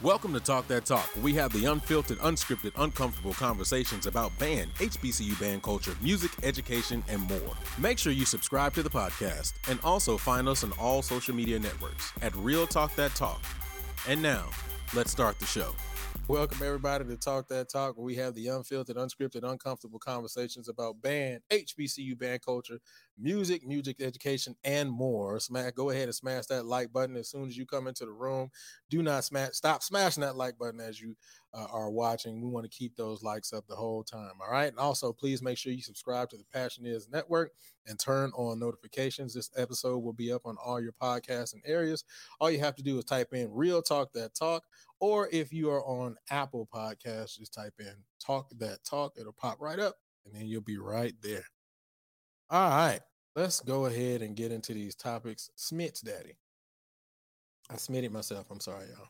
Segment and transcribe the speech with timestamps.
[0.00, 1.10] Welcome to Talk That Talk.
[1.20, 7.20] We have the unfiltered, unscripted, uncomfortable conversations about band, HBCU band culture, music, education, and
[7.22, 7.56] more.
[7.78, 11.58] Make sure you subscribe to the podcast and also find us on all social media
[11.58, 13.42] networks at Real Talk That Talk.
[14.06, 14.44] And now,
[14.94, 15.74] let's start the show.
[16.28, 21.00] Welcome everybody to Talk That Talk, where we have the unfiltered, unscripted, uncomfortable conversations about
[21.00, 22.80] band, HBCU band culture,
[23.16, 25.40] music, music education, and more.
[25.40, 28.12] Smash, go ahead and smash that like button as soon as you come into the
[28.12, 28.50] room.
[28.90, 31.16] Do not smash, stop smashing that like button as you
[31.54, 32.42] uh, are watching.
[32.42, 34.32] We want to keep those likes up the whole time.
[34.42, 34.68] All right.
[34.68, 37.52] And also, please make sure you subscribe to the Passion Is Network
[37.86, 39.32] and turn on notifications.
[39.32, 42.04] This episode will be up on all your podcasts and areas.
[42.38, 44.64] All you have to do is type in Real Talk That Talk,
[45.00, 47.94] or if you are on Apple Podcasts, just type in
[48.24, 49.14] Talk That Talk.
[49.18, 51.44] It'll pop right up, and then you'll be right there.
[52.50, 53.00] All right.
[53.36, 55.50] Let's go ahead and get into these topics.
[55.56, 56.36] Smits Daddy.
[57.70, 58.46] I smitted myself.
[58.50, 59.08] I'm sorry, y'all.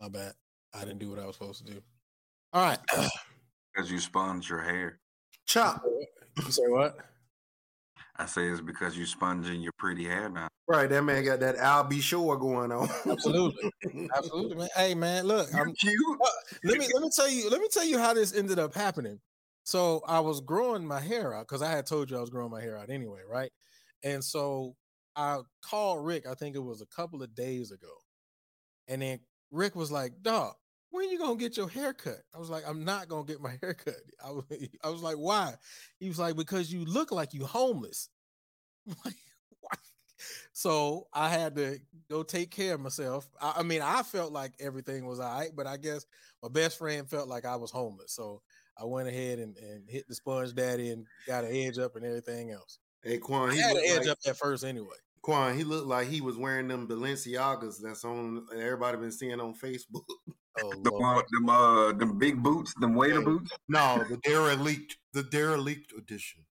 [0.00, 0.32] My bad.
[0.72, 1.82] I didn't do what I was supposed to do.
[2.52, 2.78] All right.
[3.74, 5.00] Because you sponged your hair.
[5.46, 5.82] Chop.
[6.36, 6.96] you say what?
[8.16, 10.48] I say it's because you're sponging your pretty hair now.
[10.68, 12.00] Right, that man got that Al B.
[12.00, 12.36] Sure!
[12.36, 12.88] going on.
[13.06, 13.70] Absolutely,
[14.16, 14.68] absolutely, man.
[14.76, 16.20] Hey, man, look, I'm, cute.
[16.22, 16.26] uh,
[16.62, 19.20] let me let me tell you let me tell you how this ended up happening.
[19.64, 22.50] So I was growing my hair out because I had told you I was growing
[22.50, 23.50] my hair out anyway, right?
[24.02, 24.76] And so
[25.16, 26.26] I called Rick.
[26.26, 27.92] I think it was a couple of days ago,
[28.86, 30.54] and then Rick was like, "Dog,
[30.94, 33.58] when you gonna get your hair cut?" I was like, "I'm not gonna get my
[33.62, 34.44] hair cut." I was
[34.84, 35.54] I was like, "Why?"
[35.98, 38.08] He was like, "Because you look like you homeless."
[39.04, 39.16] Like,
[39.60, 39.76] "Why?"
[40.52, 43.28] So I had to go take care of myself.
[43.40, 46.06] I, I mean, I felt like everything was all right, but I guess
[46.42, 48.12] my best friend felt like I was homeless.
[48.12, 48.42] So
[48.78, 52.04] I went ahead and, and hit the sponge daddy and got an edge up and
[52.04, 52.78] everything else.
[53.02, 54.96] hey Quan, I he had an edge like, up at first anyway.
[55.24, 59.54] Quan, he looked like he was wearing them Balenciagas that's on everybody been seeing on
[59.54, 60.04] Facebook.
[60.62, 61.24] Oh The Lord.
[61.32, 63.24] them, uh, them big boots, them waiter Yeah.
[63.24, 63.50] boots.
[63.68, 66.44] No, the derelict, the derelict edition.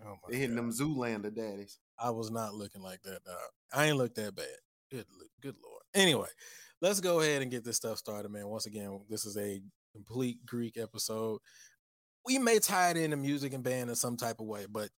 [0.00, 0.66] Oh my They hitting God.
[0.66, 1.80] them Zoolander daddies.
[1.98, 3.24] I was not looking like that.
[3.24, 3.34] Dog.
[3.72, 4.46] I ain't look that bad.
[4.92, 5.82] Good, l- good lord.
[5.92, 6.28] Anyway,
[6.80, 8.46] let's go ahead and get this stuff started, man.
[8.46, 9.60] Once again, this is a
[9.92, 11.40] complete Greek episode.
[12.24, 14.90] We may tie it into music and band in some type of way, but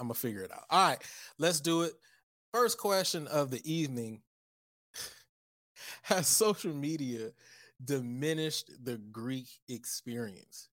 [0.00, 0.64] I'm gonna figure it out.
[0.70, 0.98] All right,
[1.38, 1.92] let's do it.
[2.54, 4.22] First question of the evening:
[6.04, 7.32] Has social media
[7.84, 10.68] diminished the Greek experience?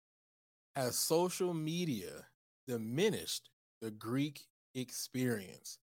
[0.75, 2.25] Has social media
[2.67, 3.49] diminished
[3.81, 4.41] the Greek
[4.73, 5.77] experience?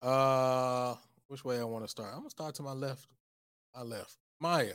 [0.00, 0.94] Uh,
[1.26, 2.10] which way I want to start?
[2.12, 3.08] I'm gonna start to my left.
[3.74, 4.16] My left.
[4.40, 4.74] Maya,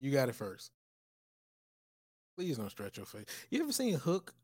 [0.00, 0.70] you got it first.
[2.36, 3.24] Please don't stretch your face.
[3.50, 4.34] You ever seen Hook?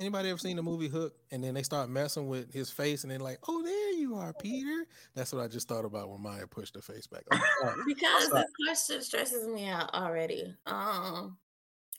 [0.00, 1.14] Anybody ever seen the movie Hook?
[1.30, 4.32] And then they start messing with his face, and then like, oh, there you are,
[4.32, 4.86] Peter.
[5.14, 7.22] That's what I just thought about when Maya pushed her face back.
[7.30, 7.40] up.
[7.62, 7.76] All right.
[7.86, 8.42] Because sorry.
[8.42, 10.54] this question stresses me out already.
[10.66, 11.38] Um,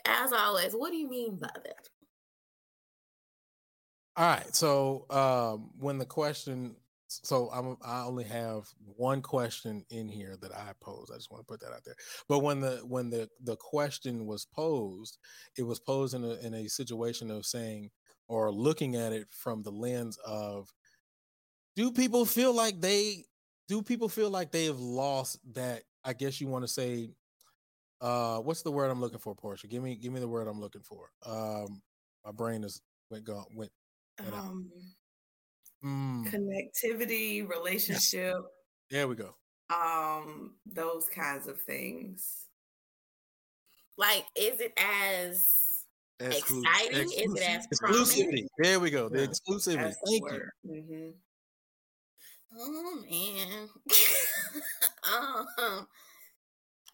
[0.05, 1.89] as always, what do you mean by that?
[4.17, 4.55] All right.
[4.55, 6.75] So um when the question
[7.07, 8.67] so I'm I only have
[8.97, 11.09] one question in here that I pose.
[11.11, 11.95] I just want to put that out there.
[12.27, 15.17] But when the when the the question was posed,
[15.57, 17.91] it was posed in a in a situation of saying
[18.27, 20.69] or looking at it from the lens of
[21.75, 23.25] do people feel like they
[23.67, 27.11] do people feel like they have lost that I guess you want to say
[28.01, 29.67] uh what's the word I'm looking for, Portia?
[29.67, 31.09] Give me give me the word I'm looking for.
[31.25, 31.81] Um
[32.25, 33.71] my brain is went gone went
[34.23, 34.55] Went out.
[35.85, 38.37] Mm, connectivity, relationship,
[38.89, 39.35] there we go.
[39.69, 42.47] um, those kinds of things.
[43.97, 45.85] Like, is it as
[46.19, 47.11] Exclu- exciting?
[47.11, 48.09] Is it as prominent?
[48.09, 48.47] Exclusivity.
[48.57, 49.09] There we go.
[49.09, 49.75] The Yeah, exclusivity.
[49.83, 50.39] That's the Thank you.
[50.39, 50.51] word.
[50.67, 51.13] Mhm.
[52.57, 53.69] Oh man.
[55.57, 55.87] um,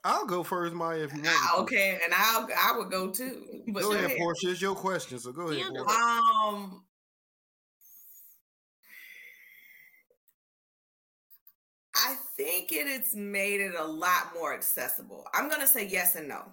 [0.04, 1.24] I'll go first, Maya, if you want.
[1.24, 1.62] me Ah, to.
[1.62, 3.64] okay, and I'll I would go too.
[3.68, 4.18] But Go go ahead, ahead.
[4.18, 4.50] Portia.
[4.52, 5.66] It's your question, so go ahead.
[5.78, 6.84] Um,
[11.96, 15.26] I think it has made it a lot more accessible.
[15.34, 16.44] I'm gonna say yes and no.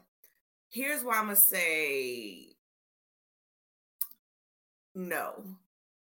[0.71, 2.57] Here's why I'm gonna say
[4.95, 5.45] no.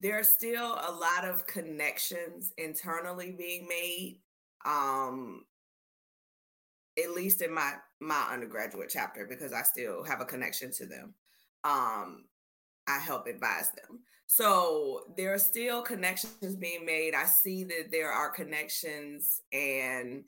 [0.00, 4.20] There are still a lot of connections internally being made.
[4.64, 5.44] Um,
[6.98, 11.14] at least in my my undergraduate chapter, because I still have a connection to them.
[11.64, 12.24] Um,
[12.88, 14.00] I help advise them.
[14.26, 17.14] So there are still connections being made.
[17.14, 20.24] I see that there are connections and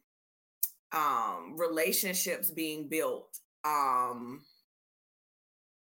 [0.92, 4.42] um, relationships being built um,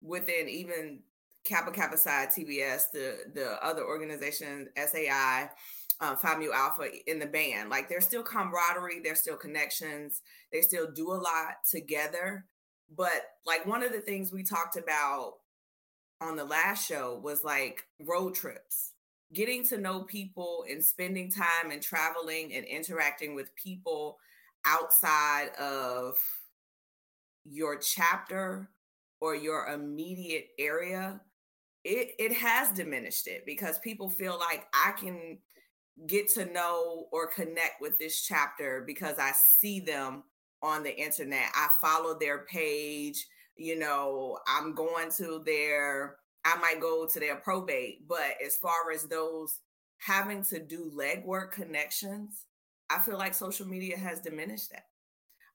[0.01, 1.01] within even
[1.45, 5.51] Kappa Kappa Psi TBS, the the other organization SAI,
[6.01, 7.69] uh, Phi Mu Alpha in the band.
[7.69, 10.23] Like there's still camaraderie, there's still connections,
[10.53, 12.47] they still do a lot together.
[12.97, 15.35] But like one of the things we talked about
[16.25, 18.93] on the last show was like road trips,
[19.33, 24.19] getting to know people and spending time and traveling and interacting with people
[24.65, 26.17] outside of
[27.45, 28.71] your chapter
[29.21, 31.21] or your immediate area
[31.85, 35.39] it it has diminished it because people feel like I can
[36.07, 40.25] get to know or connect with this chapter because I see them
[40.63, 41.47] on the internet.
[41.55, 43.27] I follow their page,
[43.57, 48.91] you know, I'm going to their I might go to their probate, but as far
[48.93, 49.61] as those
[49.99, 52.45] having to do legwork connections,
[52.91, 54.85] I feel like social media has diminished that.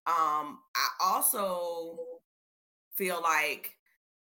[0.08, 2.00] Um, I also
[2.96, 3.76] feel like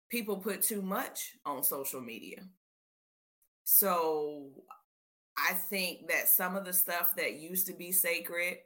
[0.10, 2.44] people put too much on social media.
[3.64, 4.50] So
[5.38, 8.58] I think that some of the stuff that used to be sacred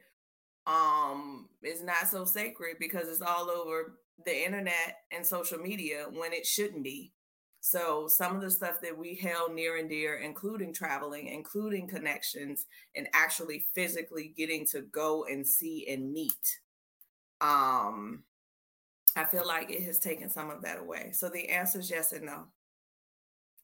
[0.66, 6.32] um is not so sacred because it's all over the internet and social media when
[6.32, 7.12] it shouldn't be.
[7.60, 12.66] So some of the stuff that we held near and dear, including traveling, including connections,
[12.96, 16.60] and actually physically getting to go and see and meet,
[17.42, 18.24] um,
[19.14, 21.10] I feel like it has taken some of that away.
[21.12, 22.44] So the answer is yes and no.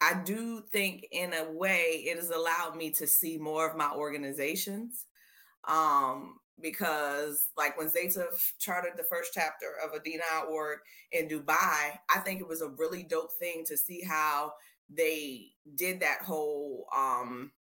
[0.01, 3.91] I do think, in a way, it has allowed me to see more of my
[3.93, 5.07] organizations.
[5.67, 8.27] Um, because, like, when Zeta
[8.59, 10.79] chartered the first chapter of Adina.org
[11.13, 14.53] in Dubai, I think it was a really dope thing to see how
[14.89, 17.53] they did that whole um,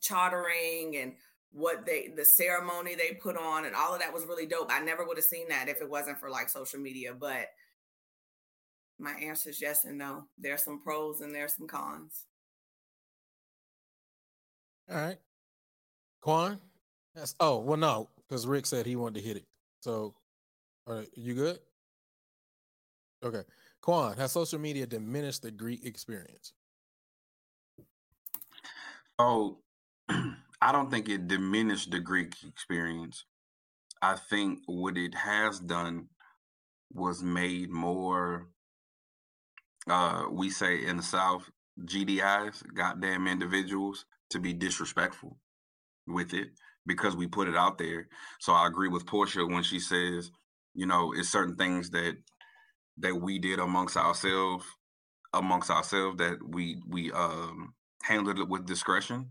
[0.00, 1.14] chartering and
[1.52, 4.70] what they the ceremony they put on and all of that was really dope.
[4.70, 7.48] I never would have seen that if it wasn't for like social media, but
[8.98, 10.24] my answer is yes and no.
[10.38, 12.24] There's some pros and there's some cons.
[14.90, 15.18] All right.
[16.20, 16.60] Quan?
[17.14, 17.34] Yes.
[17.40, 19.46] Oh, well, no, because Rick said he wanted to hit it.
[19.80, 20.14] So,
[20.86, 21.58] all right, you good?
[23.22, 23.42] Okay.
[23.80, 26.52] Quan, has social media diminished the Greek experience?
[29.18, 29.58] Oh,
[30.08, 33.24] I don't think it diminished the Greek experience.
[34.00, 36.08] I think what it has done
[36.92, 38.48] was made more
[39.88, 41.50] uh we say in the South,
[41.84, 45.38] GDIs, goddamn individuals, to be disrespectful
[46.06, 46.50] with it
[46.86, 48.08] because we put it out there.
[48.40, 50.30] So I agree with Portia when she says,
[50.74, 52.16] you know, it's certain things that
[52.98, 54.64] that we did amongst ourselves,
[55.32, 59.30] amongst ourselves that we we um handled it with discretion.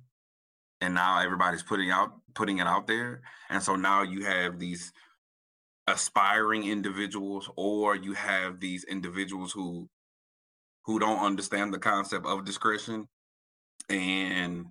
[0.80, 3.22] And now everybody's putting out putting it out there.
[3.50, 4.92] And so now you have these
[5.88, 9.90] aspiring individuals or you have these individuals who
[10.86, 13.08] who don't understand the concept of discretion.
[13.90, 14.68] And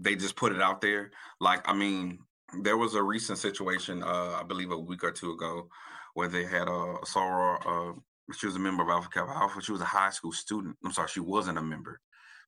[0.00, 1.10] they just put it out there
[1.40, 2.18] like i mean
[2.62, 5.68] there was a recent situation uh i believe a week or two ago
[6.14, 7.92] where they had a uh, Sarah uh
[8.32, 9.60] she was a member of Alpha Kappa Alpha.
[9.60, 10.76] She was a high school student.
[10.84, 12.00] I'm sorry, she wasn't a member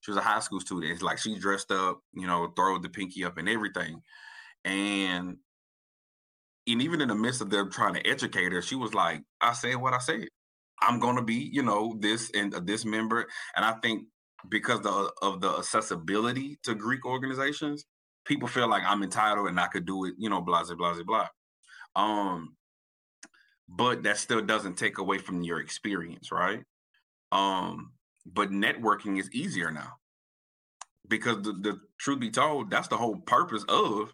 [0.02, 0.93] she was a high school student.
[0.93, 4.02] It's like she dressed up, you know, throw the pinky up and everything.
[4.64, 5.38] And
[6.66, 9.52] and even in the midst of them trying to educate her, she was like, I
[9.52, 10.26] said what I said.
[10.81, 13.26] I'm gonna be, you know, this and uh, this member.
[13.54, 14.08] And I think
[14.48, 17.84] because the, of the accessibility to Greek organizations,
[18.24, 21.02] people feel like I'm entitled and I could do it, you know, blah blah blah
[21.02, 21.28] blah.
[21.94, 22.56] Um,
[23.68, 26.62] but that still doesn't take away from your experience, right?
[27.30, 27.92] Um,
[28.26, 29.94] but networking is easier now
[31.08, 34.12] because the, the truth be told that's the whole purpose of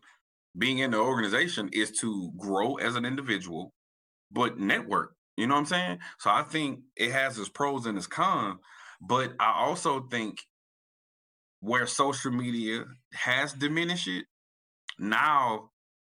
[0.56, 3.72] being in the organization is to grow as an individual
[4.30, 7.98] but network you know what i'm saying so i think it has its pros and
[7.98, 8.58] its cons
[9.00, 10.38] but i also think
[11.60, 14.24] where social media has diminished it
[14.98, 15.70] now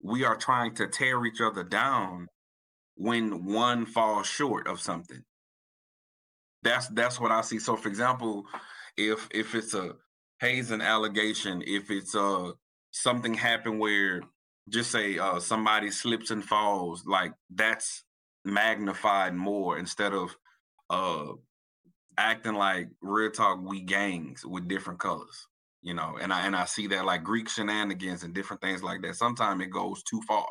[0.02, 2.28] we are trying to tear each other down
[2.97, 5.23] when one falls short of something
[6.62, 7.58] that's that's what I see.
[7.58, 8.44] So, for example,
[8.97, 9.94] if if it's a
[10.40, 12.52] hazing allegation, if it's uh
[12.90, 14.23] something happened where
[14.68, 18.04] just say uh somebody slips and falls, like that's
[18.44, 20.37] magnified more instead of
[20.90, 21.32] uh
[22.18, 25.48] acting like real talk we gangs with different colors
[25.82, 29.02] you know and i and i see that like greek shenanigans and different things like
[29.02, 30.48] that sometimes it goes too far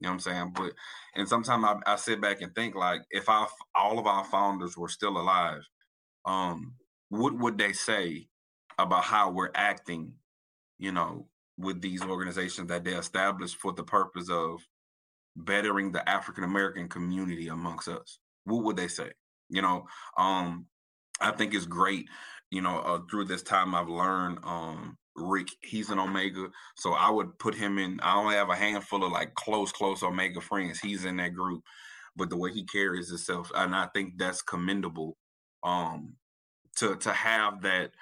[0.00, 0.52] you know what I'm saying?
[0.54, 0.72] But
[1.14, 4.76] and sometimes I, I sit back and think like if our all of our founders
[4.76, 5.62] were still alive,
[6.26, 6.74] um,
[7.08, 8.28] what would they say
[8.78, 10.12] about how we're acting,
[10.78, 14.60] you know, with these organizations that they established for the purpose of
[15.36, 18.18] bettering the African American community amongst us?
[18.44, 19.12] What would they say?
[19.48, 19.86] You know,
[20.18, 20.66] um,
[21.20, 22.08] I think it's great.
[22.50, 26.48] You know, uh, through this time, I've learned um, Rick, he's an Omega.
[26.76, 28.00] So I would put him in.
[28.02, 30.80] I only have a handful of like close, close Omega friends.
[30.80, 31.62] He's in that group.
[32.16, 35.16] But the way he carries himself, and I think that's commendable.
[35.62, 36.14] Um,
[36.76, 37.92] to to have that,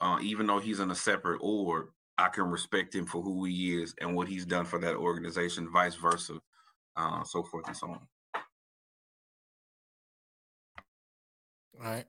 [0.00, 1.88] uh, even though he's in a separate org,
[2.18, 5.70] I can respect him for who he is and what he's done for that organization,
[5.72, 6.34] vice versa,
[6.96, 8.00] uh, so forth and so on.
[11.78, 12.06] All right.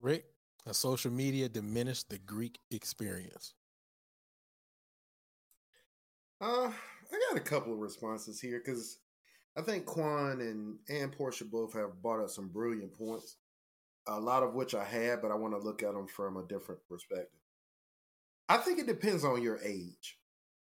[0.00, 0.24] Rick,
[0.66, 3.54] has social media diminished the Greek experience?
[6.40, 6.70] Uh,
[7.12, 8.98] I got a couple of responses here because
[9.56, 13.36] I think Quan and and Portia both have brought up some brilliant points.
[14.08, 16.46] A lot of which I had, but I want to look at them from a
[16.46, 17.38] different perspective.
[18.48, 20.18] I think it depends on your age,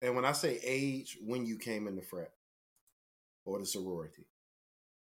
[0.00, 2.30] and when I say age, when you came in the frat
[3.44, 4.26] or the sorority.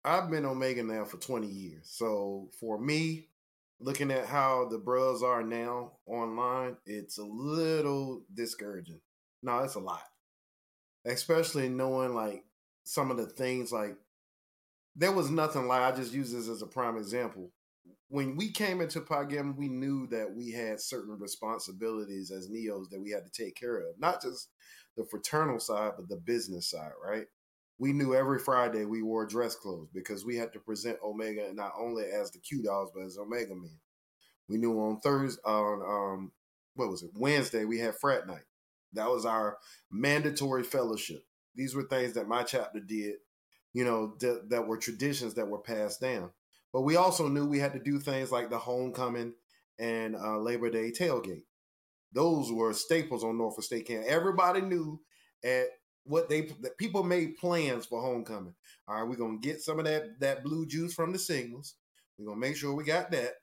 [0.04, 1.82] I've been Omega now for 20 years.
[1.84, 3.29] So for me,
[3.80, 9.00] looking at how the bros are now online, it's a little discouraging.
[9.42, 10.04] No, it's a lot.
[11.06, 12.44] Especially knowing like
[12.84, 13.96] some of the things like
[14.96, 17.52] there was nothing like I just use this as a prime example.
[18.10, 23.00] When we came into Pi we knew that we had certain responsibilities as Neos that
[23.00, 24.00] we had to take care of.
[24.00, 24.50] Not just
[24.98, 27.28] the fraternal side, but the business side, right?
[27.80, 31.72] We knew every Friday we wore dress clothes because we had to present Omega not
[31.80, 33.80] only as the Q dogs but as Omega men.
[34.50, 36.32] We knew on Thursday on um
[36.76, 38.44] what was it Wednesday we had frat night.
[38.94, 39.58] That was our
[39.90, 41.24] mandatory fellowship.
[41.56, 43.16] These were things that my chapter did,
[43.74, 46.32] you know, th- that were traditions that were passed down.
[46.74, 49.34] But we also knew we had to do things like the homecoming
[49.80, 51.44] and uh, Labor Day tailgate.
[52.12, 54.06] Those were staples on Norfolk State Camp.
[54.08, 55.00] Everybody knew
[55.44, 55.68] at
[56.10, 58.56] what they people made plans for homecoming.
[58.88, 61.74] All right, we're gonna get some of that that blue juice from the Sigmas.
[62.18, 63.34] We're gonna make sure we got that.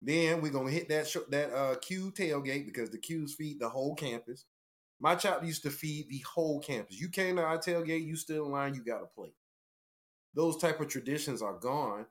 [0.00, 3.68] Then we're gonna hit that sh- that uh, Q tailgate because the Qs feed the
[3.68, 4.44] whole campus.
[5.00, 7.00] My chapter used to feed the whole campus.
[7.00, 9.34] You came to our tailgate, you still in line, you got a plate.
[10.34, 12.06] Those type of traditions are gone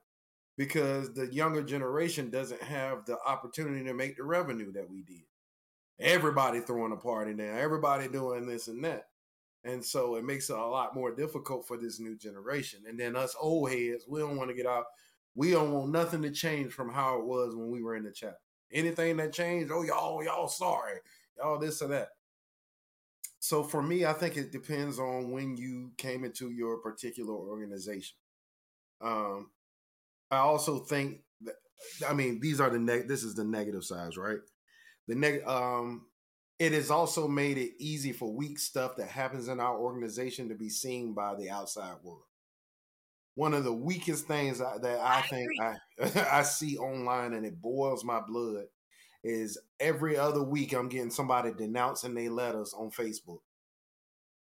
[0.58, 5.24] because the younger generation doesn't have the opportunity to make the revenue that we did.
[5.98, 9.06] Everybody throwing a party now, everybody doing this and that.
[9.64, 12.80] And so it makes it a lot more difficult for this new generation.
[12.88, 14.84] And then us old heads, we don't want to get out.
[15.34, 18.10] We don't want nothing to change from how it was when we were in the
[18.10, 18.36] chat.
[18.72, 20.98] Anything that changed, oh y'all, y'all sorry,
[21.38, 22.08] y'all this or that.
[23.38, 28.16] So for me, I think it depends on when you came into your particular organization.
[29.00, 29.50] Um,
[30.30, 31.56] I also think that
[32.08, 34.38] I mean these are the neg- this is the negative sides, right?
[35.08, 36.06] The neg um
[36.62, 40.54] it has also made it easy for weak stuff that happens in our organization to
[40.54, 42.22] be seen by the outside world.
[43.34, 47.44] One of the weakest things I, that I, I think I, I see online and
[47.44, 48.66] it boils my blood
[49.24, 53.40] is every other week I'm getting somebody denouncing their letters on Facebook.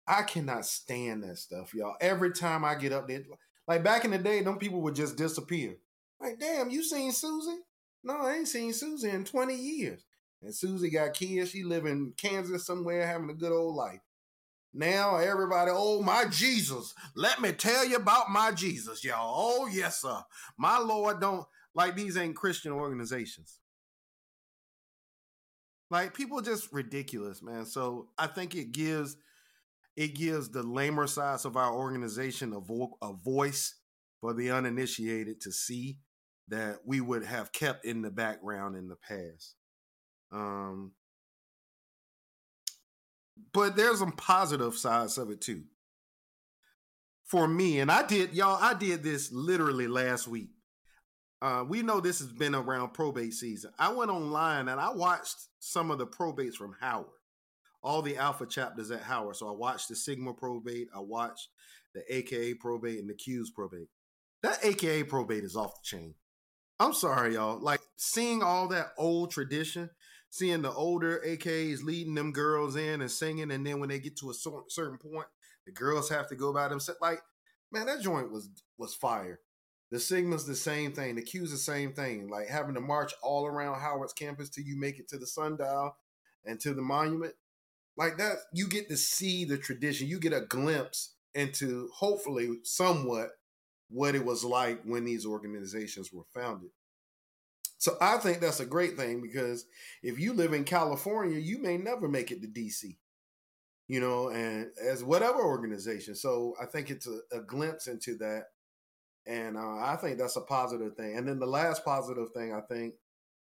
[0.05, 1.95] I cannot stand that stuff, y'all.
[2.01, 3.23] Every time I get up there,
[3.65, 5.77] like back in the day, them people would just disappear.
[6.19, 7.61] Like, damn, you seen Susie?
[8.03, 10.03] No, I ain't seen Susie in 20 years.
[10.41, 11.51] And Susie got kids.
[11.51, 13.99] She live in Kansas somewhere having a good old life.
[14.73, 16.93] Now everybody, oh my Jesus.
[17.15, 19.33] Let me tell you about my Jesus, y'all.
[19.35, 20.21] Oh, yes, sir.
[20.57, 23.59] My Lord don't like these ain't Christian organizations.
[25.89, 27.65] Like people just ridiculous, man.
[27.65, 29.17] So I think it gives
[29.95, 33.75] it gives the lamer sides of our organization a, vo- a voice
[34.21, 35.97] for the uninitiated to see
[36.47, 39.55] that we would have kept in the background in the past.
[40.31, 40.93] Um,
[43.53, 45.63] but there's some positive sides of it too.
[47.25, 50.49] For me, and I did, y'all, I did this literally last week.
[51.41, 53.71] Uh, we know this has been around probate season.
[53.79, 57.07] I went online and I watched some of the probates from Howard,
[57.81, 59.37] all the alpha chapters at Howard.
[59.37, 61.47] So I watched the Sigma probate, I watched
[61.93, 63.87] the AKA probate, and the Q's probate.
[64.43, 66.15] That AKA probate is off the chain.
[66.79, 67.59] I'm sorry, y'all.
[67.59, 69.89] Like seeing all that old tradition,
[70.29, 74.17] seeing the older AKs leading them girls in and singing, and then when they get
[74.17, 75.27] to a certain point,
[75.65, 77.01] the girls have to go by themselves.
[77.01, 77.21] Like,
[77.71, 79.39] man, that joint was was fire.
[79.91, 81.15] The Sigma's the same thing.
[81.15, 82.29] The Q's the same thing.
[82.29, 85.95] Like having to march all around Howard's campus till you make it to the sundial
[86.45, 87.33] and to the monument.
[87.97, 90.07] Like that, you get to see the tradition.
[90.07, 93.31] You get a glimpse into hopefully somewhat
[93.89, 96.69] what it was like when these organizations were founded.
[97.79, 99.65] So I think that's a great thing because
[100.03, 102.97] if you live in California, you may never make it to DC,
[103.87, 106.15] you know, and as whatever organization.
[106.15, 108.47] So I think it's a, a glimpse into that.
[109.25, 111.17] And uh, I think that's a positive thing.
[111.17, 112.95] And then the last positive thing I think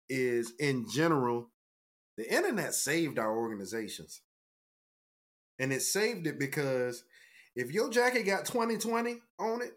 [0.09, 1.50] is in general,
[2.19, 4.21] The internet saved our organizations.
[5.59, 7.05] And it saved it because
[7.57, 9.73] if your jacket got 2020 on it,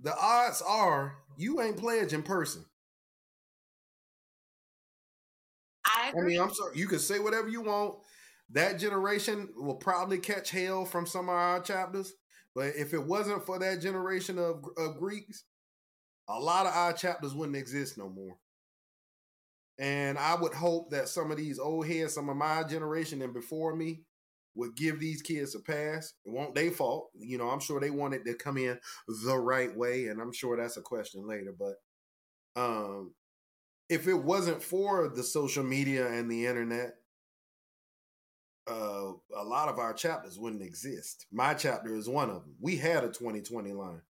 [0.00, 2.64] the odds are you ain't pledged in person.
[6.00, 7.96] I, I mean, I'm sorry, you can say whatever you want.
[8.50, 12.12] That generation will probably catch hell from some of our chapters.
[12.54, 15.44] But if it wasn't for that generation of, of Greeks,
[16.28, 18.36] a lot of our chapters wouldn't exist no more.
[19.78, 23.32] And I would hope that some of these old heads, some of my generation and
[23.32, 24.02] before me,
[24.54, 26.12] would give these kids a pass.
[26.24, 27.10] It won't they fault.
[27.14, 28.78] You know, I'm sure they wanted to come in
[29.24, 31.54] the right way, and I'm sure that's a question later.
[31.56, 31.76] But
[32.60, 33.14] um
[33.90, 36.94] if it wasn't for the social media and the internet,
[38.70, 41.26] uh, a lot of our chapters wouldn't exist.
[41.32, 42.54] My chapter is one of them.
[42.60, 44.00] We had a 2020 line.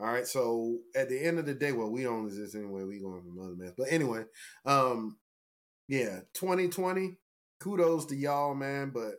[0.00, 0.26] All right.
[0.26, 2.84] So at the end of the day, well, we don't exist anyway.
[2.84, 3.74] We going from another mess.
[3.76, 4.24] But anyway,
[4.64, 5.18] um,
[5.86, 7.18] yeah, 2020.
[7.60, 8.92] Kudos to y'all, man.
[8.94, 9.16] But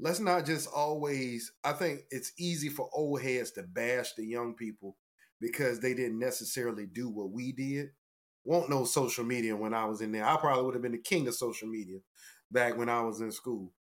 [0.00, 1.50] let's not just always.
[1.64, 4.98] I think it's easy for old heads to bash the young people
[5.40, 7.88] because they didn't necessarily do what we did.
[8.44, 10.24] Won't know social media when I was in there.
[10.24, 11.98] I probably would have been the king of social media
[12.50, 13.72] back when I was in school.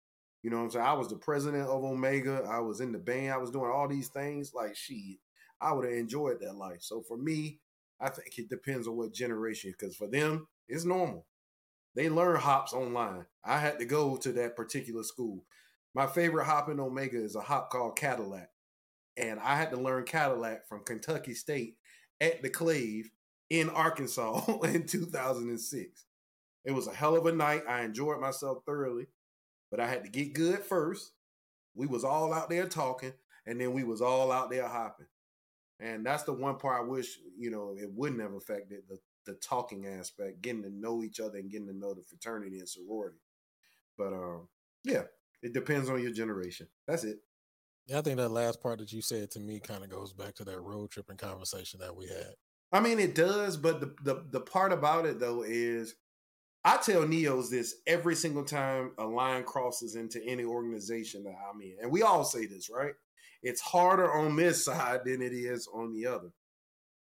[0.43, 0.85] You know what I'm saying?
[0.85, 2.47] I was the president of Omega.
[2.49, 3.33] I was in the band.
[3.33, 4.53] I was doing all these things.
[4.53, 5.19] Like, she,
[5.59, 6.81] I would have enjoyed that life.
[6.81, 7.59] So for me,
[7.99, 11.25] I think it depends on what generation, because for them, it's normal.
[11.95, 13.25] They learn hops online.
[13.43, 15.43] I had to go to that particular school.
[15.93, 18.49] My favorite hop in Omega is a hop called Cadillac.
[19.17, 21.75] And I had to learn Cadillac from Kentucky State
[22.21, 23.11] at the Clave
[23.51, 26.05] in Arkansas in 2006.
[26.63, 27.63] It was a hell of a night.
[27.67, 29.07] I enjoyed myself thoroughly,
[29.69, 31.11] but I had to get good first.
[31.75, 33.11] We was all out there talking,
[33.45, 35.07] and then we was all out there hopping.
[35.81, 39.33] And that's the one part I wish, you know, it wouldn't have affected the, the
[39.33, 43.17] talking aspect, getting to know each other and getting to know the fraternity and sorority.
[43.97, 44.47] But um,
[44.85, 45.03] yeah,
[45.41, 46.67] it depends on your generation.
[46.87, 47.17] That's it.
[47.87, 50.35] Yeah, I think that last part that you said to me kind of goes back
[50.35, 52.35] to that road tripping conversation that we had.
[52.71, 55.95] I mean, it does, but the, the the part about it though is
[56.63, 61.59] I tell Neos this every single time a line crosses into any organization that I'm
[61.61, 61.77] in.
[61.81, 62.93] And we all say this, right?
[63.41, 66.29] It's harder on this side than it is on the other.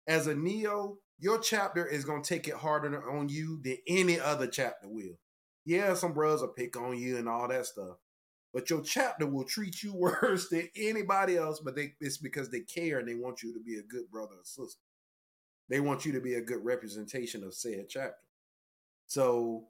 [0.06, 4.20] As a Neo, your chapter is going to take it harder on you than any
[4.20, 5.18] other chapter will.
[5.64, 7.96] Yeah, some brothers will pick on you and all that stuff.
[8.54, 12.60] But your chapter will treat you worse than anybody else, but they, it's because they
[12.60, 14.80] care and they want you to be a good brother or sister.
[15.68, 18.16] They want you to be a good representation of said chapter.
[19.06, 19.64] So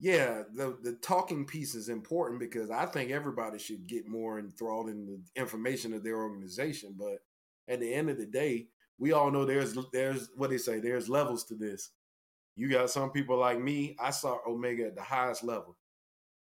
[0.00, 4.88] yeah, the the talking piece is important because I think everybody should get more enthralled
[4.88, 6.94] in the information of their organization.
[6.96, 7.18] But
[7.66, 11.08] at the end of the day, we all know there's there's what they say there's
[11.08, 11.90] levels to this.
[12.54, 13.96] You got some people like me.
[14.00, 15.76] I saw Omega at the highest level.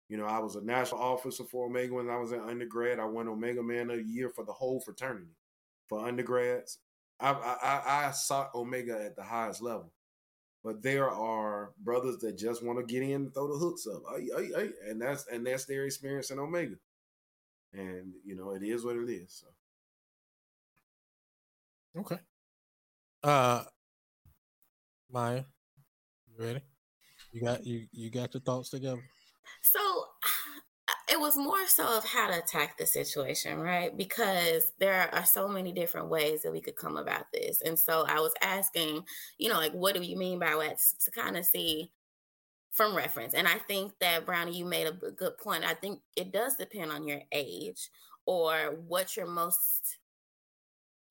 [0.10, 2.99] You know, I was a national officer for Omega when I was an undergrad.
[2.99, 5.36] I won Omega Man of the Year for the whole fraternity
[5.88, 6.79] for undergrads.
[7.19, 9.91] I I, I saw Omega at the highest level.
[10.63, 14.03] But there are brothers that just want to get in and throw the hooks up,
[14.88, 16.75] and that's and that's their experience in Omega.
[17.73, 19.41] And you know, it is what it is.
[19.41, 19.47] So.
[22.01, 22.17] Okay.
[23.23, 23.63] Uh,
[25.12, 25.43] Maya,
[26.27, 26.62] you ready?
[27.32, 29.01] You got you you got your thoughts together.
[29.62, 29.79] So
[31.12, 33.95] it was more so of how to attack the situation, right?
[33.95, 37.62] Because there are so many different ways that we could come about this.
[37.62, 39.04] And so I was asking,
[39.38, 40.78] you know, like, what do you mean by what?
[41.06, 41.91] To kind of see
[42.72, 43.34] from reference.
[43.34, 45.65] And I think that, Brownie, you made a good point.
[45.65, 47.89] I think it does depend on your age
[48.26, 49.98] or what you're most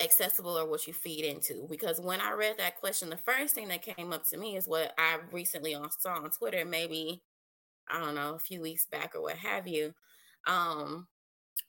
[0.01, 1.67] accessible or what you feed into.
[1.69, 4.69] Because when I read that question, the first thing that came up to me is
[4.69, 7.23] what I recently uh, saw on Twitter, maybe
[7.91, 9.95] I don't know, a few weeks back or what have you.
[10.47, 11.07] Um,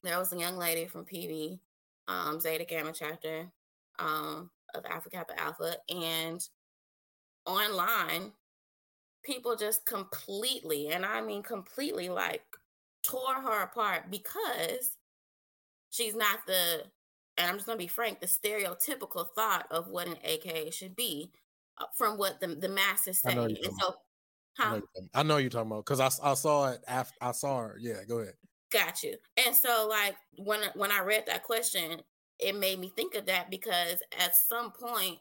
[0.04, 1.60] there was a young lady from PV,
[2.08, 3.52] um, Zeta Gamma chapter
[4.00, 6.48] um, of Alpha Kappa Alpha, and
[7.46, 8.32] online,
[9.24, 12.44] people just completely, and I mean completely, like
[13.04, 14.98] tore her apart because
[15.90, 16.84] she's not the,
[17.38, 21.32] and I'm just gonna be frank, the stereotypical thought of what an AKA should be
[21.78, 23.46] uh, from what the the masses say.
[23.64, 23.96] And so
[24.60, 24.82] Huh?
[25.14, 27.78] I know you're talking about because I, I saw it after I saw her.
[27.80, 28.34] Yeah, go ahead.
[28.72, 29.16] Got you.
[29.46, 32.02] And so, like when when I read that question,
[32.40, 35.20] it made me think of that because at some point,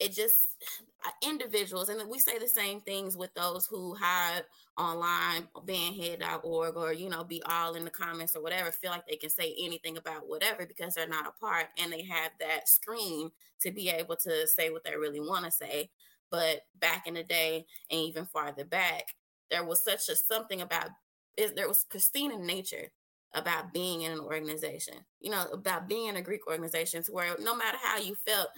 [0.00, 0.56] it just
[1.04, 4.44] uh, individuals, and we say the same things with those who have
[4.78, 9.16] online bandhead.org or you know be all in the comments or whatever feel like they
[9.16, 13.30] can say anything about whatever because they're not a part and they have that screen
[13.60, 15.90] to be able to say what they really want to say
[16.32, 19.14] but back in the day and even farther back,
[19.50, 20.88] there was such a something about
[21.36, 22.90] it, there was pristine in nature
[23.34, 27.36] about being in an organization, you know, about being in a Greek organization to where
[27.40, 28.48] no matter how you felt,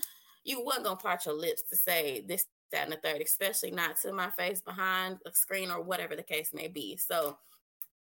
[0.44, 4.00] you wasn't gonna part your lips to say this, that, and the third, especially not
[4.00, 6.96] to my face behind a screen or whatever the case may be.
[6.96, 7.36] So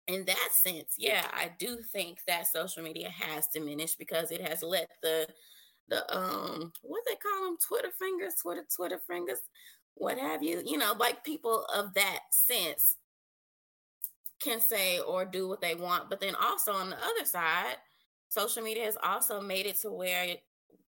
[0.07, 4.63] in that sense, yeah, I do think that social media has diminished because it has
[4.63, 5.27] let the
[5.92, 9.38] the um what they call them Twitter fingers, Twitter Twitter fingers,
[9.94, 12.96] what have you, you know, like people of that sense
[14.40, 16.11] can say or do what they want.
[16.11, 17.76] But then also on the other side,
[18.28, 20.37] social media has also made it to where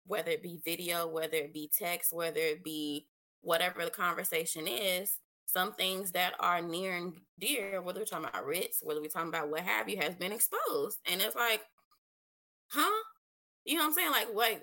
[0.05, 3.07] whether it be video, whether it be text, whether it be
[3.41, 8.45] whatever the conversation is, some things that are near and dear, whether we're talking about
[8.45, 10.99] Ritz, whether we're talking about what have you, has been exposed.
[11.09, 11.61] And it's like,
[12.71, 13.03] huh?
[13.65, 14.11] You know what I'm saying?
[14.11, 14.59] Like, wait,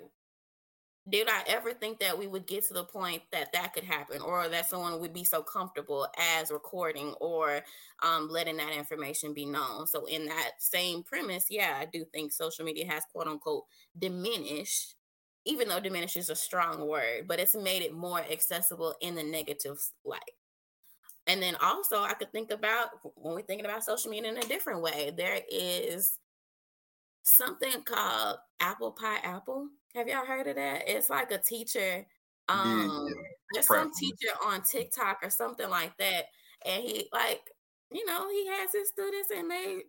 [1.09, 4.21] did I ever think that we would get to the point that that could happen
[4.21, 6.07] or that someone would be so comfortable
[6.39, 7.61] as recording or
[8.03, 9.87] um, letting that information be known?
[9.87, 13.65] So, in that same premise, yeah, I do think social media has quote unquote
[13.97, 14.95] diminished,
[15.45, 19.23] even though diminish is a strong word, but it's made it more accessible in the
[19.23, 20.19] negative light.
[21.27, 24.41] And then also, I could think about when we're thinking about social media in a
[24.41, 26.19] different way, there is
[27.23, 29.67] something called Apple Pie Apple.
[29.95, 30.83] Have y'all heard of that?
[30.87, 32.05] It's like a teacher.
[32.49, 33.21] Um, yeah,
[33.53, 36.25] there's some teacher on TikTok or something like that,
[36.65, 37.41] and he like,
[37.91, 39.83] you know, he has his students and they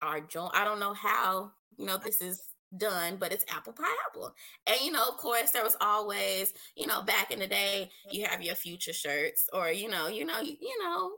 [0.00, 0.50] are join.
[0.54, 4.34] I don't know how you know this is done, but it's apple pie apple.
[4.66, 8.24] And you know, of course, there was always, you know, back in the day, you
[8.26, 11.12] have your future shirts, or you know, you know, you, you know,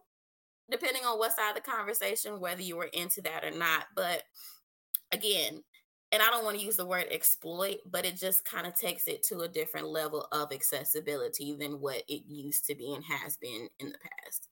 [0.70, 3.86] depending on what side of the conversation, whether you were into that or not.
[3.94, 4.22] But
[5.12, 5.62] again,
[6.12, 9.08] and I don't want to use the word exploit, but it just kind of takes
[9.08, 13.36] it to a different level of accessibility than what it used to be and has
[13.36, 14.48] been in the past.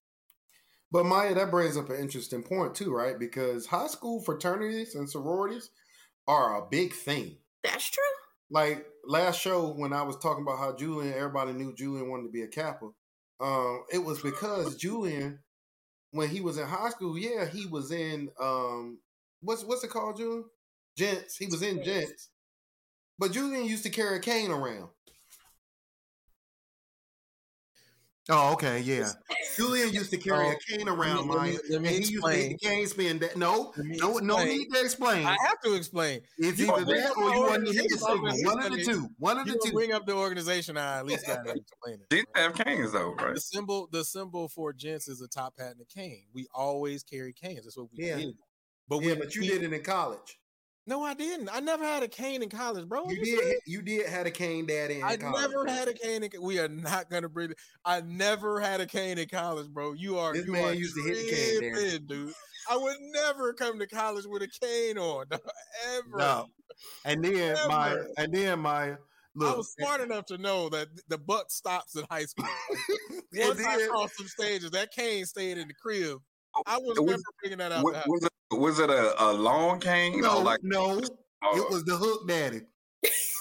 [0.90, 3.18] But Maya, that brings up an interesting point too, right?
[3.18, 5.70] Because high school fraternities and sororities
[6.26, 7.36] are a big thing.
[7.62, 8.02] That's true.
[8.50, 12.32] Like last show when I was talking about how Julian, everybody knew Julian wanted to
[12.32, 12.90] be a Kappa.
[13.40, 15.38] Um, it was because Julian
[16.12, 18.98] when he was in high school, yeah, he was in um
[19.42, 20.44] what's what's it called, Julian?
[20.96, 21.36] Gents.
[21.36, 22.30] He was in Gents.
[23.18, 24.90] But Julian used to carry a cane around.
[28.28, 29.10] Oh, okay, yeah.
[29.56, 32.50] Julian used to carry oh, a cane around, let me, let me, let me explain.
[32.50, 33.36] He cane spin that.
[33.36, 35.26] No, no, no need to explain.
[35.26, 36.20] I have to explain.
[36.38, 38.54] It's you either that or you want to hit the signal.
[38.54, 39.08] One of the two.
[39.18, 39.72] One of the two.
[39.72, 40.76] Bring up the organization.
[40.76, 42.08] I at least got to explain it.
[42.10, 43.34] Didn't have canes though, right?
[43.34, 46.26] The symbol, the symbol for gents is a top hat and a cane.
[46.32, 47.64] We always carry canes.
[47.64, 48.18] That's what we yeah.
[48.18, 48.34] did.
[48.88, 50.38] But yeah, we, but you we, did it in college.
[50.86, 51.48] No, I didn't.
[51.52, 53.08] I never had a cane in college, bro.
[53.08, 53.56] You, you did.
[53.66, 55.00] You did had a cane, daddy.
[55.02, 55.72] I college, never bro.
[55.72, 56.24] had a cane.
[56.24, 57.52] In, we are not gonna bring.
[57.52, 57.58] It.
[57.84, 59.92] I never had a cane in college, bro.
[59.92, 60.32] You are.
[60.32, 62.32] This you man are used to hit the cane, dude.
[62.68, 66.16] I would never come to college with a cane on, ever.
[66.16, 66.46] No.
[67.04, 67.68] And then ever.
[67.68, 68.96] my, and then my.
[69.34, 72.46] Look, I was smart enough to know that the buck stops in high school.
[73.34, 76.18] Once I crossed some stages, that cane stayed in the crib.
[76.54, 77.84] Oh, I was, was never bringing that out.
[77.84, 80.20] Was, was it, was it a, a long cane?
[80.20, 81.00] No, like no.
[81.44, 81.56] Oh.
[81.56, 82.62] It was the hook daddy.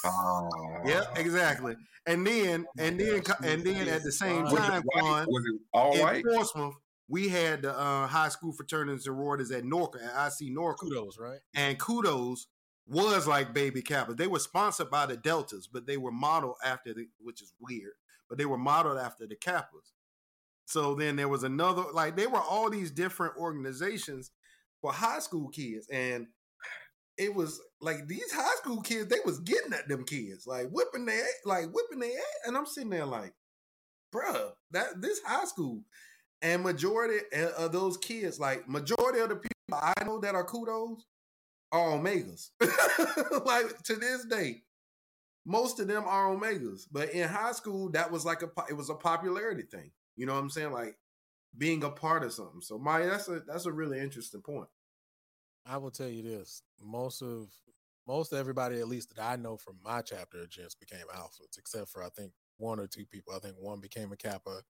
[0.06, 0.50] Oh.
[0.86, 1.76] Yeah, exactly.
[2.08, 6.00] And then and then and then at the same time, Quan, was it all in
[6.00, 6.24] white?
[6.26, 6.74] Portsmouth,
[7.08, 10.78] we had the uh, high school fraternities and sororities at Norcom, at IC Norcom.
[10.80, 11.40] Kudos, right?
[11.54, 12.48] And kudos
[12.88, 14.16] was like baby Kappa.
[14.16, 17.94] They were sponsored by the Deltas, but they were modeled after the, which is weird,
[18.28, 19.92] but they were modeled after the Kappas.
[20.72, 24.32] So then there was another, like they were all these different organizations
[24.82, 26.28] for high school kids, and
[27.18, 31.06] it was like these high school kids, they was getting at them kids, like whipping
[31.06, 32.48] their, like whipping their, ass.
[32.48, 33.34] and I'm sitting there like,
[34.16, 35.84] bruh, that this high school,
[36.42, 40.46] and majority eh, of those kids, like majority of the people I know that are
[40.46, 41.06] kudos,
[41.74, 42.52] are omegas.
[43.46, 44.62] like to this day,
[45.46, 46.84] most of them are omegas.
[46.90, 49.92] But in high school, that was like a it was a popularity thing.
[50.16, 50.72] You know what I'm saying?
[50.72, 50.98] Like
[51.58, 52.62] being a part of something.
[52.62, 54.68] So Maya, that's a that's a really interesting point.
[55.66, 57.50] I will tell you this: most of
[58.08, 61.90] most everybody, at least that I know from my chapter of Gents, became alphas, except
[61.90, 63.34] for I think one or two people.
[63.34, 64.62] I think one became a Kappa,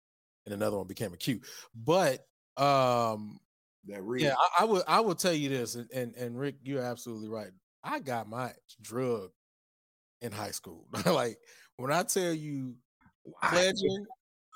[0.45, 1.41] and another one became a Q.
[1.75, 2.25] But
[2.58, 3.39] um,
[3.88, 4.23] that real.
[4.23, 7.30] yeah, I, I would I will tell you this, and, and and Rick, you're absolutely
[7.30, 7.51] right.
[7.84, 8.51] I got my
[8.82, 9.32] drug
[10.21, 10.88] in high school.
[11.06, 11.38] like
[11.77, 12.75] when I tell you
[13.43, 14.06] pledging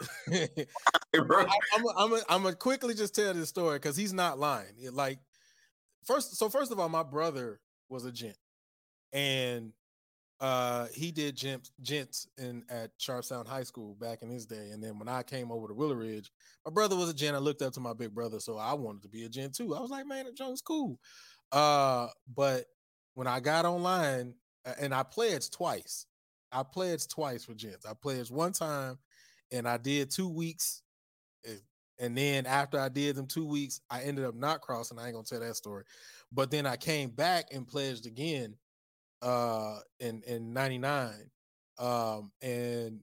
[0.32, 0.66] I,
[1.14, 4.74] am I'm gonna quickly just tell this story because he's not lying.
[4.92, 5.20] Like
[6.06, 8.38] first, so first of all, my brother was a gent,
[9.14, 9.72] and
[10.42, 14.72] uh, he did gents, gents in at Sharpstown High School back in his day.
[14.72, 16.30] And then when I came over to Willowridge,
[16.66, 17.36] my brother was a gent.
[17.36, 19.76] I looked up to my big brother, so I wanted to be a gent too.
[19.76, 21.00] I was like, man, that Jones cool.
[21.52, 22.66] Uh, but
[23.14, 24.34] when I got online,
[24.80, 26.06] and I pledged twice.
[26.52, 27.86] I pledged twice for gents.
[27.86, 28.98] I pledged one time,
[29.52, 30.82] and I did two weeks.
[31.98, 35.00] And then after I did them two weeks, I ended up not crossing.
[35.00, 35.86] I ain't gonna tell that story.
[36.32, 38.56] But then I came back and pledged again
[39.22, 41.12] uh in in 99
[41.80, 43.00] um and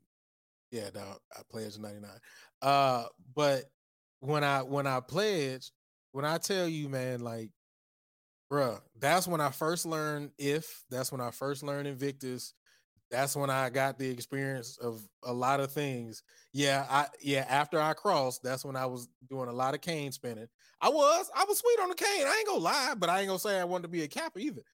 [0.71, 1.01] yeah no
[1.37, 2.11] i pledged in 99
[2.63, 3.65] uh but
[4.21, 5.73] when i when i pledged
[6.13, 7.51] when i tell you man like
[8.51, 12.55] bruh that's when i first learned if that's when i first learned invictus
[13.12, 17.81] that's when i got the experience of a lot of things yeah i yeah after
[17.81, 20.48] i crossed that's when i was doing a lot of cane spinning
[20.81, 23.29] i was i was sweet on the cane i ain't gonna lie but i ain't
[23.29, 24.64] gonna say i wanted to be a Kappa either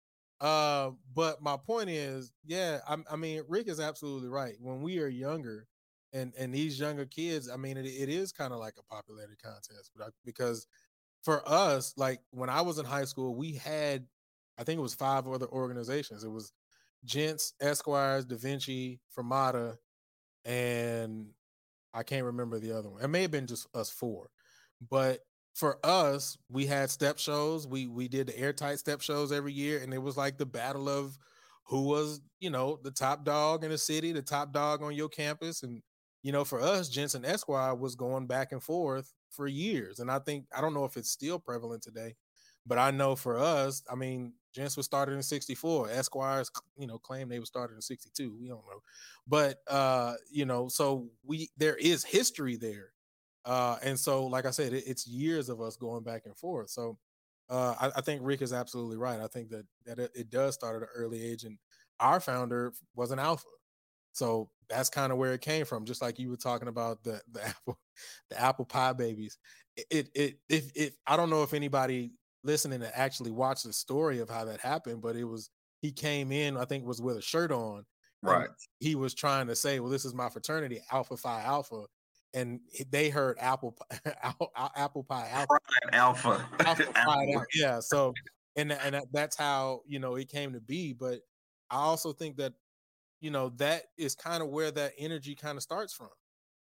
[0.41, 4.55] uh, but my point is, yeah, I, I, mean, Rick is absolutely right.
[4.61, 5.67] When we are younger,
[6.13, 9.37] and and these younger kids, I mean, it, it is kind of like a popularity
[9.43, 10.67] contest, but I, because
[11.23, 14.07] for us, like when I was in high school, we had,
[14.59, 16.25] I think it was five other organizations.
[16.25, 16.53] It was
[17.05, 19.77] Gents, Esquires, Da Vinci, Fermata,
[20.45, 21.29] and
[21.95, 23.03] I can't remember the other one.
[23.03, 24.31] It may have been just us four,
[24.91, 25.21] but
[25.55, 27.67] for us, we had step shows.
[27.67, 30.89] We we did the airtight step shows every year, and it was like the battle
[30.89, 31.19] of
[31.67, 35.09] who was, you know, the top dog in the city, the top dog on your
[35.09, 35.63] campus.
[35.63, 35.83] And,
[36.23, 39.99] you know, for us, Gents and Esquire was going back and forth for years.
[39.99, 42.15] And I think I don't know if it's still prevalent today,
[42.67, 45.91] but I know for us, I mean, Gents was started in 64.
[45.91, 48.37] Esquires, you know, claim they were started in 62.
[48.41, 48.83] We don't know.
[49.27, 52.93] But uh, you know, so we there is history there
[53.49, 56.69] uh, and so, like I said, it, it's years of us going back and forth.
[56.69, 56.99] So
[57.49, 59.21] uh, I, I, think Rick is absolutely right.
[59.21, 61.57] I think that that it, it, does start at an early age, and
[61.99, 63.49] our founder was an alpha.
[64.13, 65.87] So that's kind of where it came from.
[65.87, 67.79] Just like you were talking about the the apple
[68.29, 69.39] the apple pie babies.
[69.77, 72.13] It it, it if if I don't know if anybody
[72.49, 76.33] listening to actually watch the story of how that happened, but it was he came
[76.33, 77.85] in, I think was with a shirt on.
[78.21, 78.49] Right.
[78.81, 81.85] He was trying to say, well, this is my fraternity, Alpha Phi Alpha
[82.35, 83.77] and they heard apple
[84.77, 85.59] apple pie alpha
[85.93, 87.47] alpha, alpha alpha.
[87.55, 88.13] yeah so
[88.57, 91.21] and and that's how you know it came to be but
[91.71, 92.53] i also think that
[93.21, 96.11] you know that is kind of where that energy kind of starts from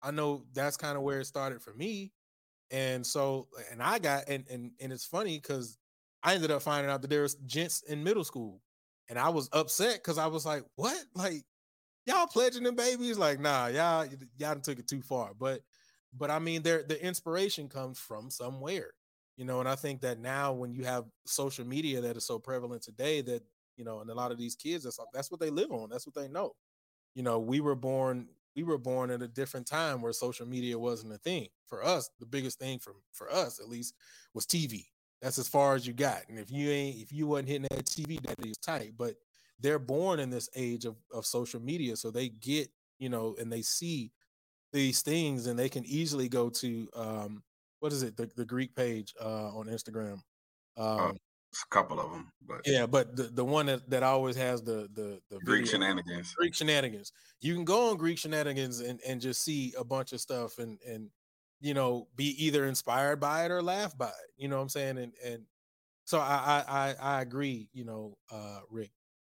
[0.04, 2.12] i know that's kind of where it started for me
[2.72, 5.78] and so and i got and and, and it's funny because
[6.24, 8.62] i ended up finding out that there was gents in middle school
[9.10, 10.98] and i was upset because i was like what?
[11.14, 11.44] Like
[12.06, 13.18] y'all pledging them babies?
[13.18, 15.62] Like nah y'all y'all took it too far but
[16.18, 18.92] but i mean their the inspiration comes from somewhere
[19.38, 22.40] you know and i think that now when you have social media that is so
[22.40, 23.44] prevalent today that
[23.78, 26.06] you know and a lot of these kids that's that's what they live on that's
[26.06, 26.54] what they know
[27.16, 30.78] you know we were born we were born at a different time where social media
[30.78, 31.48] wasn't a thing.
[31.68, 33.96] For us the biggest thing for for us at least
[34.34, 34.86] was tv
[35.22, 36.22] that's as far as you got.
[36.30, 38.94] And if you ain't if you wasn't hitting that tv that is tight.
[38.98, 39.16] But
[39.60, 43.52] they're born in this age of, of social media so they get you know and
[43.52, 44.12] they see
[44.74, 47.44] these things and they can easily go to um
[47.80, 48.18] what is it?
[48.18, 50.20] The, the greek page uh on instagram.
[50.78, 51.18] Oh, um
[51.64, 54.88] a couple of them but yeah but the, the one that, that always has the
[54.94, 59.22] the, the greek video, shenanigans greek shenanigans you can go on greek shenanigans and, and
[59.22, 61.10] just see a bunch of stuff and and
[61.62, 64.70] you know be either inspired by it or laugh by it you know what i'm
[64.70, 65.44] saying and and
[66.04, 68.92] so i i i agree you know uh rick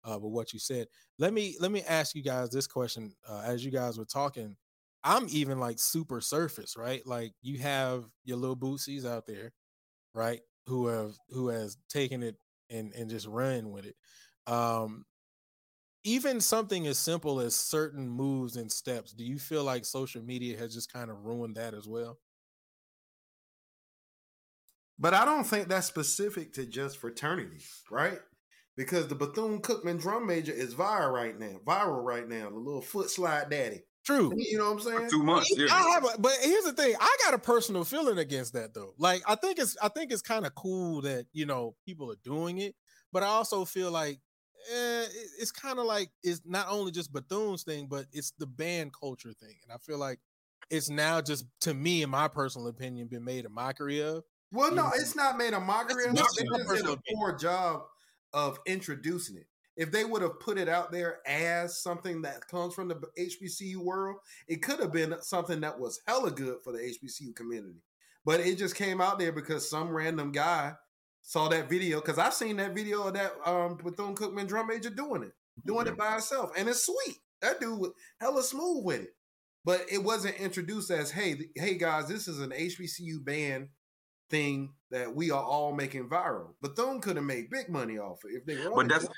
[0.09, 0.87] uh, with what you said.
[1.19, 3.13] Let me let me ask you guys this question.
[3.29, 4.57] Uh, as you guys were talking,
[5.05, 7.07] I'm even like super surface, right?
[7.07, 9.53] Like you have your little bootsies out there,
[10.15, 10.41] right?
[10.69, 12.37] Who have who has taken it
[12.71, 13.97] and and just ran with it.
[14.47, 15.05] Um,
[16.05, 19.13] even something as simple as certain moves and steps.
[19.13, 22.19] Do you feel like social media has just kind of ruined that as well?
[24.99, 28.21] But I don't think that's specific to just fraternity, right?
[28.79, 31.57] because the Bethune Cookman drum major is viral right now.
[31.67, 32.49] Viral right now.
[32.49, 33.83] The little foot slide daddy.
[34.09, 34.33] True.
[34.35, 34.99] You know what I'm saying?
[35.01, 35.53] For two months.
[35.55, 35.67] Yeah.
[35.71, 36.95] I have, a, but here's the thing.
[36.99, 38.95] I got a personal feeling against that though.
[38.97, 42.19] Like I think it's, I think it's kind of cool that you know people are
[42.25, 42.75] doing it,
[43.13, 44.19] but I also feel like
[44.73, 45.05] eh,
[45.39, 49.35] it's kind of like it's not only just Bethune's thing, but it's the band culture
[49.35, 50.21] thing, and I feel like
[50.71, 54.25] it's now just to me, in my personal opinion, been made a mockery of.
[54.53, 56.15] Well, no, it's not made a mockery of.
[56.15, 57.83] They just did a poor job
[58.33, 59.49] of introducing it.
[59.79, 63.77] If they would have put it out there as something that comes from the HBCU
[63.77, 64.17] world,
[64.49, 67.81] it could have been something that was hella good for the HBCU community.
[68.25, 70.75] But it just came out there because some random guy
[71.23, 72.01] saw that video.
[72.01, 75.33] Because I've seen that video of that um, Bethune Cookman drum major doing it.
[75.65, 77.17] doing it by herself, and it's sweet.
[77.41, 79.11] That dude was hella smooth with it,
[79.65, 83.69] but it wasn't introduced as, "Hey, hey guys, this is an HBCU band
[84.31, 88.37] thing that we are all making viral." Bethune could have made big money off it
[88.37, 88.57] if they.
[88.75, 89.09] But that's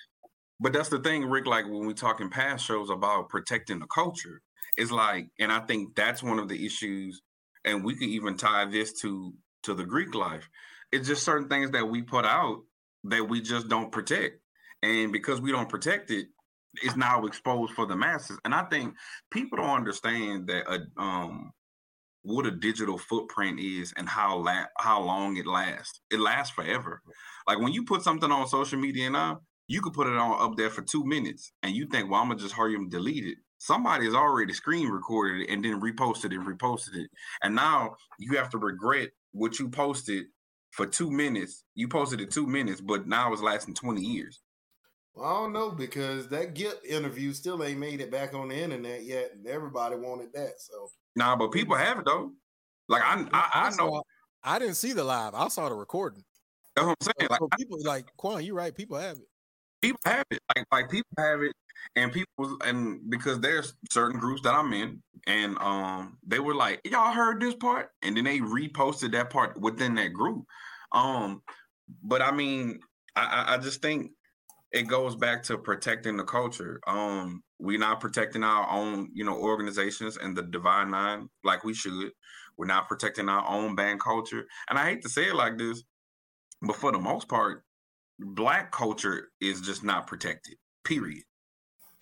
[0.60, 1.46] but that's the thing, Rick.
[1.46, 4.42] Like when we talk in past shows about protecting the culture,
[4.76, 7.22] it's like, and I think that's one of the issues,
[7.64, 10.48] and we could even tie this to to the Greek life.
[10.92, 12.62] It's just certain things that we put out
[13.04, 14.38] that we just don't protect,
[14.82, 16.28] and because we don't protect it,
[16.82, 18.38] it's now exposed for the masses.
[18.44, 18.94] And I think
[19.30, 21.52] people don't understand that a um
[22.22, 26.00] what a digital footprint is and how la- how long it lasts.
[26.10, 27.02] It lasts forever.
[27.46, 30.42] Like when you put something on social media and now, you could put it on
[30.42, 33.24] up there for two minutes and you think, well, I'm gonna just hurry and delete
[33.24, 33.38] it.
[33.58, 37.10] Somebody has already screen recorded it and then reposted and reposted it.
[37.44, 40.24] And now you have to regret what you posted
[40.72, 41.62] for two minutes.
[41.76, 44.40] You posted it two minutes, but now it's lasting 20 years.
[45.14, 48.56] Well, I don't know because that Gipp interview still ain't made it back on the
[48.56, 50.54] internet yet, and everybody wanted that.
[50.58, 52.32] So nah, but people have it though.
[52.88, 54.02] Like I, I, I, I know.
[54.42, 55.36] I didn't see the live.
[55.36, 56.24] I saw the recording.
[56.74, 57.30] That's what I'm saying.
[57.30, 58.74] Like, so people like Quan, you're right.
[58.74, 59.29] People have it
[59.82, 60.40] people have it.
[60.56, 61.52] Like like people have it,
[61.96, 66.80] and people and because there's certain groups that I'm in, and um they were like,
[66.84, 70.44] y'all heard this part, and then they reposted that part within that group.
[70.92, 71.42] Um,
[72.02, 72.80] but I mean,
[73.16, 74.12] I I just think
[74.72, 76.80] it goes back to protecting the culture.
[76.86, 81.74] Um, we're not protecting our own, you know, organizations and the Divine Nine like we
[81.74, 82.12] should.
[82.56, 84.46] We're not protecting our own band culture.
[84.68, 85.82] And I hate to say it like this,
[86.62, 87.64] but for the most part,
[88.20, 90.56] black culture is just not protected.
[90.84, 91.24] Period.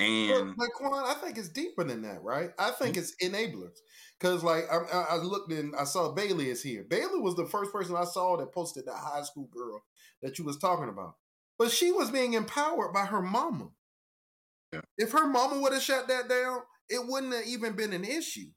[0.00, 2.50] And but, Quan, I think it's deeper than that, right?
[2.59, 3.00] I think mm-hmm.
[3.00, 3.78] it's enablers.
[4.18, 4.76] Because like I,
[5.11, 6.85] I, looked in, I saw Bailey is here.
[6.88, 9.83] Bailey was the first person I saw that posted that high school girl
[10.22, 11.14] that you was talking about.
[11.59, 13.68] But she was being empowered by her mama.
[14.72, 14.81] Yeah.
[14.96, 18.48] If her mama would have shut that down, it wouldn't have even been an issue.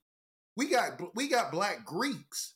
[0.56, 2.56] We got we got black Greeks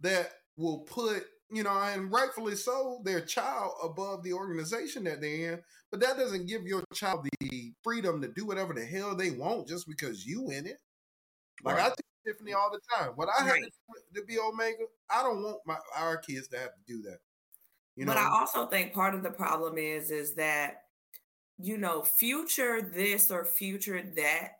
[0.00, 5.54] that will put you know, and rightfully so, their child above the organization that they're
[5.54, 5.60] in.
[5.90, 9.68] But that doesn't give your child the freedom to do whatever the hell they want
[9.68, 10.78] just because you in it.
[11.64, 11.84] Like right.
[11.84, 13.12] I think Tiffany all the time.
[13.16, 13.62] What I right.
[13.62, 17.02] have to, to, be Omega, I don't want my our kids to have to do
[17.02, 17.18] that.
[17.96, 18.12] You know?
[18.12, 20.82] But I also think part of the problem is is that
[21.58, 24.58] you know, future this or future that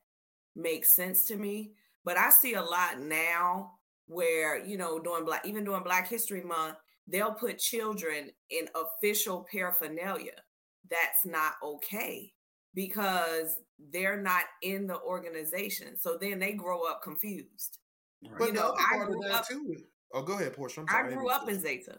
[0.57, 1.73] makes sense to me.
[2.05, 3.78] But I see a lot now
[4.09, 9.47] where you know during black even during black history month they'll put children in official
[9.51, 10.43] paraphernalia.
[10.91, 12.33] That's not okay
[12.75, 13.57] because
[13.93, 15.99] they're not in the organization.
[15.99, 17.79] So then they grow up confused.
[18.23, 18.39] Right.
[18.39, 19.77] but you know i grew up too
[20.13, 20.85] oh go ahead portia.
[20.89, 21.99] I grew up in zeta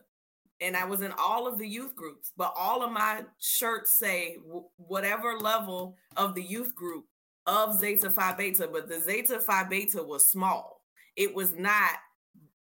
[0.60, 4.36] and i was in all of the youth groups but all of my shirts say
[4.76, 7.06] whatever level of the youth group
[7.48, 10.79] of zeta phi beta but the zeta phi beta was small
[11.20, 11.92] it was not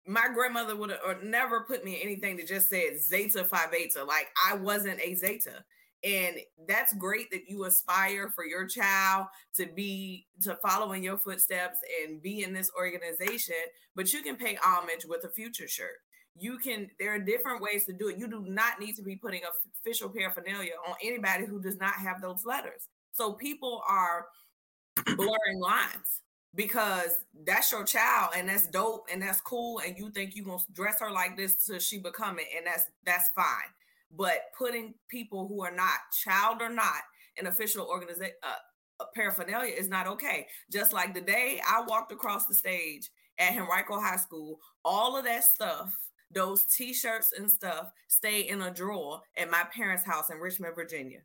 [0.06, 4.02] my grandmother would have never put me in anything that just said Zeta Phi Beta.
[4.02, 5.64] Like I wasn't a Zeta.
[6.02, 11.18] And that's great that you aspire for your child to be to follow in your
[11.18, 13.56] footsteps and be in this organization,
[13.94, 15.96] but you can pay homage with a future shirt.
[16.36, 18.16] You can, there are different ways to do it.
[18.16, 19.42] You do not need to be putting
[19.84, 22.88] official paraphernalia on anybody who does not have those letters.
[23.12, 24.26] So people are
[25.16, 26.22] blurring lines
[26.58, 27.10] because
[27.46, 30.98] that's your child and that's dope and that's cool and you think you're gonna dress
[30.98, 33.70] her like this till she become it and that's that's fine.
[34.10, 37.02] But putting people who are not child or not
[37.38, 40.48] an official organization uh, paraphernalia is not okay.
[40.70, 45.24] Just like the day i walked across the stage at henrico high school all of
[45.24, 45.96] that stuff
[46.34, 51.20] those t-shirts and stuff stay in a drawer at my parents house in richmond virginia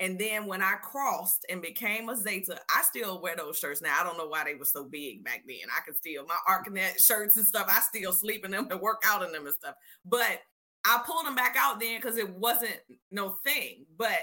[0.00, 3.96] and then when I crossed and became a Zeta, I still wear those shirts now.
[3.98, 5.56] I don't know why they were so big back then.
[5.70, 7.66] I can still my Archonette shirts and stuff.
[7.68, 9.76] I still sleep in them and work out in them and stuff.
[10.04, 10.40] But
[10.84, 12.76] I pulled them back out then because it wasn't
[13.12, 13.86] no thing.
[13.96, 14.18] But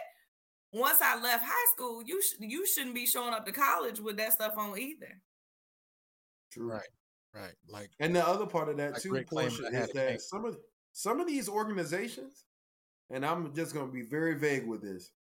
[0.74, 4.18] once I left high school, you sh- you shouldn't be showing up to college with
[4.18, 5.22] that stuff on either.
[6.52, 6.70] True.
[6.70, 6.82] Right.
[7.34, 7.54] Right.
[7.70, 10.58] Like and the other part of that like too, Portia, is that some of
[10.92, 12.44] some of these organizations,
[13.10, 15.12] and I'm just gonna be very vague with this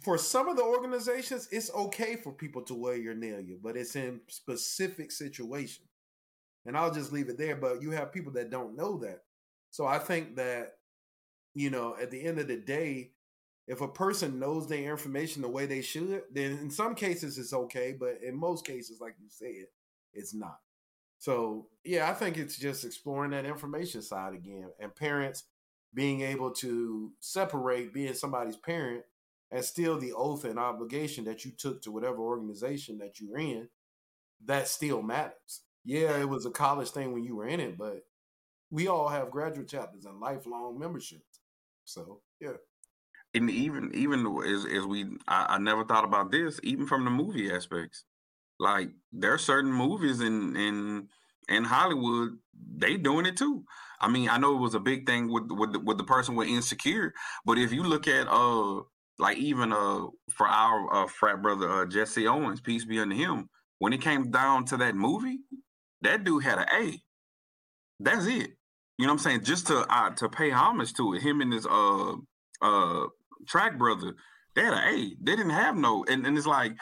[0.00, 3.94] for some of the organizations, it's okay for people to wear your nail but it's
[3.94, 5.88] in specific situations.
[6.64, 7.56] And I'll just leave it there.
[7.56, 9.24] But you have people that don't know that.
[9.70, 10.74] So I think that,
[11.54, 13.10] you know, at the end of the day,
[13.66, 17.52] if a person knows their information the way they should, then in some cases it's
[17.52, 17.94] okay.
[17.98, 19.66] But in most cases, like you said,
[20.14, 20.58] it's not.
[21.18, 25.44] So yeah, I think it's just exploring that information side again and parents
[25.94, 29.04] being able to separate being somebody's parent
[29.52, 33.68] and still the oath and obligation that you took to whatever organization that you're in,
[34.46, 35.62] that still matters.
[35.84, 38.00] Yeah, it was a college thing when you were in it, but
[38.70, 41.40] we all have graduate chapters and lifelong memberships.
[41.84, 42.54] So yeah.
[43.34, 47.10] And even even as as we I, I never thought about this, even from the
[47.10, 48.04] movie aspects.
[48.58, 51.08] Like there are certain movies in in
[51.48, 52.38] in Hollywood,
[52.76, 53.64] they doing it too.
[54.00, 56.36] I mean, I know it was a big thing with with the, with the person
[56.36, 57.12] with insecure,
[57.44, 58.82] but if you look at uh
[59.22, 63.48] like even uh for our uh, frat brother uh, Jesse Owens, peace be unto him,
[63.78, 65.38] when it came down to that movie,
[66.02, 67.00] that dude had an A.
[68.00, 68.50] That's it.
[68.98, 69.44] You know what I'm saying?
[69.44, 72.14] Just to uh, to pay homage to it, him and his uh
[72.60, 73.06] uh
[73.46, 74.16] track brother,
[74.56, 75.16] they had an A.
[75.22, 76.72] They didn't have no, and, and it's like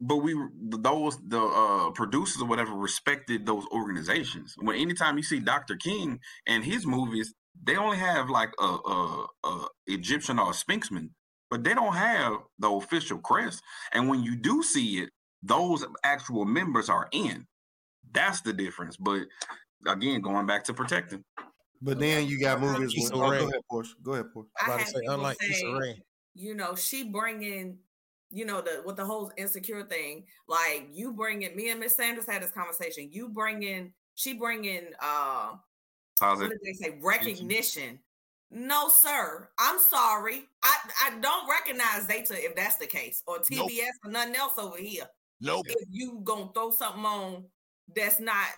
[0.00, 0.34] but we
[0.70, 4.54] those the uh, producers or whatever respected those organizations.
[4.58, 5.76] When anytime you see Dr.
[5.76, 11.10] King and his movies, they only have like a, a, a Egyptian or a Sphinxman,
[11.50, 13.62] but they don't have the official crest.
[13.92, 15.10] And when you do see it,
[15.42, 17.46] those actual members are in.
[18.12, 18.96] That's the difference.
[18.96, 19.22] But
[19.86, 21.24] again, going back to protecting.
[21.82, 22.94] But then you got movies.
[22.94, 23.94] With, oh, go ahead, Portia.
[24.02, 24.50] Go ahead, Portia.
[24.60, 26.02] I had say, unlike say,
[26.34, 27.78] you know, she bringing
[28.30, 31.96] you know, the with the whole insecure thing, like you bring in me and Miss
[31.96, 33.08] Sanders had this conversation.
[33.12, 35.54] You bring in, she bring in, uh,
[36.20, 36.98] what did they say?
[37.00, 37.98] Recognition.
[38.50, 39.48] No, sir.
[39.58, 40.44] I'm sorry.
[40.62, 43.70] I, I don't recognize Zeta if that's the case, or TBS nope.
[44.04, 45.04] or nothing else over here.
[45.40, 45.66] Nope.
[45.68, 47.44] If you gonna throw something on
[47.94, 48.48] that's not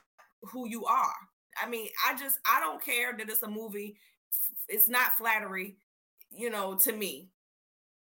[0.43, 1.15] who you are.
[1.63, 3.97] I mean, I just I don't care that it's a movie.
[4.69, 5.77] It's not flattery,
[6.31, 7.29] you know, to me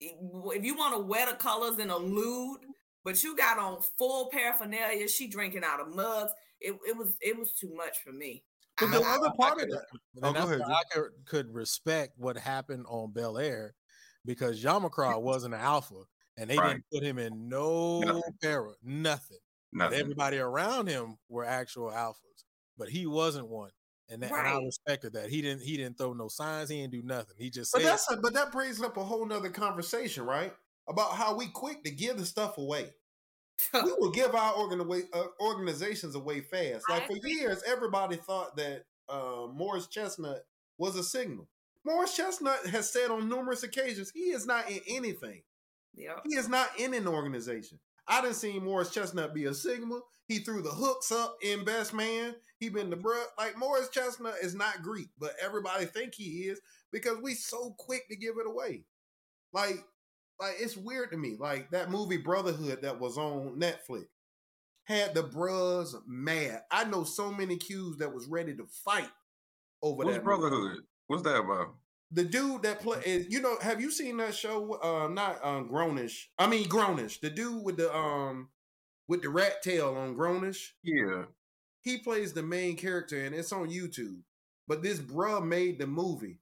[0.01, 2.61] if you want to wear the colors and allude,
[3.05, 6.33] but you got on full paraphernalia, she drinking out of mugs.
[6.61, 8.45] It, it was it was too much for me.
[8.81, 9.85] But the other part of that,
[10.22, 13.74] oh, go ahead, I could, could, respect what happened on Bel Air
[14.24, 16.03] because Yamacraw wasn't an alpha,
[16.37, 16.74] and they right.
[16.74, 18.22] didn't put him in no nothing.
[18.43, 19.39] para, nothing.
[19.72, 19.99] nothing.
[19.99, 22.45] Everybody around him were actual alphas,
[22.76, 23.70] but he wasn't one.
[24.11, 24.47] And, that, right.
[24.47, 25.29] and I respected that.
[25.29, 27.35] He didn't he didn't throw no signs, he didn't do nothing.
[27.39, 30.55] He just said But that's a, but that brings up a whole nother conversation, right?
[30.89, 32.91] About how we quick to give the stuff away.
[33.75, 36.85] we will give our organ away, uh, organizations away fast.
[36.89, 40.45] Like for years, everybody thought that uh, Morris Chestnut
[40.79, 41.49] was a signal.
[41.85, 45.43] Morris Chestnut has said on numerous occasions he is not in anything.
[45.95, 46.21] Yeah.
[46.27, 47.79] He is not in an organization.
[48.07, 50.03] I didn't see Morris Chestnut be a signal.
[50.27, 52.35] He threw the hooks up in Best Man.
[52.59, 53.23] He been the bruh.
[53.37, 56.61] Like Morris Chestnut is not Greek, but everybody think he is
[56.93, 58.85] because we so quick to give it away.
[59.53, 59.77] Like,
[60.41, 61.36] like it's weird to me.
[61.39, 64.07] Like that movie Brotherhood that was on Netflix
[64.84, 66.62] had the bros mad.
[66.70, 69.11] I know so many Qs that was ready to fight
[69.82, 70.24] over What's that.
[70.24, 70.53] Brotherhood?
[70.53, 70.80] Movie.
[71.09, 71.74] What's that about?
[72.11, 74.78] The dude that play you know, have you seen that show?
[74.82, 76.24] Uh, not um, Grownish.
[76.39, 77.20] I mean Grownish.
[77.20, 78.49] The dude with the um
[79.09, 80.70] with the rat tail on Grownish.
[80.82, 81.24] Yeah.
[81.82, 84.20] He plays the main character and it's on YouTube.
[84.66, 86.41] But this bruh made the movie.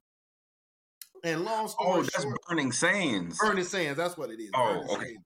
[1.24, 3.38] And long story Oh, that's short, Burning Sands.
[3.38, 4.50] Burning Sands, that's what it is.
[4.54, 5.04] Oh, Burning okay.
[5.04, 5.24] Sands.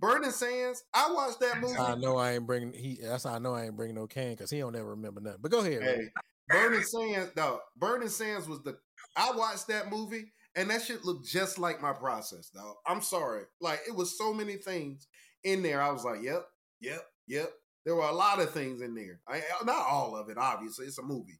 [0.00, 0.84] Burning Sands.
[0.94, 1.78] I watched that movie.
[1.78, 2.98] I know I ain't bringing he.
[3.02, 5.40] That's how I know I ain't bringing no can because he don't ever remember nothing.
[5.42, 5.82] But go ahead.
[5.82, 6.08] Hey,
[6.48, 7.32] Burning Sands.
[7.36, 8.78] No, Burning Sands was the.
[9.16, 12.76] I watched that movie and that shit looked just like my process, dog.
[12.86, 13.42] I'm sorry.
[13.60, 15.06] Like it was so many things
[15.44, 15.82] in there.
[15.82, 16.44] I was like, yep,
[16.80, 17.50] Yep, yep.
[17.84, 19.20] There were a lot of things in there.
[19.28, 20.86] I, eh, not all of it, obviously.
[20.86, 21.38] It's a movie.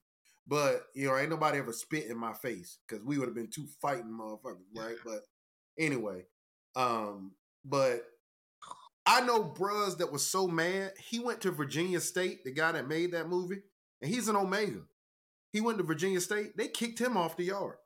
[0.51, 3.51] But, you know, ain't nobody ever spit in my face because we would have been
[3.55, 4.97] two fighting motherfuckers, right?
[5.05, 5.21] But
[5.79, 6.25] anyway,
[6.75, 7.35] um,
[7.65, 8.03] but
[9.07, 10.95] I know Bruz that was so mad.
[10.99, 13.63] He went to Virginia State, the guy that made that movie,
[14.03, 14.81] and he's an Omega.
[15.53, 16.57] He went to Virginia State.
[16.57, 17.77] They kicked him off the yard.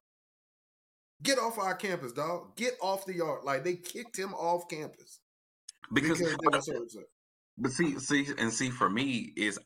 [1.22, 2.56] Get off our campus, dog.
[2.56, 3.44] Get off the yard.
[3.44, 5.20] Like they kicked him off campus
[5.92, 6.98] because, because
[7.58, 9.58] but see, see, and see, for me is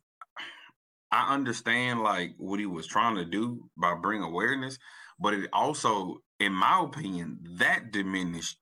[1.10, 4.78] I understand like what he was trying to do by bring awareness,
[5.18, 8.58] but it also, in my opinion, that diminished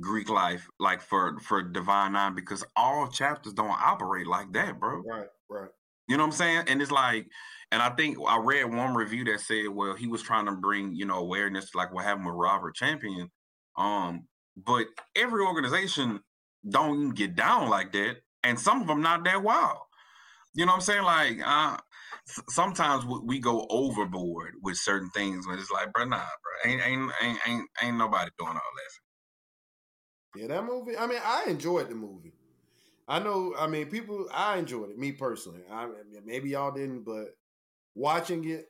[0.00, 5.02] Greek life, like for for Divine Nine, because all chapters don't operate like that, bro.
[5.06, 5.70] Right, right.
[6.08, 6.64] You know what I'm saying?
[6.68, 7.26] And it's like,
[7.70, 10.94] and I think I read one review that said, well, he was trying to bring
[10.94, 13.30] you know awareness, like what happened with Robert Champion.
[13.76, 14.26] Um,
[14.56, 16.20] but every organization
[16.68, 19.78] don't even get down like that and some of them not that wild.
[20.54, 21.04] You know what I'm saying?
[21.04, 21.76] Like, uh,
[22.48, 27.12] sometimes we go overboard with certain things when it's like, bro, nah, bro, ain't ain't
[27.22, 30.40] ain't ain't, ain't nobody doing all that.
[30.40, 30.96] Yeah, that movie.
[30.96, 32.32] I mean, I enjoyed the movie.
[33.06, 33.54] I know.
[33.58, 34.28] I mean, people.
[34.32, 34.98] I enjoyed it.
[34.98, 35.62] Me personally.
[35.70, 35.88] I
[36.24, 37.28] maybe y'all didn't, but
[37.94, 38.66] watching it,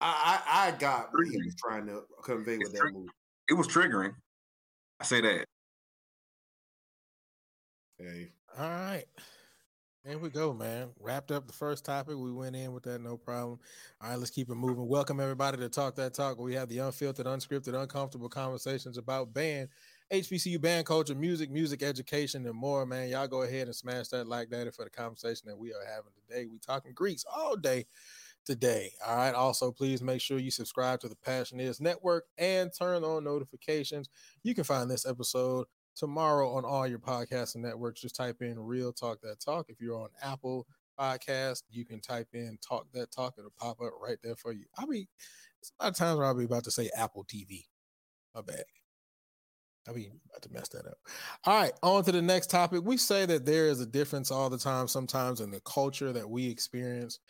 [0.00, 3.08] I I, I got what he was trying to convey it's with that movie.
[3.48, 4.12] It was triggering.
[5.00, 5.46] I say that.
[7.98, 8.32] Hey.
[8.58, 9.04] All right.
[10.04, 10.90] There we go, man.
[11.00, 12.18] Wrapped up the first topic.
[12.18, 13.58] We went in with that, no problem.
[14.02, 14.86] All right, let's keep it moving.
[14.86, 16.38] Welcome everybody to Talk That Talk.
[16.38, 19.70] We have the unfiltered, unscripted, uncomfortable conversations about band,
[20.10, 22.84] HBCU band culture, music, music education, and more.
[22.84, 25.86] Man, y'all go ahead and smash that like that for the conversation that we are
[25.88, 26.44] having today.
[26.52, 27.86] We talking Greeks all day
[28.44, 28.92] today.
[29.06, 29.34] All right.
[29.34, 34.10] Also, please make sure you subscribe to the Passion Is Network and turn on notifications.
[34.42, 38.00] You can find this episode tomorrow on all your podcasts and networks.
[38.00, 39.66] Just type in Real Talk That Talk.
[39.68, 40.66] If you're on Apple
[40.98, 43.34] Podcast, you can type in Talk That Talk.
[43.38, 44.64] It'll pop up right there for you.
[44.78, 45.08] I'll be
[45.80, 47.64] a lot of times where I'll be about to say Apple TV.
[48.34, 48.64] My bad.
[49.86, 50.96] I'll be about to mess that up.
[51.44, 52.82] All right, on to the next topic.
[52.84, 56.28] We say that there is a difference all the time, sometimes in the culture that
[56.28, 57.20] we experience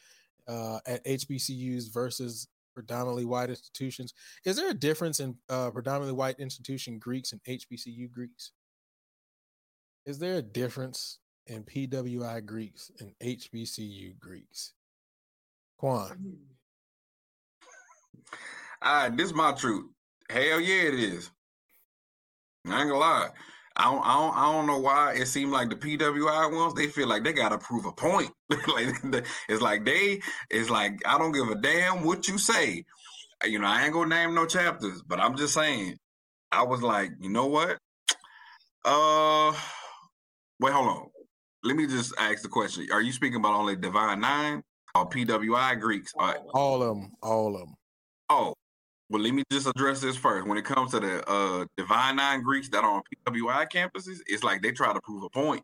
[0.47, 4.13] uh, at HBCUs versus predominantly white institutions.
[4.45, 8.53] Is there a difference in uh, predominantly white institution Greeks and HBCU Greeks?
[10.07, 14.73] Is there a difference in PWI Greeks and HBCU Greeks?
[15.79, 16.37] Quan.
[18.83, 19.87] All right, this is my truth.
[20.31, 21.31] Hell yeah, it is.
[22.67, 23.29] I ain't gonna lie.
[23.77, 26.87] I don't, I don't, I don't know why it seemed like the PWI ones they
[26.87, 28.31] feel like they gotta prove a point.
[28.51, 30.21] like it's like they
[30.51, 32.85] it's like I don't give a damn what you say.
[33.45, 35.97] You know I ain't gonna name no chapters, but I'm just saying.
[36.53, 37.79] I was like, you know what?
[38.85, 39.53] Uh,
[40.61, 41.07] wait, hold on.
[41.65, 44.63] Let me just ask the question: Are you speaking about only Divine Nine
[44.95, 46.13] or PWI Greeks?
[46.15, 46.37] Or...
[46.53, 47.13] All of them.
[47.23, 47.75] All of them.
[49.11, 50.47] Well, let me just address this first.
[50.49, 54.43] When it comes to the uh, Divine Nine Greeks that are on PWI campuses, it's
[54.43, 55.63] like they try to prove a point.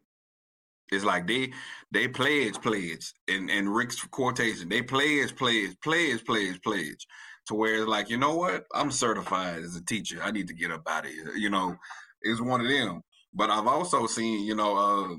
[0.92, 1.52] It's like they
[1.90, 4.68] they pledge, pledge, and and Rick's quotation.
[4.68, 7.06] They pledge, pledge, pledge, pledge, pledge.
[7.46, 8.66] To where it's like, you know what?
[8.74, 10.20] I'm certified as a teacher.
[10.22, 11.34] I need to get up out of here.
[11.36, 11.76] You know,
[12.22, 13.02] it's one of them.
[13.34, 15.16] But I've also seen, you know, uh,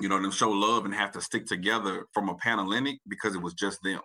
[0.00, 3.42] you know, them show love and have to stick together from a Panhellenic because it
[3.42, 4.00] was just them.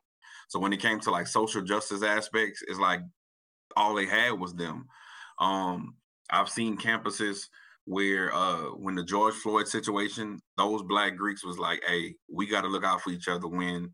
[0.50, 3.02] So when it came to like social justice aspects, it's like
[3.76, 4.88] all they had was them.
[5.40, 5.96] Um,
[6.30, 7.46] I've seen campuses
[7.86, 12.62] where uh, when the George Floyd situation, those black Greeks was like, hey, we got
[12.62, 13.94] to look out for each other when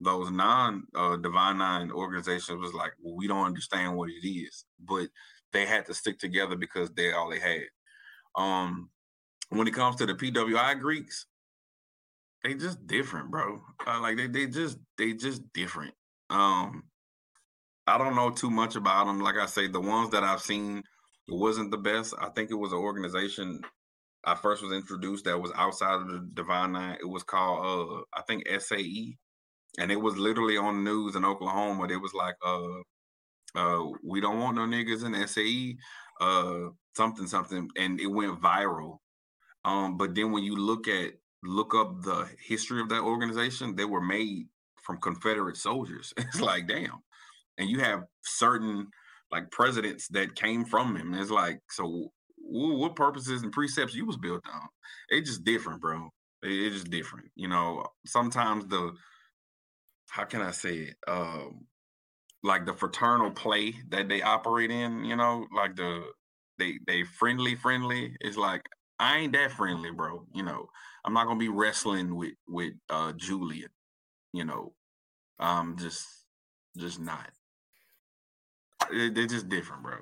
[0.00, 4.64] those non uh, Divine Nine organizations was like, well, we don't understand what it is.
[4.80, 5.08] But
[5.52, 7.62] they had to stick together because they all they had.
[8.34, 8.90] Um,
[9.50, 11.26] when it comes to the PWI Greeks,
[12.42, 13.60] they just different, bro.
[13.86, 15.94] Uh, like they they just they just different.
[16.30, 16.84] Um,
[17.86, 19.20] I don't know too much about them.
[19.20, 20.82] Like I say, the ones that I've seen
[21.28, 22.14] wasn't the best.
[22.20, 23.60] I think it was an organization
[24.24, 26.98] I first was introduced that was outside of the Divine Nine.
[27.00, 29.16] It was called uh I think SAE.
[29.78, 31.86] And it was literally on the news in Oklahoma.
[31.88, 32.80] It was like uh
[33.54, 35.76] uh we don't want no niggas in SAE,
[36.20, 38.98] uh something something and it went viral.
[39.64, 41.12] Um but then when you look at
[41.44, 44.48] look up the history of that organization, they were made
[44.82, 46.12] from Confederate soldiers.
[46.18, 47.02] It's like damn
[47.58, 48.88] and you have certain
[49.30, 51.14] like presidents that came from him.
[51.14, 54.68] It's like, so what purposes and precepts you was built on?
[55.08, 56.10] It's just different, bro.
[56.42, 57.26] It's just different.
[57.34, 58.92] You know, sometimes the
[60.08, 60.96] how can I say it?
[61.08, 61.66] Um,
[62.42, 66.04] like the fraternal play that they operate in, you know, like the
[66.58, 68.16] they they friendly friendly.
[68.20, 68.62] It's like
[68.98, 70.26] I ain't that friendly, bro.
[70.34, 70.68] You know,
[71.04, 73.12] I'm not gonna be wrestling with with uh.
[74.32, 74.74] You know,
[75.40, 76.06] um, just
[76.76, 77.30] just not
[78.90, 79.96] they're just different, bro.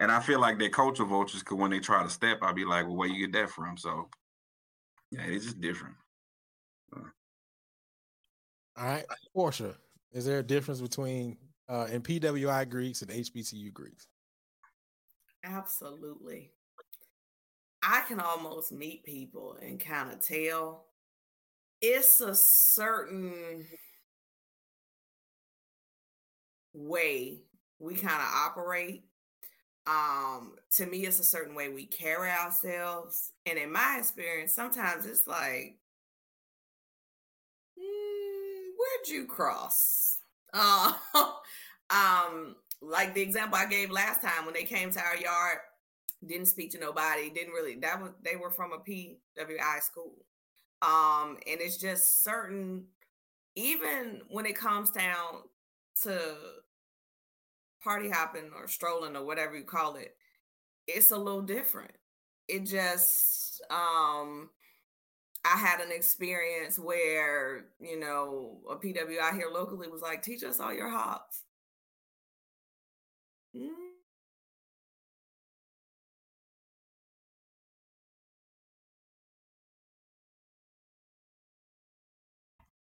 [0.00, 2.64] And I feel like they're culture vultures because when they try to step, I'll be
[2.64, 3.76] like, well, where you get that from?
[3.76, 4.08] So,
[5.10, 5.94] yeah, it's just different.
[8.78, 9.04] All right,
[9.34, 9.74] Portia,
[10.12, 11.38] is there a difference between
[11.68, 14.06] uh, in PWI Greeks and HBCU Greeks?
[15.42, 16.50] Absolutely.
[17.82, 20.84] I can almost meet people and kind of tell
[21.80, 23.66] it's a certain
[26.74, 27.45] way
[27.78, 29.04] we kind of operate.
[29.86, 33.32] Um, to me, it's a certain way we carry ourselves.
[33.44, 35.78] And in my experience, sometimes it's like,
[37.78, 40.18] mm, where'd you cross?
[40.52, 40.92] Uh,
[41.90, 45.58] um, like the example I gave last time when they came to our yard,
[46.26, 50.14] didn't speak to nobody, didn't really that was they were from a PWI school.
[50.82, 52.86] Um, and it's just certain
[53.54, 55.42] even when it comes down
[56.02, 56.34] to
[57.82, 60.16] party hopping or strolling or whatever you call it,
[60.86, 61.92] it's a little different.
[62.48, 64.50] It just um
[65.44, 70.42] I had an experience where, you know, a PW out here locally was like, teach
[70.44, 71.42] us all your hops.
[73.54, 73.96] Mm.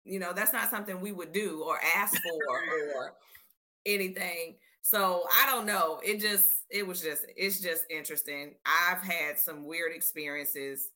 [0.05, 3.13] You know, that's not something we would do or ask for or
[3.85, 4.55] anything.
[4.89, 5.99] So I don't know.
[6.01, 8.53] It just it was just it's just interesting.
[8.65, 10.91] I've had some weird experiences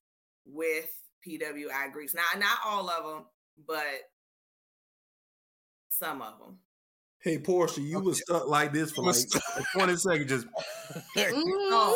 [0.46, 0.88] with
[1.28, 2.14] PWI Greeks.
[2.14, 3.26] Not not all of them,
[3.68, 3.84] but
[5.90, 6.60] some of them.
[7.20, 9.18] Hey Portia, you was stuck like this for like
[9.74, 10.30] 20 seconds.
[10.30, 10.48] Just
[11.18, 11.96] oh, no.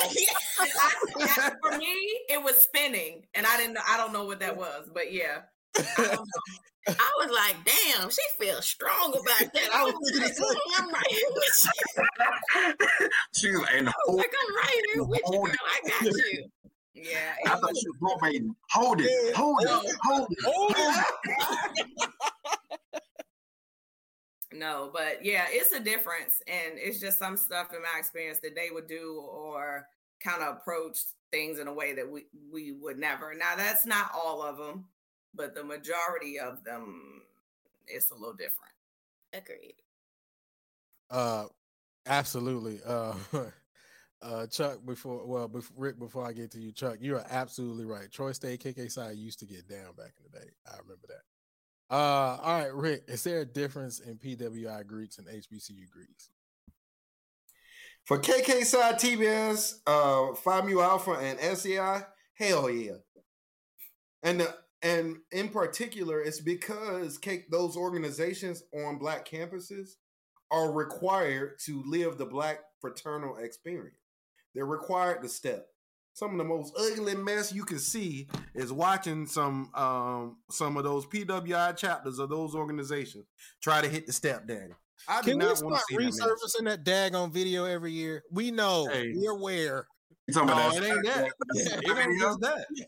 [1.21, 1.85] I, for me,
[2.27, 3.75] it was spinning, and I didn't.
[3.75, 5.43] know I don't know what that was, but yeah.
[5.77, 6.17] I,
[6.87, 9.69] I was like, damn, she feels strong about that.
[9.73, 11.69] I was like, I'm right here with
[12.99, 13.09] you.
[13.35, 15.53] she was like, like, I'm right here with you, girl.
[15.65, 16.49] I got you.
[16.93, 17.35] Yeah.
[17.45, 18.55] I thought she was romaine.
[18.71, 22.13] Hold it, hold it, hold it, hold it.
[24.53, 26.41] no, but yeah, it's a difference.
[26.47, 29.87] And it's just some stuff in my experience that they would do or
[30.21, 30.99] kind of approach
[31.31, 33.33] things in a way that we, we would never.
[33.35, 34.85] Now, that's not all of them,
[35.35, 37.21] but the majority of them,
[37.87, 38.73] it's a little different.
[39.33, 39.75] Agreed.
[41.09, 41.45] Uh,
[42.05, 42.79] absolutely.
[42.85, 43.13] Uh,
[44.21, 47.85] uh, Chuck, before well, before, Rick, before I get to you, Chuck, you are absolutely
[47.85, 48.11] right.
[48.11, 50.49] Troy State KK Psi used to get down back in the day.
[50.67, 51.95] I remember that.
[51.95, 56.29] Uh, all right, Rick, is there a difference in PWI Greeks and HBCU Greeks?
[58.05, 62.03] For KK Psi TBS, uh, Phi Mu Alpha and SAI,
[62.35, 62.93] hell yeah.
[64.23, 67.19] And the, and in particular, it's because
[67.49, 69.95] those organizations on black campuses
[70.51, 73.97] are required to live the black fraternal experience.
[74.53, 75.67] They're required to step
[76.15, 80.83] some of the most ugly mess you can see is watching some um some of
[80.85, 83.25] those PWI chapters of those organizations
[83.61, 84.73] try to hit the stepdaddy.
[85.09, 88.23] I Can we start resurfacing that, that daggone video every year?
[88.31, 89.11] We know, hey.
[89.13, 89.87] we're aware.
[90.27, 90.83] You talking about that?
[90.83, 91.31] It ain't that.
[91.83, 92.65] it ain't just that.
[92.71, 92.85] You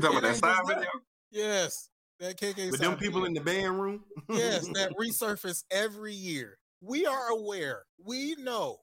[0.00, 0.88] talking about that side video?
[1.30, 2.70] Yes, that KK.
[2.70, 4.04] With them people in the band room.
[4.28, 6.58] yes, that resurface every year.
[6.80, 7.82] We are aware.
[8.04, 8.80] We know.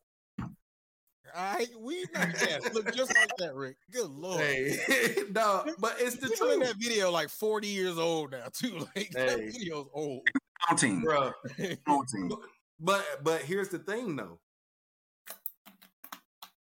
[1.36, 3.78] I we not yes, look just like that, Rick.
[3.91, 4.39] Good lord.
[4.39, 4.78] Hey,
[5.32, 6.54] no, but it's the truth.
[6.54, 8.80] In that video, like forty years old now, too.
[8.95, 9.26] Like hey.
[9.26, 10.22] that video's old.
[10.68, 11.32] Counting, bro.
[11.86, 12.32] Counting.
[12.80, 14.39] But but here's the thing, though.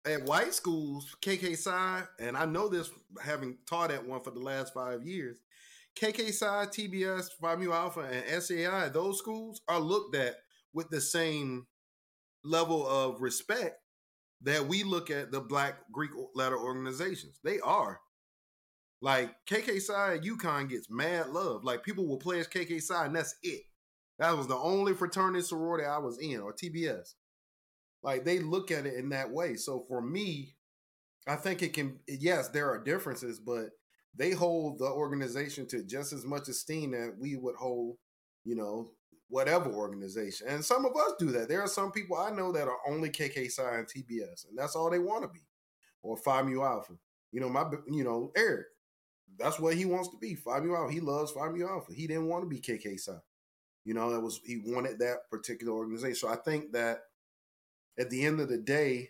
[0.05, 2.89] At white schools, KK Psi, and I know this
[3.21, 5.39] having taught at one for the last five years.
[5.99, 10.35] KK Psi, TBS, Phi Mu Alpha, and SAI, those schools are looked at
[10.73, 11.67] with the same
[12.43, 13.79] level of respect
[14.41, 17.39] that we look at the black Greek letter organizations.
[17.43, 17.99] They are.
[19.01, 21.63] Like KK Psi UConn gets mad love.
[21.63, 23.61] Like people will play as KK Psi and that's it.
[24.19, 27.13] That was the only fraternity sorority I was in, or TBS.
[28.01, 29.55] Like they look at it in that way.
[29.55, 30.55] So for me,
[31.27, 31.99] I think it can.
[32.07, 33.71] Yes, there are differences, but
[34.15, 37.97] they hold the organization to just as much esteem that we would hold,
[38.43, 38.91] you know,
[39.29, 40.47] whatever organization.
[40.47, 41.49] And some of us do that.
[41.49, 44.75] There are some people I know that are only KK Psi and TBS, and that's
[44.75, 45.45] all they want to be,
[46.03, 46.93] or Phi Mu Alpha.
[47.31, 48.67] You know, my, you know, Eric,
[49.37, 50.35] that's what he wants to be.
[50.35, 50.93] Phi Mu Alpha.
[50.93, 51.93] He loves Phi Mu Alpha.
[51.93, 53.17] He didn't want to be KK Psi.
[53.83, 56.15] You know, that was he wanted that particular organization.
[56.15, 57.01] So I think that
[57.99, 59.09] at the end of the day,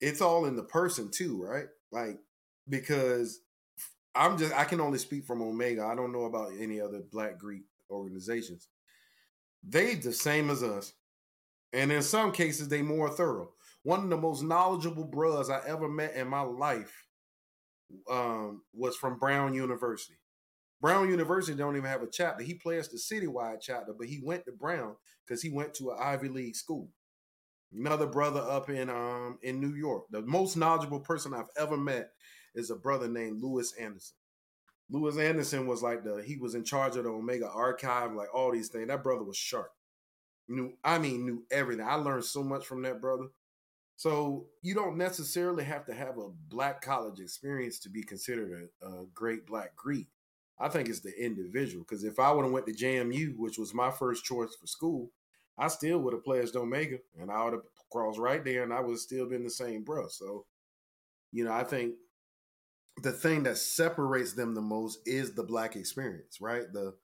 [0.00, 1.66] it's all in the person too, right?
[1.90, 2.18] Like
[2.68, 3.40] because
[4.14, 5.84] I'm just I can only speak from Omega.
[5.84, 8.68] I don't know about any other Black Greek organizations
[9.66, 10.92] they the same as us.
[11.72, 13.50] And in some cases, they more thorough.
[13.82, 17.06] One of the most knowledgeable bros I ever met in my life
[18.10, 20.18] um, was from Brown University.
[20.80, 22.42] Brown University don't even have a chapter.
[22.42, 25.98] He plays the citywide chapter, but he went to Brown because he went to an
[26.00, 26.88] Ivy League school.
[27.74, 30.04] Another brother up in um in New York.
[30.10, 32.10] The most knowledgeable person I've ever met
[32.54, 34.16] is a brother named Lewis Anderson.
[34.90, 38.52] Lewis Anderson was like the he was in charge of the Omega archive, like all
[38.52, 38.88] these things.
[38.88, 39.72] That brother was sharp.
[40.48, 41.86] Knew I mean knew everything.
[41.86, 43.26] I learned so much from that brother.
[43.96, 48.86] So you don't necessarily have to have a black college experience to be considered a,
[48.86, 50.08] a great black Greek.
[50.58, 51.84] I think it's the individual.
[51.88, 55.10] Because if I would have went to JMU, which was my first choice for school,
[55.58, 58.80] I still would have pledged Omega, and I would have crossed right there, and I
[58.80, 60.08] would have still been the same bro.
[60.08, 60.46] So,
[61.30, 61.94] you know, I think
[63.02, 66.72] the thing that separates them the most is the black experience, right?
[66.72, 66.94] The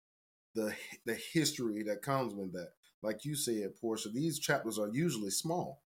[0.55, 0.75] the
[1.07, 2.71] the history that comes with that.
[3.03, 5.83] Like you said, Portia, these chapters are usually small.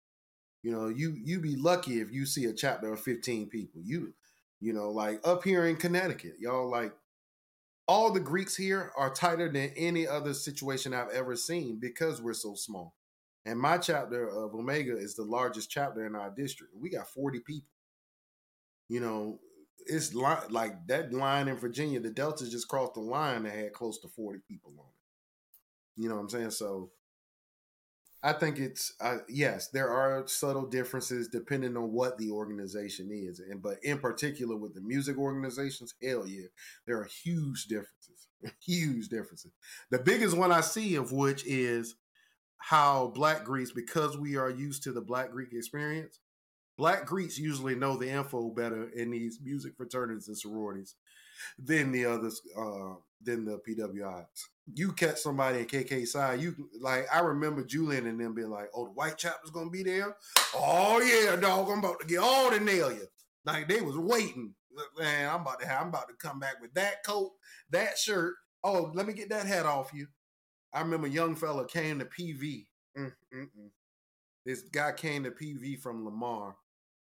[0.63, 3.81] You know, you you be lucky if you see a chapter of 15 people.
[3.85, 4.15] You
[4.61, 6.93] you know, like up here in Connecticut, y'all like
[7.87, 12.35] all the Greeks here are tighter than any other situation I've ever seen because we're
[12.35, 12.95] so small.
[13.47, 16.75] And my chapter of Omega is the largest chapter in our district.
[16.79, 17.71] We got 40 people.
[18.91, 19.39] You know,
[19.87, 22.01] it's li- like that line in Virginia.
[22.01, 26.03] The Delta just crossed the line and had close to forty people on it.
[26.03, 26.51] You know what I'm saying?
[26.51, 26.91] So
[28.23, 33.39] I think it's uh, yes, there are subtle differences depending on what the organization is,
[33.41, 36.47] and but in particular with the music organizations, hell yeah,
[36.87, 38.29] there are huge differences,
[38.61, 39.53] huge differences.
[39.91, 41.95] The biggest one I see of which is
[42.59, 46.19] how Black Greeks, because we are used to the Black Greek experience,
[46.79, 50.95] Black Greeks usually know the info better in these music fraternities and sororities
[51.59, 54.25] than the others, uh, than the PWIs
[54.75, 58.69] you catch somebody at KK Psi, you like I remember Julian and them being like,
[58.75, 60.17] "Oh, the white chapter's gonna be there.
[60.55, 63.07] Oh yeah, dog, I'm about to get all the nail you."
[63.45, 64.55] Like they was waiting.
[64.99, 67.33] Man, I'm about to have, I'm about to come back with that coat,
[67.71, 68.35] that shirt.
[68.63, 70.07] Oh, let me get that hat off you.
[70.73, 72.67] I remember young fella came to PV.
[72.97, 73.71] Mm, mm, mm.
[74.45, 76.55] This guy came to PV from Lamar,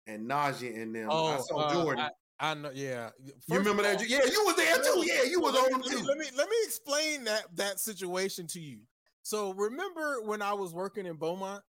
[0.07, 1.07] and Najee and them.
[1.11, 2.09] Oh, I saw uh, Jordan.
[2.39, 3.09] I know, yeah.
[3.25, 4.07] First you remember that?
[4.07, 5.03] Yeah, you was there too.
[5.05, 6.03] Yeah, you was on them too.
[6.05, 8.79] Let me let me explain that that situation to you.
[9.23, 11.63] So remember when I was working in Beaumont?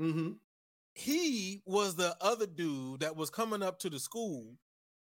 [0.00, 0.32] Mm-hmm.
[0.94, 4.56] He was the other dude that was coming up to the school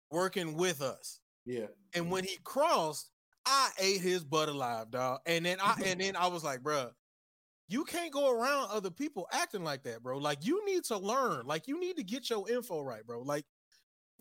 [0.09, 1.19] working with us.
[1.45, 1.67] Yeah.
[1.93, 3.09] And when he crossed,
[3.45, 5.19] I ate his butt alive, dog.
[5.25, 6.89] And then I and then I was like, bro,
[7.71, 10.17] you can't go around other people acting like that, bro.
[10.17, 11.45] Like you need to learn.
[11.45, 13.21] Like you need to get your info right, bro.
[13.21, 13.45] Like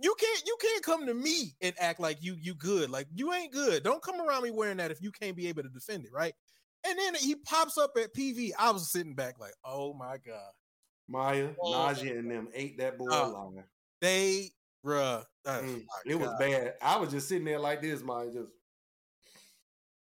[0.01, 2.91] you can't you can't come to me and act like you you good.
[2.91, 3.83] Like you ain't good.
[3.83, 6.33] Don't come around me wearing that if you can't be able to defend it, right?
[6.87, 8.53] And then he pops up at PV.
[8.59, 10.53] I was sitting back like, oh my god.
[11.09, 13.65] Maya, oh, Najee, and them ate that boy uh, alive.
[14.01, 14.51] They,
[14.87, 16.21] bruh, oh, mm, it god.
[16.21, 16.75] was bad.
[16.81, 18.53] I was just sitting there like this, Maya, just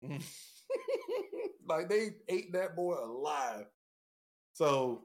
[1.72, 3.66] like they ate that boy alive.
[4.54, 5.04] So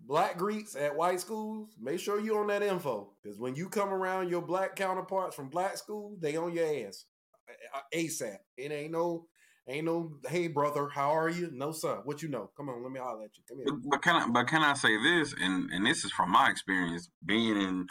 [0.00, 3.12] black Greeks at white schools, make sure you on that info.
[3.22, 7.04] Because when you come around your black counterparts from black school, they on your ass.
[7.94, 8.36] ASAP.
[8.56, 9.26] It ain't no
[9.68, 11.50] ain't no hey brother, how are you?
[11.52, 12.00] No sir.
[12.04, 12.50] What you know?
[12.56, 13.42] Come on, let me holler at you.
[13.48, 13.80] Come here.
[13.90, 15.34] But, can I but can I say this?
[15.40, 17.86] And and this is from my experience being in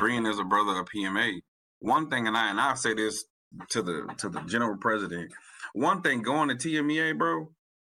[0.00, 1.40] being as a brother of PMA.
[1.80, 3.24] One thing and I and I say this
[3.70, 5.32] to the to the general president.
[5.76, 7.50] One thing going to TMEA, bro,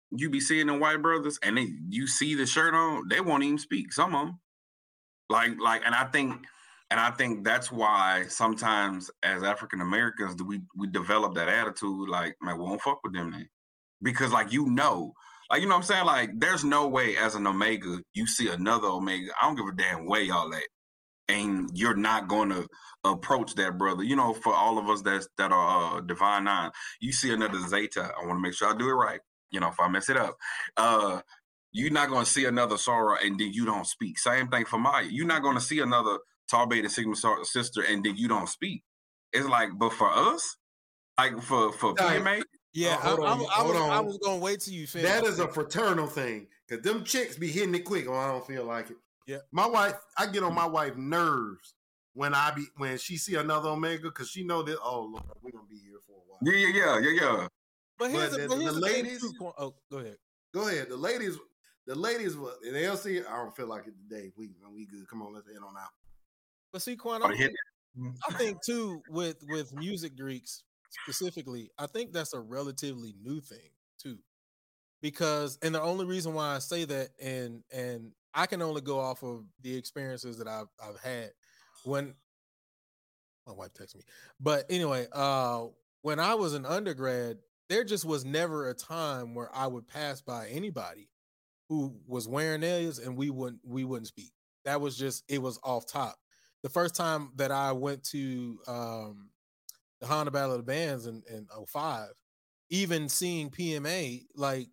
[0.09, 3.43] you be seeing the white brothers and they you see the shirt on, they won't
[3.43, 3.93] even speak.
[3.93, 4.39] Some of them.
[5.29, 6.47] Like, like, and I think
[6.89, 12.35] and I think that's why sometimes as African Americans we we develop that attitude like,
[12.41, 13.47] man, we won't fuck with them then.
[14.01, 15.13] Because like you know,
[15.51, 16.05] like you know what I'm saying?
[16.05, 19.29] Like there's no way as an Omega you see another Omega.
[19.39, 20.63] I don't give a damn way y'all at.
[21.29, 22.67] And you're not going to
[23.03, 24.03] approach that brother.
[24.03, 26.71] You know, for all of us that that are uh, divine nine,
[27.01, 28.11] you see another Zeta.
[28.17, 29.19] I want to make sure I do it right
[29.51, 30.37] you know, if I mess it up,
[30.75, 31.21] uh,
[31.71, 34.19] you're not going to see another Soror and then you don't speak.
[34.19, 35.05] Same thing for Maya.
[35.09, 36.19] You're not going to see another
[36.49, 38.83] Tau Beta Sigma sister and then you don't speak.
[39.33, 40.57] It's like, but for us,
[41.17, 42.41] like for for PMA,
[42.73, 45.09] yeah, uh, I, I, I, was, I was gonna wait till you finish.
[45.09, 48.05] That is a fraternal thing because them chicks be hitting it quick.
[48.07, 48.97] Oh, I don't feel like it.
[49.27, 51.75] Yeah, my wife, I get on my wife nerves
[52.13, 55.51] when I be when she see another Omega because she know that oh Lord, we're
[55.51, 56.39] gonna be here for a while.
[56.41, 57.47] Yeah, yeah, yeah, yeah, yeah.
[57.99, 59.33] But here's, but a, but here's the, the ladies.
[59.41, 60.17] Oh, go ahead.
[60.53, 60.89] Go ahead.
[60.89, 61.37] The ladies,
[61.85, 63.19] the ladies, and they'll see.
[63.19, 64.31] I don't feel like it today.
[64.37, 65.07] We we good.
[65.09, 65.89] Come on, let's head on out.
[66.71, 67.53] But see, Quan, I, think,
[68.29, 70.63] I think too with with music Greeks
[71.03, 73.69] specifically, I think that's a relatively new thing
[74.01, 74.19] too,
[75.01, 78.99] because and the only reason why I say that, and and I can only go
[78.99, 81.31] off of the experiences that I've I've had
[81.83, 82.13] when
[83.47, 84.03] my wife texts me.
[84.39, 85.65] But anyway, uh,
[86.03, 90.21] when I was an undergrad, there just was never a time where I would pass
[90.21, 91.09] by anybody
[91.67, 94.31] who was wearing alias and we wouldn't we wouldn't speak.
[94.65, 96.15] That was just it was off top.
[96.61, 99.29] The first time that I went to um,
[99.99, 102.09] the Honda Battle of the Bands in, in 05,
[102.69, 104.67] even seeing PMA, like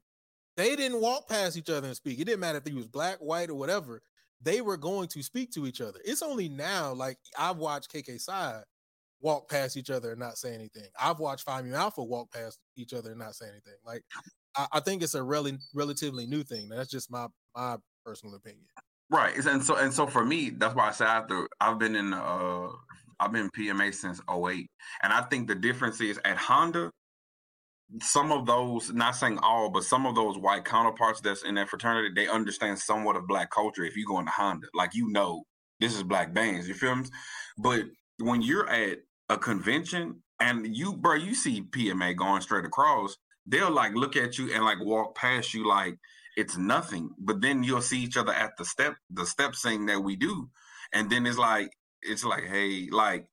[0.57, 2.19] they didn't walk past each other and speak.
[2.19, 4.03] It didn't matter if he was black, white, or whatever.
[4.43, 6.01] They were going to speak to each other.
[6.05, 8.63] It's only now, like I've watched KK Psi
[9.21, 10.85] walk past each other and not say anything.
[11.01, 13.75] I've watched Phi Mu Alpha walk past each other and not say anything.
[13.85, 14.05] Like
[14.55, 16.69] I, I think it's a really relatively new thing.
[16.69, 17.27] That's just my
[17.57, 18.67] my personal opinion.
[19.11, 19.35] Right.
[19.37, 22.69] And so and so for me, that's why I said after I've been in uh
[23.21, 24.69] I've been PMA since 08.
[25.03, 26.91] And I think the difference is at Honda,
[28.01, 31.69] some of those, not saying all, but some of those white counterparts that's in that
[31.69, 34.67] fraternity, they understand somewhat of black culture if you go into Honda.
[34.75, 35.45] Like you know
[35.81, 37.05] this is black bands, you feel me?
[37.59, 37.85] But
[38.19, 43.17] when you're at a convention and you, bro, you see PMA going straight across,
[43.47, 45.99] they'll like look at you and like walk past you like
[46.37, 47.11] it's nothing.
[47.19, 50.49] But then you'll see each other at the step, the step sing that we do.
[50.93, 51.71] And then it's like,
[52.03, 53.27] it's like, hey, like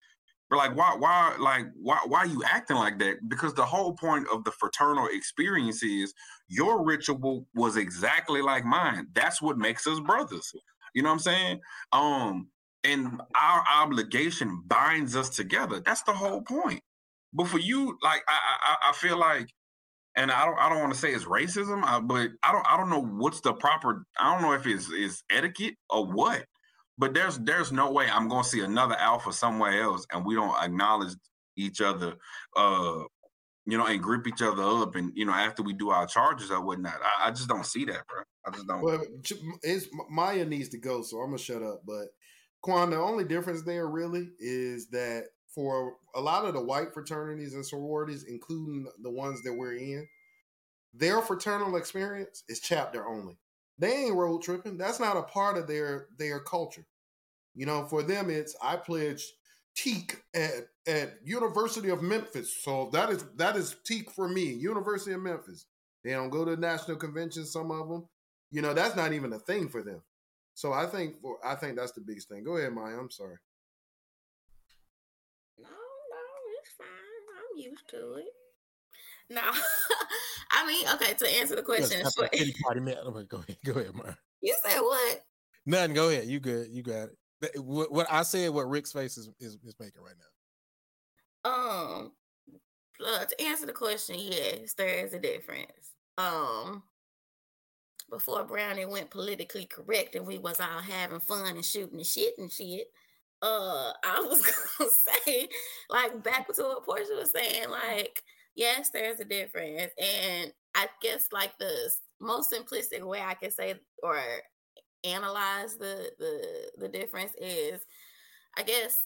[0.51, 3.29] But like, why, why, like, why, why are you acting like that?
[3.29, 6.13] Because the whole point of the fraternal experience is
[6.49, 9.07] your ritual was exactly like mine.
[9.13, 10.51] That's what makes us brothers.
[10.93, 11.61] You know what I'm saying?
[11.93, 12.49] Um,
[12.83, 15.79] and our obligation binds us together.
[15.79, 16.81] That's the whole point.
[17.33, 19.47] But for you, like, I, I, I feel like,
[20.17, 22.75] and I don't, I don't want to say it's racism, uh, but I don't, I
[22.75, 24.05] don't know what's the proper.
[24.19, 26.43] I don't know if it's is etiquette or what
[26.97, 30.55] but there's there's no way I'm gonna see another alpha somewhere else and we don't
[30.61, 31.13] acknowledge
[31.57, 32.15] each other
[32.55, 33.03] uh
[33.65, 36.51] you know and grip each other up and you know after we do our charges
[36.51, 36.99] or whatnot.
[37.03, 38.23] I, I just don't see that bro.
[38.45, 38.81] I just don't.
[38.81, 39.03] Well
[40.09, 42.07] Maya needs to go so I'm gonna shut up but
[42.61, 47.53] Quan the only difference there really is that for a lot of the white fraternities
[47.53, 50.07] and sororities including the ones that we're in
[50.93, 53.37] their fraternal experience is chapter only
[53.81, 54.77] they ain't road tripping.
[54.77, 56.85] That's not a part of their their culture.
[57.55, 59.25] You know, for them, it's I pledged
[59.75, 64.43] TKE at at University of Memphis, so that is that is TKE for me.
[64.53, 65.65] University of Memphis.
[66.03, 67.51] They don't go to national conventions.
[67.51, 68.07] Some of them,
[68.51, 70.01] you know, that's not even a thing for them.
[70.53, 72.43] So I think for I think that's the biggest thing.
[72.43, 72.99] Go ahead, Maya.
[72.99, 73.37] I'm sorry.
[75.57, 76.25] No, no,
[76.59, 76.87] it's fine.
[76.87, 78.40] I'm used to it.
[79.31, 79.41] No,
[80.51, 81.13] I mean, okay.
[81.13, 82.15] To answer the question, yes,
[82.63, 82.95] party man.
[83.27, 84.13] Go ahead, go ahead, Maya.
[84.43, 85.21] You said what?
[85.67, 85.93] Nothing.
[85.93, 86.25] Go ahead.
[86.25, 86.69] You good.
[86.71, 87.17] You got it
[87.55, 90.15] what, what I said, what Rick's face is, is, is making right
[91.43, 91.51] now.
[91.51, 92.11] Um,
[93.05, 95.95] uh, to answer the question, yes, there is a difference.
[96.17, 96.83] Um,
[98.09, 102.37] before Brownie went politically correct and we was all having fun and shooting and shit
[102.37, 102.87] and shit,
[103.41, 105.49] uh, I was gonna say,
[105.89, 108.21] like back to what Portia was saying, like,
[108.55, 109.91] yes, there's a difference.
[109.99, 114.19] And I guess like the most simplistic way I can say or
[115.03, 117.81] analyze the the the difference is
[118.57, 119.05] I guess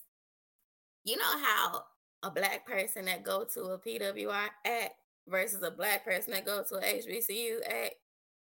[1.04, 1.84] you know how
[2.22, 4.94] a black person that go to a PWI act
[5.28, 7.94] versus a black person that go to a HBCU act,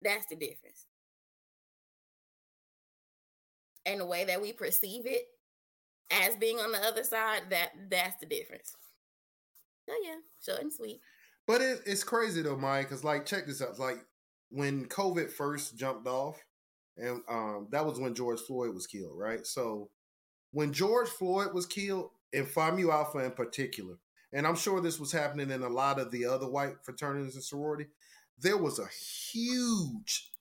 [0.02, 0.86] that's the difference.
[3.86, 5.24] And the way that we perceive it
[6.12, 8.76] as being on the other side, that that's the difference.
[9.88, 11.00] So yeah, short and sweet.
[11.46, 13.80] But it, it's crazy though, Mike, because like check this out.
[13.80, 13.98] Like
[14.50, 16.42] when COVID first jumped off,
[16.98, 19.46] and um, that was when George Floyd was killed, right?
[19.46, 19.90] So
[20.52, 23.96] when George Floyd was killed, and Phi Mu Alpha in particular,
[24.32, 27.44] and I'm sure this was happening in a lot of the other white fraternities and
[27.44, 27.88] sorority,
[28.40, 30.32] there was a huge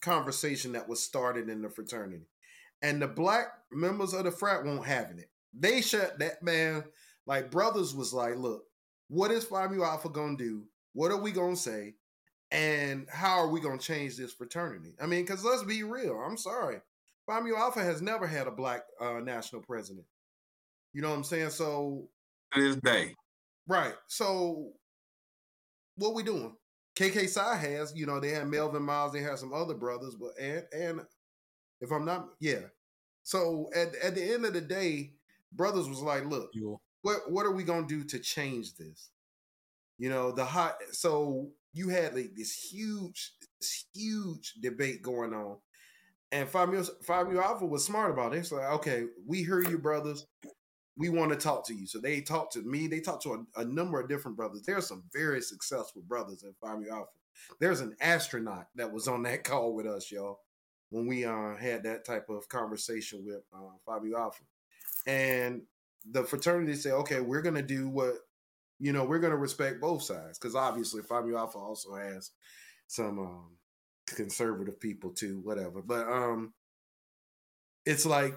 [0.00, 2.26] conversation that was started in the fraternity.
[2.82, 5.30] And the black members of the frat won't having it.
[5.52, 6.84] They shut that man,
[7.26, 8.64] like brothers was like, look,
[9.10, 10.64] what is Phi Mu Alpha gonna do?
[10.94, 11.94] What are we gonna say?
[12.50, 14.94] and how are we going to change this fraternity?
[15.00, 16.18] I mean, because let's be real.
[16.18, 16.80] I'm sorry,
[17.26, 20.06] Phi Mu Alpha has never had a black uh, national president.
[20.92, 21.50] You know what I'm saying?
[21.50, 22.08] So
[22.52, 23.14] to this day,
[23.68, 23.94] right?
[24.08, 24.72] So
[25.96, 26.56] what we doing?
[26.96, 30.32] KK Psi has, you know, they had Melvin Miles, they had some other brothers, but
[30.40, 31.00] and and
[31.80, 32.62] if I'm not, yeah.
[33.22, 35.12] So at at the end of the day,
[35.52, 36.50] brothers was like, look,
[37.02, 39.10] what what are we gonna do to change this?
[39.98, 40.78] You know, the hot.
[40.92, 45.58] So you had like this huge, this huge debate going on.
[46.32, 48.38] And Phi Mu Alpha was smart about it.
[48.38, 50.26] It's like, okay, we hear you, brothers.
[50.96, 51.86] We want to talk to you.
[51.86, 52.86] So they talked to me.
[52.86, 54.62] They talked to a, a number of different brothers.
[54.62, 57.10] There's some very successful brothers in Mu Alpha.
[57.58, 60.40] There's an astronaut that was on that call with us, y'all,
[60.90, 64.42] when we uh, had that type of conversation with uh, Mu Alpha.
[65.06, 65.62] And
[66.08, 68.14] the fraternity say, okay, we're to do what
[68.80, 72.30] you know, we're to respect both sides because obviously Phi Alpha also has
[72.86, 73.56] some um,
[74.06, 75.82] conservative people too, whatever.
[75.82, 76.54] But um,
[77.84, 78.34] it's like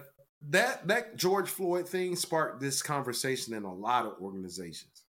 [0.50, 5.04] that that George Floyd thing sparked this conversation in a lot of organizations.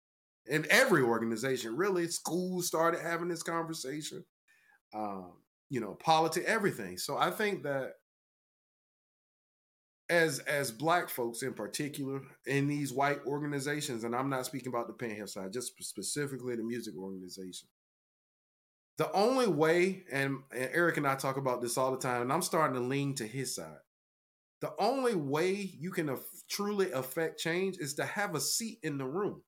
[0.47, 4.25] In every organization, really, schools started having this conversation.
[4.95, 5.33] Um,
[5.71, 6.99] you know, politics, everything.
[6.99, 7.95] So I think that
[10.13, 14.87] as as black folks in particular in these white organizations, and I'm not speaking about
[14.87, 17.69] the Panhandle side, just specifically the music organization.
[18.99, 22.33] The only way, and, and Eric and I talk about this all the time, and
[22.33, 23.79] I'm starting to lean to his side.
[24.61, 28.99] The only way you can af- truly affect change is to have a seat in
[28.99, 29.43] the room.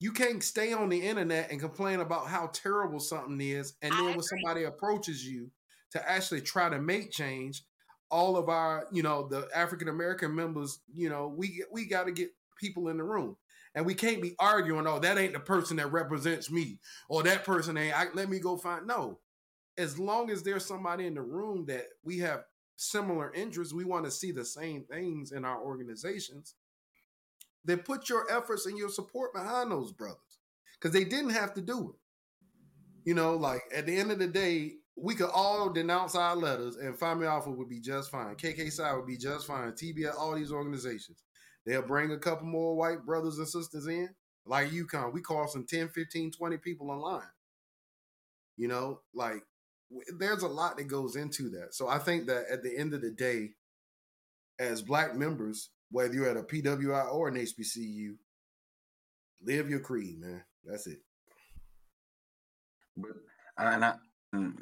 [0.00, 4.04] You can't stay on the internet and complain about how terrible something is, and then
[4.04, 5.52] when somebody approaches you
[5.92, 7.62] to actually try to make change,
[8.10, 12.12] all of our, you know, the African American members, you know, we we got to
[12.12, 13.36] get people in the room.
[13.74, 16.80] And we can't be arguing, oh, that ain't the person that represents me,
[17.10, 17.94] or that person ain't.
[17.98, 18.86] I, let me go find.
[18.86, 19.20] No,
[19.78, 22.44] as long as there's somebody in the room that we have
[22.76, 26.54] similar interests, we want to see the same things in our organizations.
[27.64, 30.40] then put your efforts and your support behind those brothers
[30.74, 31.96] because they didn't have to do it.
[33.08, 36.76] You know, like at the end of the day, we could all denounce our letters
[36.76, 38.34] and Phi Mu Alpha would be just fine.
[38.34, 39.72] KK would be just fine.
[39.72, 41.22] TBS, all these organizations.
[41.66, 44.08] They'll bring a couple more white brothers and sisters in.
[44.46, 47.28] Like UConn, we call some 10, 15, 20 people online.
[48.56, 49.42] You know, like
[50.18, 51.74] there's a lot that goes into that.
[51.74, 53.50] So I think that at the end of the day,
[54.58, 58.16] as black members, whether you're at a PWI or an HBCU,
[59.42, 60.42] live your creed, man.
[60.64, 60.98] That's it.
[62.96, 63.10] But
[63.58, 63.94] uh, and I,
[64.34, 64.54] mm.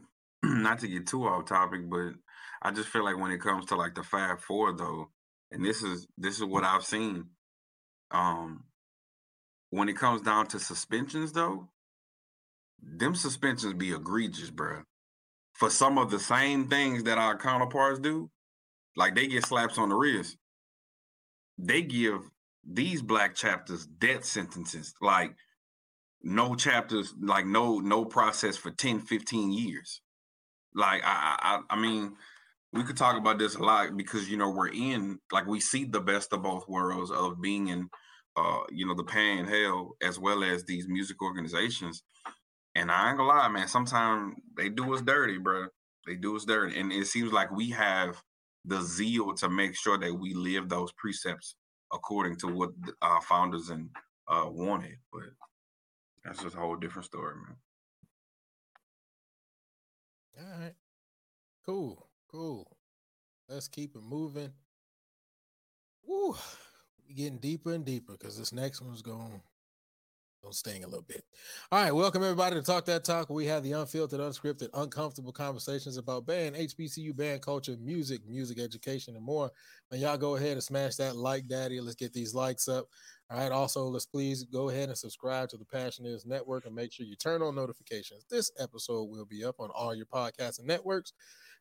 [0.62, 2.12] not to get too off topic, but
[2.62, 5.10] I just feel like when it comes to like the Fab Four though,
[5.50, 7.26] and this is this is what I've seen.
[8.10, 8.64] Um,
[9.70, 11.68] when it comes down to suspensions though,
[12.82, 14.82] them suspensions be egregious, bro.
[15.52, 18.30] For some of the same things that our counterparts do,
[18.96, 20.36] like they get slaps on the wrist.
[21.58, 22.20] They give
[22.64, 25.34] these black chapters death sentences, like
[26.22, 30.00] no chapters, like no no process for 10, 15 years.
[30.74, 32.16] Like I I I mean,
[32.72, 35.84] we could talk about this a lot because you know we're in like we see
[35.84, 37.88] the best of both worlds of being in
[38.36, 42.02] uh you know the pan hell as well as these music organizations.
[42.76, 45.66] And i ain't gonna lie man sometimes they do us dirty bro
[46.06, 46.78] they do us dirty.
[46.78, 48.20] And it seems like we have
[48.64, 51.54] the zeal to make sure that we live those precepts
[51.92, 52.70] according to what
[53.02, 53.88] our founders and
[54.28, 55.22] uh wanted but
[56.24, 57.56] that's just a whole different story man
[60.38, 60.74] all right
[61.64, 62.66] cool Cool.
[63.48, 64.52] Let's keep it moving.
[66.04, 66.34] Woo.
[67.06, 69.40] We getting deeper and deeper because this next one's going
[70.42, 71.24] going sting a little bit.
[71.70, 73.30] All right, welcome everybody to Talk That Talk.
[73.30, 79.14] We have the unfiltered, unscripted, uncomfortable conversations about band, HBCU band culture, music, music education,
[79.14, 79.52] and more.
[79.92, 81.80] And y'all go ahead and smash that like daddy.
[81.80, 82.88] Let's get these likes up.
[83.30, 83.52] All right.
[83.52, 87.06] Also, let's please go ahead and subscribe to the Passion Is Network and make sure
[87.06, 88.24] you turn on notifications.
[88.30, 91.12] This episode will be up on all your podcasts and networks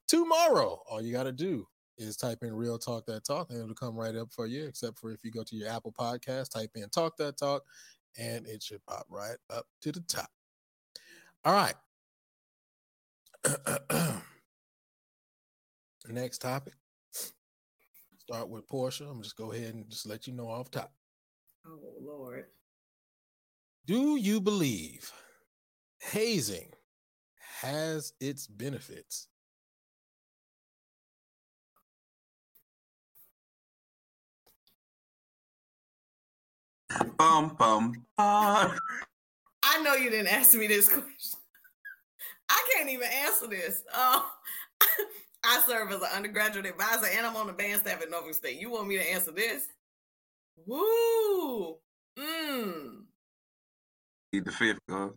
[0.07, 0.82] tomorrow.
[0.89, 1.66] All you got to do
[1.97, 4.99] is type in Real Talk That Talk and it'll come right up for you, except
[4.99, 7.64] for if you go to your Apple podcast, type in Talk That Talk
[8.18, 10.30] and it should pop right up to the top.
[11.45, 11.76] All right.
[16.09, 16.74] Next topic.
[18.18, 19.05] Start with Portia.
[19.05, 20.91] I'm just go ahead and just let you know off top.
[21.66, 22.45] Oh Lord.
[23.86, 25.11] Do you believe
[25.99, 26.72] hazing
[27.61, 29.28] has its benefits?
[37.18, 38.05] Bum bum.
[38.18, 38.70] Uh.
[39.64, 41.39] I know you didn't ask me this question.
[42.49, 43.84] I can't even answer this.
[43.93, 44.22] Uh,
[45.45, 48.59] I serve as an undergraduate advisor and I'm on the band staff at Norfolk State.
[48.59, 49.68] You want me to answer this?
[50.66, 51.78] Woo!
[52.18, 53.04] Mmm.
[54.32, 55.14] Need the fifth, go.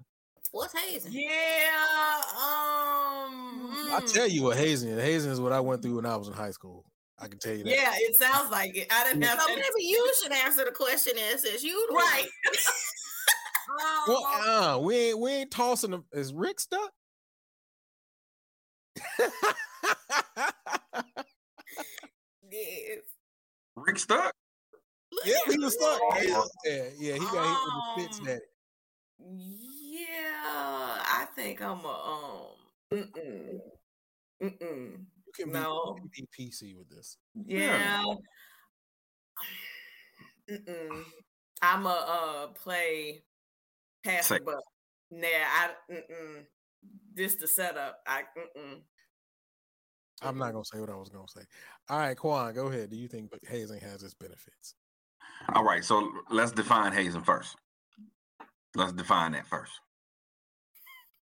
[0.53, 1.12] What's hazing?
[1.12, 2.20] Yeah.
[2.34, 3.89] Um.
[3.93, 5.03] I'll tell you what hazing is.
[5.03, 6.84] Hazing is what I went through when I was in high school.
[7.18, 7.70] I can tell you that.
[7.70, 8.89] Yeah, it sounds like it.
[8.91, 12.05] I didn't have So maybe you should answer the question and says you the one.
[12.05, 12.26] right.
[14.07, 16.05] Well, Oh, uh, we ain't we ain't tossing them.
[16.12, 16.93] Is Rick stuck?
[22.49, 23.01] Yes.
[23.74, 24.32] Rick stuck.
[25.17, 26.01] Look yeah, he was stuck.
[26.23, 28.41] Yeah, yeah, yeah, he got hit with the fits Um, daddy.
[29.91, 32.57] yeah, I think I'm a um.
[32.93, 33.61] Mm-mm.
[34.43, 35.07] Mm-mm.
[35.27, 35.97] You can be, No.
[36.03, 37.17] you be PC with this.
[37.47, 38.05] Yeah.
[40.51, 41.05] Mm-mm.
[41.62, 43.25] I'm a uh play
[44.05, 44.62] pass the buck.
[45.11, 46.45] Nah, I mm-mm.
[47.14, 48.01] This the setup.
[48.07, 48.81] I mm-mm.
[50.23, 51.43] I'm not gonna say what I was gonna say.
[51.89, 52.91] All right, Quan, go ahead.
[52.91, 54.75] Do you think hazing has its benefits?
[55.55, 57.57] All right, so let's define hazing first.
[58.74, 59.72] Let's define that first.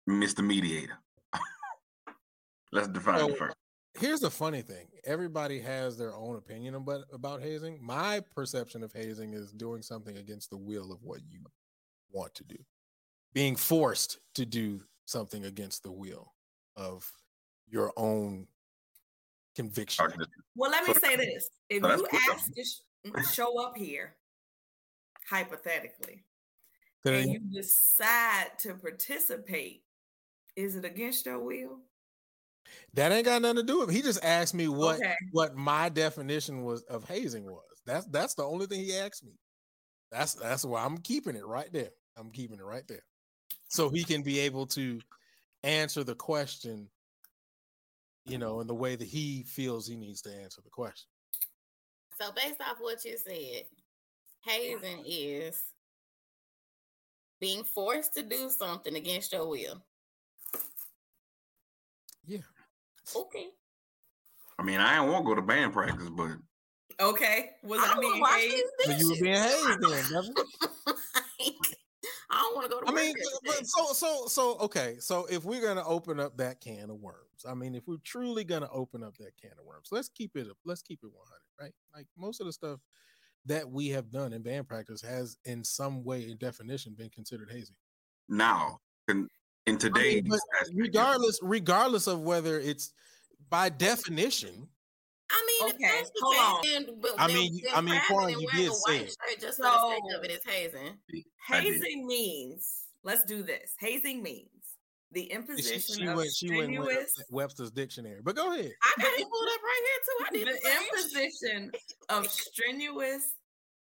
[0.09, 0.45] Mr.
[0.45, 0.99] Mediator.
[2.73, 3.55] let's define So- it first.
[3.99, 7.79] Here's the funny thing: everybody has their own opinion about about hazing.
[7.83, 11.41] My perception of hazing is doing something against the will of what you
[12.13, 12.57] want to do,
[13.33, 16.35] being forced to do something against the will
[16.77, 17.11] of
[17.71, 18.47] your own
[19.55, 20.13] conviction.
[20.55, 22.81] Well, let me say this: if you ask to sh-
[23.33, 24.17] show up here,
[25.29, 26.25] hypothetically,
[27.05, 29.85] Then and you decide to participate,
[30.57, 31.81] is it against your will?
[32.95, 33.93] that ain't got nothing to do with it.
[33.95, 35.15] He just asked me what Okay.
[35.33, 37.63] what my definition was of hazing was.
[37.85, 39.33] That's that's the only thing he asked me.
[40.11, 41.91] That's that's why I'm keeping it right there.
[42.17, 43.05] I'm keeping it right there.
[43.69, 45.01] So he can be able to
[45.63, 46.89] answer the question,
[48.25, 51.09] you know, in the way that he feels he needs to answer the question.
[52.21, 53.65] So based off what you said,
[54.43, 55.63] hazing is
[57.41, 59.83] being forced to do something against your will.
[62.27, 62.39] Yeah.
[63.15, 63.49] Okay.
[64.59, 66.37] I mean, I didn't want to go to band practice, but
[67.01, 67.51] Okay.
[67.63, 68.65] Was I, I don't being hazed?
[68.81, 70.35] So you were being hazed then, Devin.
[72.31, 73.15] I don't want to go to I work mean,
[73.45, 74.97] but so so so okay.
[74.99, 78.45] So if we're gonna open up that can of worms, I mean, if we're truly
[78.45, 81.73] gonna open up that can of worms, let's keep it let's keep it 100, right?
[81.95, 82.81] Like most of the stuff
[83.45, 87.51] that we have done in band practice has, in some way, in definition, been considered
[87.51, 87.77] hazing.
[88.29, 89.29] now in, in
[89.67, 90.41] I mean, today's but
[90.75, 92.93] regardless, regardless of whether it's
[93.51, 94.69] by definition,
[95.31, 96.63] I mean, Okay, if that's the hold on.
[96.63, 99.17] case, then, but I mean, you- then I mean, rather Quan, you did say it.
[99.29, 100.99] shirt just for the sake So- of it is hazing.
[101.49, 103.75] Hazing means, let's do this.
[103.79, 104.49] Hazing means
[105.13, 108.21] the imposition she of went she went strenuous, Webster's dictionary.
[108.23, 108.73] But go ahead.
[108.83, 110.25] I got it pulled up right here too.
[110.27, 111.73] I did the imposition
[112.09, 113.35] of strenuous,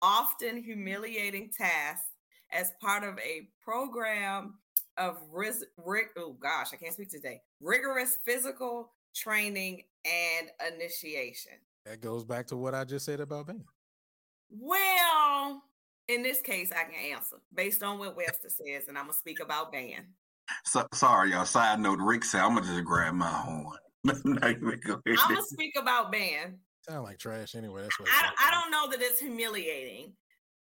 [0.03, 2.07] often humiliating tasks
[2.53, 4.55] as part of a program
[4.97, 7.41] of ris- rig- oh gosh, I can't speak today.
[7.61, 11.53] Rigorous physical training and initiation.
[11.87, 13.65] That goes back to what I just said about band.
[14.51, 15.63] Well,
[16.09, 19.41] in this case, I can answer based on what Webster says, and I'm gonna speak
[19.41, 20.05] about band.
[20.65, 21.45] So, sorry, y'all.
[21.45, 23.79] Side note: Rick said, "I'm gonna just grab my horn."
[24.25, 25.19] Now you may go ahead.
[25.19, 26.59] I'm gonna speak about band.
[26.89, 27.83] Sound like trash anyway.
[27.83, 30.13] That's what I, I don't know that it's humiliating,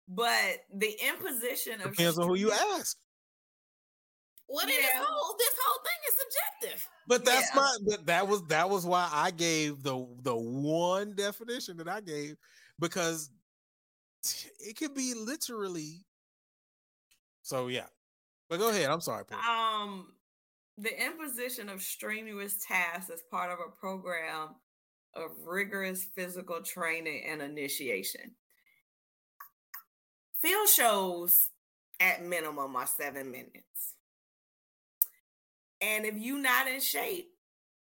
[0.08, 2.98] but the imposition of depends on who you ask.
[4.48, 4.76] Well, Yeah.
[4.78, 6.90] this whole this whole thing is subjective.
[7.08, 7.62] But that's Yeah.
[7.62, 12.00] my but that was that was why I gave the the one definition that I
[12.00, 12.36] gave
[12.80, 13.30] because
[14.60, 16.06] it could be literally
[17.42, 17.88] so yeah.
[18.50, 18.89] But go ahead.
[18.89, 19.39] I'm sorry, Paul.
[19.39, 20.14] um
[20.78, 24.56] the imposition of strenuous tasks as part of a program
[25.16, 28.32] of rigorous physical training and initiation.
[30.41, 31.50] Field shows
[32.00, 33.96] at minimum are seven minutes.
[35.80, 37.30] And if you're not in shape,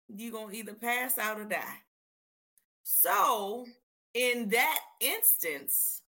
[0.07, 1.81] you're gonna either pass out or die.
[2.83, 3.65] So
[4.13, 6.01] in that instance,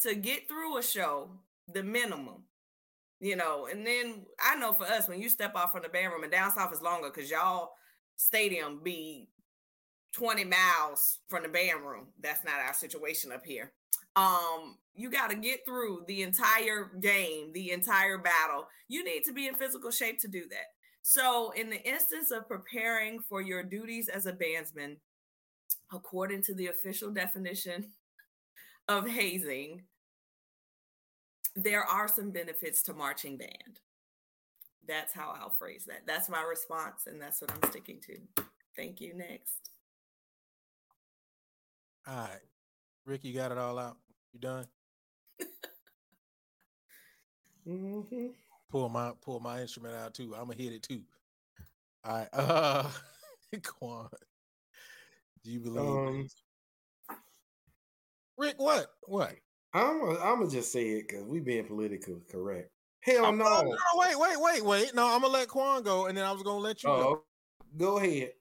[0.00, 1.30] to get through a show,
[1.72, 2.44] the minimum
[3.20, 6.12] you know, and then I know for us, when you step off from the band
[6.12, 7.70] room and down south is longer because y'all
[8.16, 9.28] stadium be
[10.12, 12.08] 20 miles from the band room.
[12.20, 13.72] That's not our situation up here.
[14.16, 18.66] Um, you got to get through the entire game, the entire battle.
[18.88, 20.66] You need to be in physical shape to do that.
[21.02, 24.96] So, in the instance of preparing for your duties as a bandsman,
[25.92, 27.92] according to the official definition
[28.88, 29.82] of hazing,
[31.56, 33.80] there are some benefits to marching band.
[34.86, 36.02] That's how I'll phrase that.
[36.06, 38.44] That's my response, and that's what I'm sticking to.
[38.76, 39.14] Thank you.
[39.14, 39.70] Next.
[42.06, 42.40] All right.
[43.04, 43.96] Rick, you got it all out.
[44.32, 44.66] You done?
[47.66, 48.32] Mhm.
[48.70, 50.34] Pull my pull my instrument out too.
[50.36, 51.02] I'm gonna hit it too.
[52.04, 52.28] All right.
[52.32, 52.88] Uh
[53.64, 54.08] Quan.
[55.42, 55.82] Do you believe
[57.10, 57.16] Um.
[58.36, 58.86] Rick, what?
[59.08, 59.34] What?
[59.80, 62.70] I'm gonna just say it because we being politically correct.
[63.08, 63.44] Oh, Hell Oh, no.
[63.44, 64.94] no, no, wait, wait, wait, wait.
[64.94, 66.94] No, I'm gonna let Quan go, and then I was gonna let you go.
[66.94, 67.24] Oh,
[67.76, 68.32] go ahead.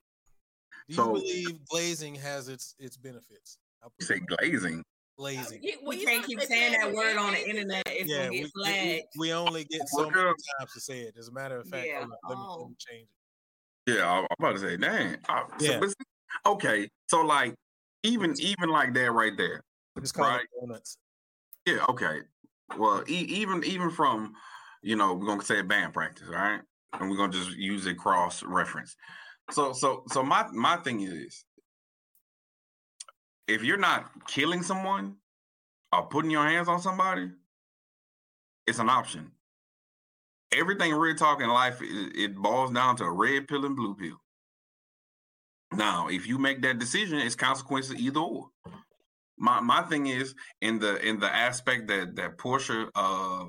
[0.88, 3.57] Do you So- believe glazing has its its benefits?
[3.83, 4.83] I You say glazing.
[5.17, 5.63] glazing.
[5.63, 7.83] You, We can't keep saying that word on the internet.
[7.87, 9.03] It's yeah, we, get we, flagged.
[9.17, 10.24] we only get so many
[10.59, 11.16] times to say it.
[11.17, 11.99] As a matter of fact, Yeah.
[11.99, 12.67] let, me, let Oh.
[12.70, 13.07] me change
[13.87, 13.95] it.
[13.97, 15.24] Yeah, I- I'm about to say, damn.
[15.24, 15.79] So- Yeah.
[15.79, 15.93] but
[16.45, 17.55] okay, so like
[18.03, 19.62] even even like that right there.
[19.97, 20.47] It's called Right.
[20.59, 20.97] donuts.
[21.66, 22.21] Yeah, okay.
[22.78, 24.33] Well, e- even even from
[24.82, 26.62] you know we're gonna say band practice, all right,
[26.93, 28.96] and we're gonna just use a cross reference.
[29.51, 31.46] So so so my my thing is,
[33.47, 35.16] if you're not killing someone
[35.93, 37.32] or putting your hands on somebody,
[38.67, 39.32] it's an option.
[40.51, 43.93] Everything real talk in life it, it boils down to a red pill and blue
[43.96, 44.20] pill.
[45.74, 48.50] Now, if you make that decision, it's consequences either or.
[49.37, 53.45] My my thing is in the in the aspect that that Portia uh,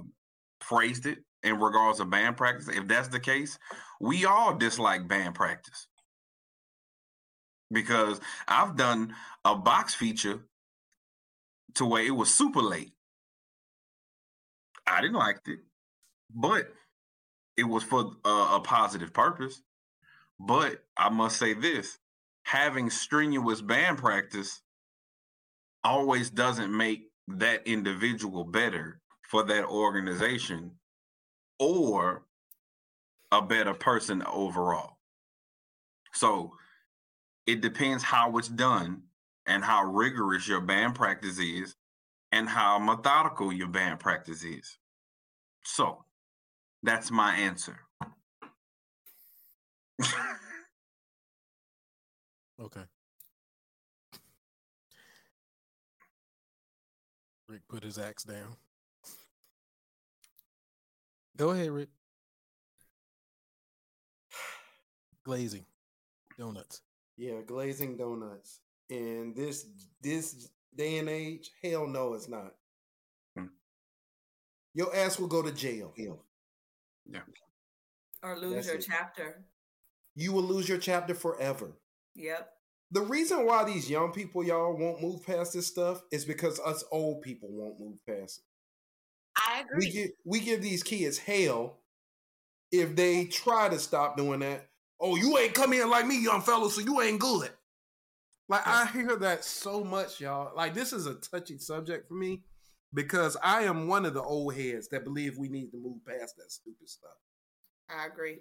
[0.61, 2.69] phrased it in regards to band practice.
[2.69, 3.59] If that's the case,
[4.01, 5.87] we all dislike band practice
[7.71, 9.15] because I've done
[9.45, 10.41] a box feature
[11.75, 12.93] to where it was super late.
[14.87, 15.61] I didn't like it,
[16.35, 16.69] but
[17.57, 19.63] it was for a, a positive purpose.
[20.39, 21.99] But I must say this:
[22.45, 24.63] having strenuous band practice
[25.87, 30.73] always doesn't make that individual better for that organization
[31.61, 32.25] or
[33.31, 34.99] a better person overall.
[36.13, 36.53] So
[37.47, 39.03] it depends how it's done
[39.47, 41.77] and how rigorous your band practice is
[42.33, 44.79] and how methodical your band practice is.
[45.65, 46.05] So
[46.83, 47.79] that's my answer.
[52.59, 52.83] Okay.
[57.49, 58.57] Rick put his axe down.
[61.37, 61.89] Go ahead, Rick.
[65.25, 65.65] Glazing
[66.39, 66.83] donuts.
[67.17, 68.61] Yeah, glazing donuts.
[68.89, 69.67] In this
[70.01, 72.55] this day and age, hell no, it's not.
[73.37, 73.47] Hmm.
[74.75, 75.93] Your ass will go to jail.
[75.97, 77.21] Yeah.
[78.23, 78.87] Or lose That's your it.
[78.89, 79.45] chapter.
[80.15, 81.73] You will lose your chapter forever.
[82.15, 82.51] Yep.
[82.93, 86.85] The reason why these young people, y'all, won't move past this stuff is because us
[86.93, 88.45] old people won't move past it.
[89.37, 89.77] I agree.
[89.79, 91.79] We give we give these kids hell
[92.73, 94.69] if they try to stop doing that.
[95.01, 97.51] Oh, you ain't come in like me, young fellow, so you ain't good.
[98.49, 100.57] Like I hear that so much, y'all.
[100.57, 102.43] Like this is a touchy subject for me
[102.95, 106.37] because I am one of the old heads that believe we need to move past
[106.37, 107.17] that stupid stuff.
[107.91, 108.39] I agree.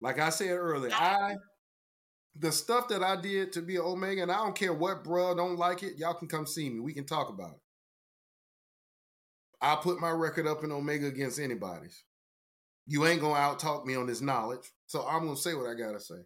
[0.00, 1.36] Like I said earlier, I
[2.36, 5.36] the stuff that I did to be an Omega, and I don't care what bruh
[5.36, 6.80] don't like it, y'all can come see me.
[6.80, 7.60] We can talk about it.
[9.60, 12.04] I put my record up in Omega against anybody's.
[12.86, 15.74] You ain't gonna out talk me on this knowledge, so I'm gonna say what I
[15.74, 16.22] gotta say.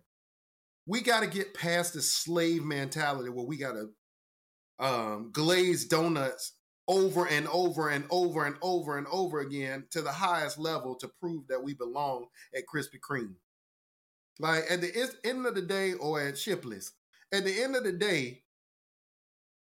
[0.87, 3.87] We gotta get past this slave mentality where we gotta
[4.79, 6.55] um, glaze donuts
[6.89, 11.09] over and over and over and over and over again to the highest level to
[11.21, 12.27] prove that we belong
[12.57, 13.35] at Krispy Kreme.
[14.39, 16.93] Like at the end of the day, or at Shipley's,
[17.33, 18.43] at the end of the day,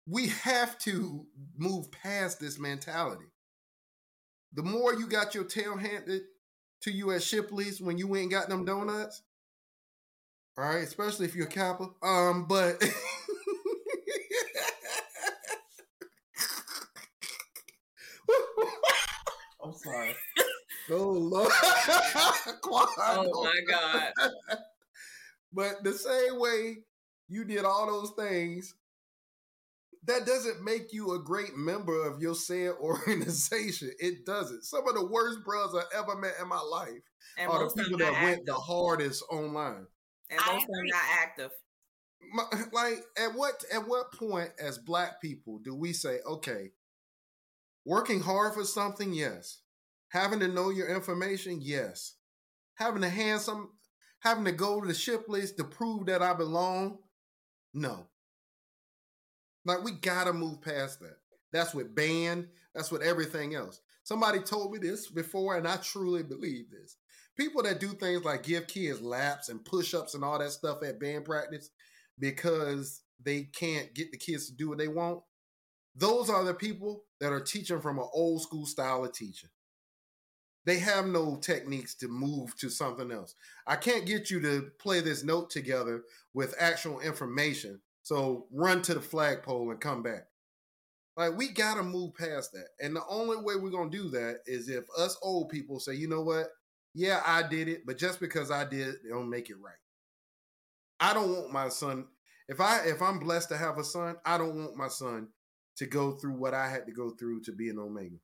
[0.06, 1.26] we have to
[1.56, 3.26] move past this mentality.
[4.52, 6.22] The more you got your tail handed
[6.82, 9.22] to you at Shipley's when you ain't got them donuts,
[10.58, 11.90] all right, especially if you're a Kappa.
[12.02, 12.82] Um, but
[19.62, 20.14] I'm sorry.
[20.90, 21.52] Oh Lord.
[22.98, 24.12] Oh my God.
[25.52, 26.78] But the same way
[27.28, 28.74] you did all those things,
[30.04, 33.90] that doesn't make you a great member of your said organization.
[33.98, 34.64] It doesn't.
[34.64, 37.02] Some of the worst bros I ever met in my life
[37.38, 39.86] And are the people that not went the hardest online.
[40.30, 41.50] And I most of them not active.
[42.32, 46.72] My- Like at what at what point as black people do we say, okay,
[47.84, 49.60] working hard for something, yes.
[50.16, 52.14] Having to know your information, yes.
[52.76, 53.68] Having to hand some
[54.20, 57.00] having to go to the Shipley's to prove that I belong,
[57.74, 58.06] no.
[59.66, 61.18] Like we gotta move past that.
[61.52, 63.82] That's with band, that's with everything else.
[64.04, 66.96] Somebody told me this before, and I truly believe this.
[67.36, 70.98] People that do things like give kids laps and push-ups and all that stuff at
[70.98, 71.68] band practice
[72.18, 75.20] because they can't get the kids to do what they want.
[75.94, 79.50] Those are the people that are teaching from an old school style of teaching.
[80.66, 83.36] They have no techniques to move to something else.
[83.68, 86.02] I can't get you to play this note together
[86.34, 87.80] with actual information.
[88.02, 90.24] So run to the flagpole and come back.
[91.16, 92.66] Like we gotta move past that.
[92.80, 96.08] And the only way we're gonna do that is if us old people say, you
[96.08, 96.48] know what?
[96.94, 99.74] Yeah, I did it, but just because I did it, don't make it right.
[100.98, 102.06] I don't want my son.
[102.48, 105.28] If I if I'm blessed to have a son, I don't want my son
[105.76, 108.16] to go through what I had to go through to be an Omega.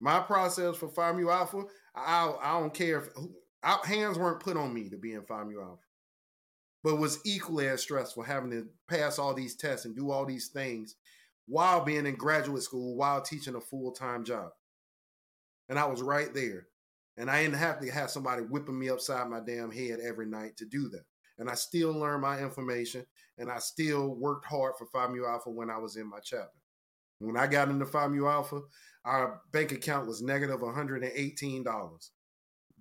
[0.00, 1.64] My process for Phi Mu Alpha,
[1.94, 3.08] I I don't care if
[3.62, 5.82] I, hands weren't put on me to be in Phi Mu Alpha,
[6.84, 10.48] but was equally as stressful having to pass all these tests and do all these
[10.48, 10.96] things
[11.46, 14.50] while being in graduate school while teaching a full time job.
[15.68, 16.66] And I was right there.
[17.16, 20.56] And I didn't have to have somebody whipping me upside my damn head every night
[20.58, 21.04] to do that.
[21.38, 23.06] And I still learned my information
[23.38, 26.58] and I still worked hard for Phi Mu Alpha when I was in my chapter.
[27.18, 28.60] When I got into Phi Mu Alpha,
[29.04, 32.10] our bank account was negative $118.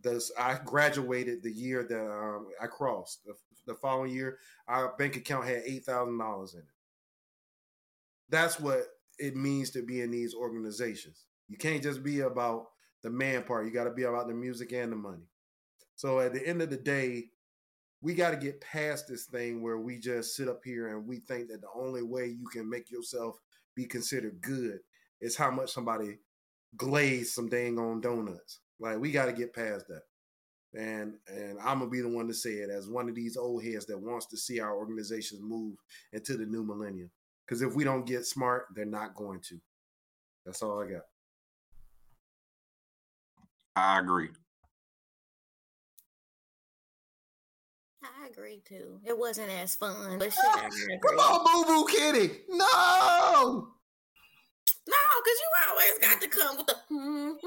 [0.01, 3.25] Thus, I graduated the year that um, I crossed.
[3.25, 3.33] The,
[3.65, 4.37] the following year,
[4.67, 6.65] our bank account had $8,000 in it.
[8.29, 8.83] That's what
[9.17, 11.25] it means to be in these organizations.
[11.47, 12.67] You can't just be about
[13.03, 13.65] the man part.
[13.65, 15.29] You got to be about the music and the money.
[15.95, 17.29] So at the end of the day,
[18.01, 21.19] we got to get past this thing where we just sit up here and we
[21.19, 23.39] think that the only way you can make yourself
[23.75, 24.79] be considered good
[25.21, 26.19] is how much somebody
[26.77, 28.59] glazed some dang on donuts.
[28.79, 30.03] Like we got to get past that.
[30.77, 33.63] And and I'm gonna be the one to say it as one of these old
[33.63, 35.77] heads that wants to see our organizations move
[36.11, 37.09] into the new millennium.
[37.45, 39.59] Because if we don't get smart, they're not going to.
[40.45, 41.03] That's all I got.
[43.75, 44.29] I agree.
[48.25, 48.99] I agree too.
[49.05, 50.99] It wasn't as fun, but shit, I agree.
[51.07, 52.41] Come on, Boo Boo Kitty.
[52.49, 53.67] No.
[54.87, 57.39] No, because you always got to come with the like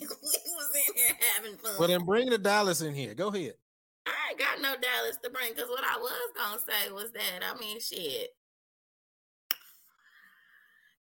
[0.00, 0.06] we
[0.54, 1.74] was in here having fun.
[1.78, 3.14] Well, then bring the Dallas in here.
[3.14, 3.54] Go ahead.
[4.06, 7.44] I ain't got no Dallas to bring because what I was gonna say was that
[7.44, 8.30] I mean shit.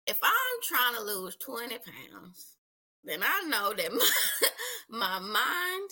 [0.07, 0.31] If I'm
[0.63, 2.55] trying to lose 20 pounds,
[3.03, 3.91] then I know that
[4.89, 5.89] my, my mind,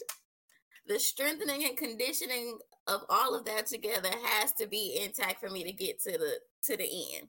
[0.88, 5.64] the strengthening and conditioning of all of that together has to be intact for me
[5.64, 7.28] to get to the to the end.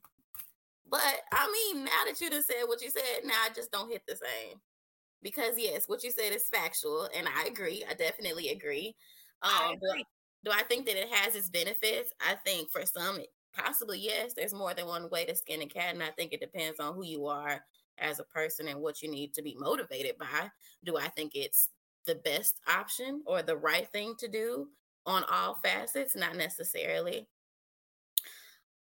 [0.90, 1.00] But
[1.32, 4.02] I mean, now that you just said what you said, now I just don't hit
[4.06, 4.60] the same.
[5.22, 7.84] Because yes, what you said is factual, and I agree.
[7.88, 8.94] I definitely agree.
[9.42, 10.04] Um, I agree.
[10.44, 12.12] Do, do I think that it has its benefits?
[12.20, 13.20] I think for some,
[13.56, 14.34] possibly yes.
[14.34, 16.94] There's more than one way to skin a cat, and I think it depends on
[16.94, 17.60] who you are
[17.98, 20.50] as a person and what you need to be motivated by.
[20.84, 21.70] Do I think it's
[22.06, 24.68] the best option or the right thing to do
[25.06, 26.16] on all facets?
[26.16, 27.28] Not necessarily.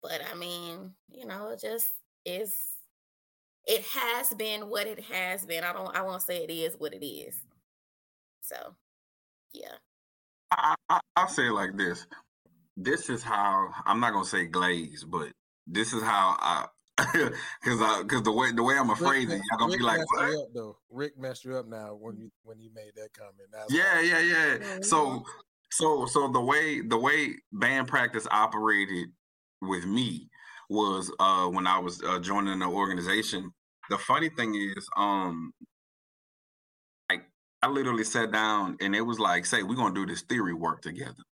[0.02, 1.90] But I mean, you know, it just
[2.24, 2.54] is
[3.66, 5.64] it has been what it has been.
[5.64, 7.34] I don't I won't say it is what it is.
[8.40, 8.74] So
[9.52, 9.76] yeah.
[10.50, 12.06] I, I I'll say it like this.
[12.76, 15.28] This is how I'm not gonna say glaze, but
[15.66, 16.66] this is how I
[17.62, 20.34] because because the way the way I'm afraid that y'all gonna Rick be like, what?
[20.34, 20.76] Up, though.
[20.90, 23.48] Rick messed you up now when you when you made that comment.
[23.52, 24.78] That's yeah, yeah, yeah.
[24.82, 25.24] So
[25.70, 29.08] so so the way the way band practice operated
[29.62, 30.28] with me
[30.68, 33.52] was uh when I was uh, joining the organization.
[33.88, 35.52] The funny thing is, um,
[37.10, 37.22] like
[37.62, 40.82] I literally sat down and it was like, say, we're gonna do this theory work
[40.82, 41.24] together.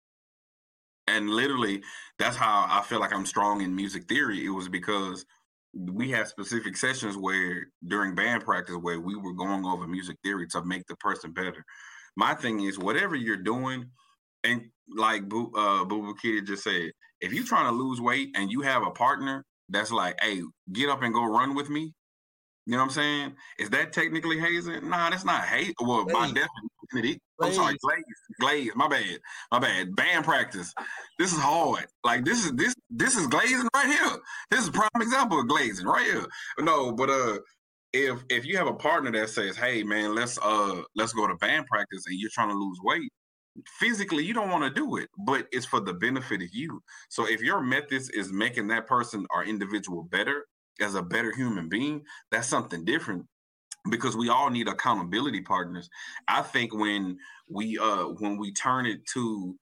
[1.08, 1.82] And literally,
[2.18, 4.44] that's how I feel like I'm strong in music theory.
[4.44, 5.24] It was because
[5.76, 10.46] we had specific sessions where during band practice where we were going over music theory
[10.48, 11.64] to make the person better.
[12.16, 13.90] My thing is, whatever you're doing,
[14.42, 18.50] and like Boo uh, Boo Kitty just said, if you're trying to lose weight and
[18.50, 20.42] you have a partner that's like, hey,
[20.72, 21.92] get up and go run with me,
[22.64, 23.34] you know what I'm saying?
[23.58, 24.88] Is that technically hazing?
[24.88, 25.74] Nah, that's not hate.
[25.80, 26.32] Well, by
[27.42, 28.04] I'm sorry, glaze,
[28.40, 28.70] glaze.
[28.74, 29.18] My bad,
[29.52, 29.94] my bad.
[29.94, 30.72] Band practice.
[31.18, 31.86] This is hard.
[32.04, 34.18] Like this is this this is glazing right here.
[34.50, 36.26] This is a prime example of glazing right here.
[36.60, 37.38] No, but uh,
[37.92, 41.34] if if you have a partner that says, hey man, let's uh let's go to
[41.36, 43.10] band practice, and you're trying to lose weight,
[43.78, 47.26] physically you don't want to do it but it's for the benefit of you so
[47.26, 50.44] if your methods is making that person or individual better
[50.80, 53.24] as a better human being that's something different
[53.90, 55.88] because we all need accountability partners
[56.28, 57.16] i think when
[57.48, 59.56] we uh when we turn it to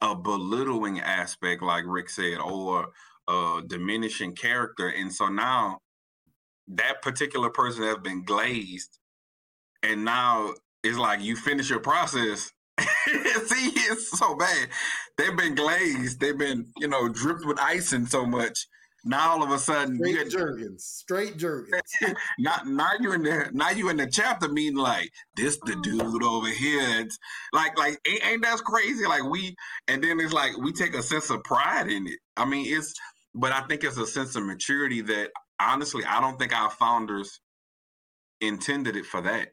[0.00, 2.88] a belittling aspect like rick said or
[3.28, 5.78] uh diminishing character and so now
[6.68, 8.98] that particular person has been glazed
[9.82, 10.52] and now
[10.84, 12.52] it's like you finish your process
[13.46, 14.68] See, it's so bad.
[15.16, 16.20] They've been glazed.
[16.20, 18.66] They've been, you know, dripped with icing so much.
[19.04, 21.82] Now all of a sudden, straight you Jergens, straight Jergens.
[22.38, 25.82] not now you in the now you in the chapter meeting like this the oh.
[25.82, 27.00] dude over here.
[27.00, 27.18] It's
[27.52, 29.06] like like ain't, ain't that crazy?
[29.06, 29.54] Like we
[29.86, 32.18] and then it's like we take a sense of pride in it.
[32.36, 32.92] I mean, it's
[33.34, 35.30] but I think it's a sense of maturity that
[35.60, 37.40] honestly I don't think our founders
[38.40, 39.48] intended it for that.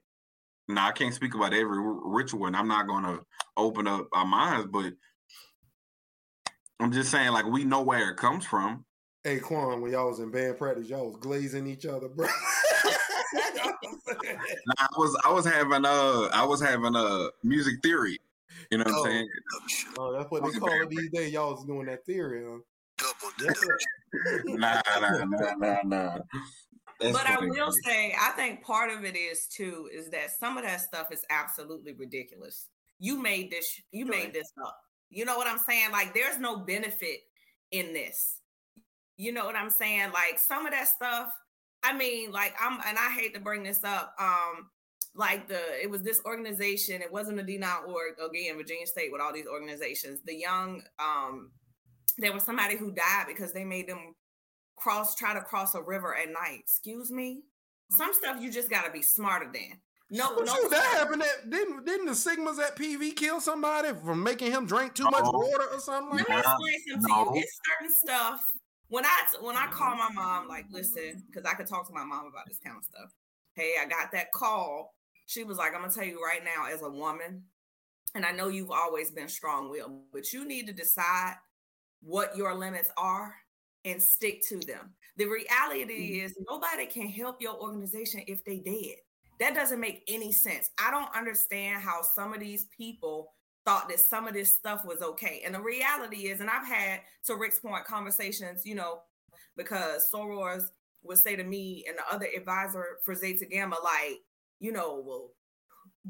[0.68, 3.20] Now I can't speak about every ritual, and I'm not going to
[3.56, 4.94] open up our minds, but
[6.80, 8.86] I'm just saying, like we know where it comes from.
[9.26, 12.28] Hey Quan, when y'all was in band practice, y'all was glazing each other, bro.
[13.34, 13.42] nah,
[14.78, 18.20] I was I was having uh I was having a uh, music theory.
[18.70, 19.00] You know what oh.
[19.00, 19.30] I'm saying?
[19.98, 21.34] Oh, that's what they call it these days.
[21.34, 22.60] Y'all was doing that theory, huh?
[24.46, 26.20] nah, nah, nah, nah, nah.
[27.00, 30.56] That's but I will say, I think part of it is too is that some
[30.56, 32.68] of that stuff is absolutely ridiculous.
[33.00, 34.78] You made this, you made this up.
[35.10, 35.92] You know what I'm saying?
[35.92, 37.22] Like, there's no benefit
[37.72, 38.42] in this.
[39.18, 40.12] You know what I'm saying?
[40.14, 41.32] Like some of that stuff.
[41.84, 44.14] I mean, like I'm, and I hate to bring this up.
[44.20, 44.70] Um,
[45.16, 47.02] like the it was this organization.
[47.02, 50.20] It wasn't a D9 org again, Virginia State with all these organizations.
[50.26, 51.52] The young, um,
[52.18, 54.16] there was somebody who died because they made them
[54.76, 56.60] cross try to cross a river at night.
[56.60, 57.44] Excuse me.
[57.92, 59.80] Some stuff you just got to be smarter than.
[60.12, 60.46] No, no.
[60.46, 61.24] Shoot, that happened.
[61.24, 65.24] At, didn't didn't the Sigmas at PV kill somebody from making him drink too much
[65.24, 66.18] water or something?
[66.18, 66.46] Like that.
[66.46, 67.32] Let me explain something no.
[67.32, 67.44] to you.
[67.44, 68.48] It's certain stuff.
[68.90, 72.04] When I when I call my mom, like, listen, because I could talk to my
[72.04, 73.12] mom about this kind of stuff.
[73.56, 74.94] Hey, I got that call.
[75.26, 77.44] She was like, I'm gonna tell you right now, as a woman,
[78.14, 81.36] and I know you've always been strong-willed, but you need to decide
[82.02, 83.36] what your limits are
[83.86, 84.94] and stick to them.
[85.18, 86.26] The reality mm-hmm.
[86.26, 88.98] is nobody can help your organization if they dead.
[89.40, 90.70] That doesn't make any sense.
[90.80, 93.34] I don't understand how some of these people
[93.66, 95.42] thought that some of this stuff was okay.
[95.46, 99.02] And the reality is, and I've had to Rick's point conversations, you know,
[99.58, 100.64] because sorors
[101.04, 104.20] would say to me and the other advisor for Zeta Gamma, like,
[104.60, 105.32] you know, well,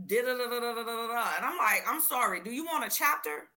[0.06, 1.28] da da da da da da da.
[1.38, 3.50] And I'm like, I'm sorry, do you want a chapter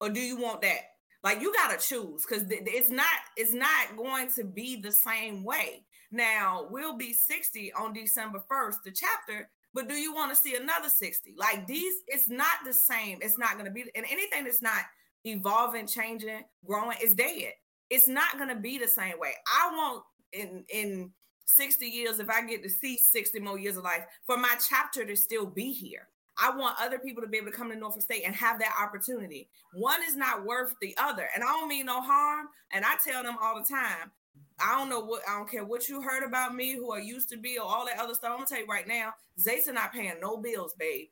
[0.00, 0.80] or do you want that?
[1.22, 3.06] Like you gotta choose because it's not
[3.36, 5.84] it's not going to be the same way.
[6.12, 10.56] Now we'll be 60 on December 1st, the chapter, but do you want to see
[10.56, 11.34] another 60?
[11.36, 13.18] Like these, it's not the same.
[13.20, 14.80] It's not gonna be and anything that's not
[15.24, 17.52] evolving, changing, growing is dead.
[17.90, 19.34] It's not gonna be the same way.
[19.46, 21.12] I want in in
[21.44, 25.04] 60 years, if I get to see 60 more years of life, for my chapter
[25.04, 26.08] to still be here.
[26.38, 28.76] I want other people to be able to come to Norfolk State and have that
[28.82, 29.48] opportunity.
[29.72, 31.28] One is not worth the other.
[31.34, 32.48] And I don't mean no harm.
[32.72, 34.10] And I tell them all the time,
[34.58, 37.28] I don't know what I don't care what you heard about me, who I used
[37.30, 38.30] to be, or all that other stuff.
[38.30, 41.08] I'm gonna tell you right now, Zay's not paying no bills, babe.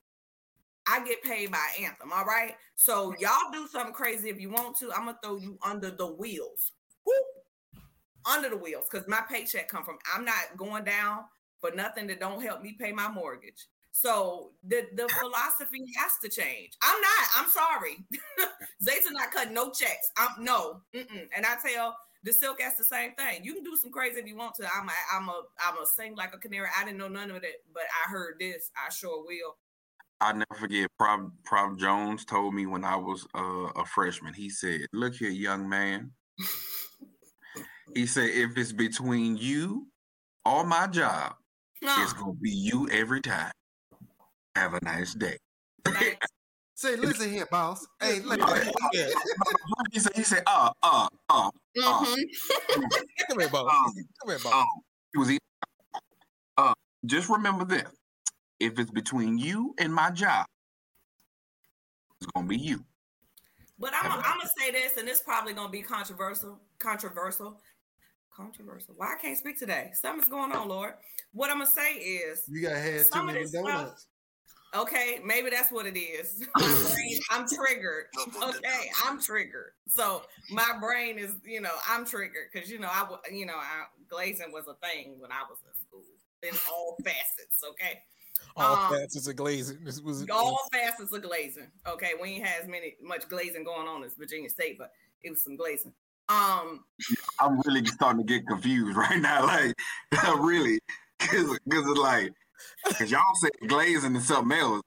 [0.86, 2.12] I get paid by Anthem.
[2.12, 2.55] All right.
[2.76, 4.92] So y'all do something crazy if you want to.
[4.92, 6.72] I'm gonna throw you under the wheels.
[7.05, 7.16] Whoop.
[8.30, 9.98] Under the wheels, because my paycheck come from.
[10.14, 11.24] I'm not going down
[11.60, 13.66] for nothing that don't help me pay my mortgage.
[13.92, 16.72] So the, the philosophy has to change.
[16.82, 17.28] I'm not.
[17.36, 18.05] I'm sorry.
[18.82, 20.10] Zay's not cutting no checks.
[20.16, 20.80] I'm no.
[20.94, 21.28] Mm-mm.
[21.34, 23.44] And I tell the silk that's the same thing.
[23.44, 24.64] You can do some crazy if you want to.
[24.64, 26.68] I'm a, I'm a I'm a sing like a canary.
[26.76, 28.70] I didn't know none of it, but I heard this.
[28.74, 29.56] I sure will.
[30.20, 30.88] I never forget.
[30.98, 34.32] Prof, Prof Jones told me when I was uh, a freshman.
[34.32, 36.12] He said, "Look here, young man."
[37.94, 39.88] he said, "If it's between you
[40.46, 41.34] or my job,
[41.82, 41.94] no.
[42.02, 43.52] it's gonna be you every time."
[44.56, 45.36] Have a nice day.
[46.76, 47.86] Say, listen here, boss.
[48.01, 48.72] Hey, listen.
[49.92, 52.05] he said, he said, uh, uh, uh, uh.
[52.05, 52.82] Mm-hmm.
[53.30, 53.72] Come here, boss.
[53.72, 54.55] Um, Come here, boss.
[54.55, 54.66] Um,
[55.12, 55.38] he was
[56.56, 56.74] uh,
[57.06, 57.88] just remember this.
[58.59, 60.46] If it's between you and my job,
[62.20, 62.84] it's gonna be you.
[63.78, 66.59] But I'm gonna say this, and it's probably gonna be controversial.
[66.78, 67.60] Controversial.
[68.34, 68.94] Controversial.
[68.96, 69.90] Why I can't speak today?
[70.01, 70.94] Something's going on, Lord.
[71.32, 73.52] What I'm gonna say is, you got had too many donuts.
[73.52, 74.14] Stuff,
[74.74, 76.46] Okay, maybe that's what it is.
[76.56, 78.06] brain, I'm triggered.
[78.42, 79.72] Okay, I'm triggered.
[79.88, 83.84] So my brain is, you know, I'm triggered because you know I, you know, I,
[84.09, 86.02] glazing was a thing when I was in school
[86.42, 87.62] in all facets.
[87.70, 88.02] Okay.
[88.56, 89.78] All um, facets of glazing.
[89.84, 91.68] This was all facets of glazing.
[91.86, 94.90] Okay, we ain't had as many much glazing going on as Virginia State, but
[95.22, 95.92] it was some glazing.
[96.28, 96.84] Um,
[97.38, 99.46] I'm really starting to get confused right now.
[99.46, 99.74] Like,
[100.40, 100.80] really,
[101.18, 102.32] because it's like
[102.99, 104.82] Cause y'all say glazing and something else.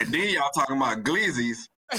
[0.00, 1.68] And then y'all talking about glizzies.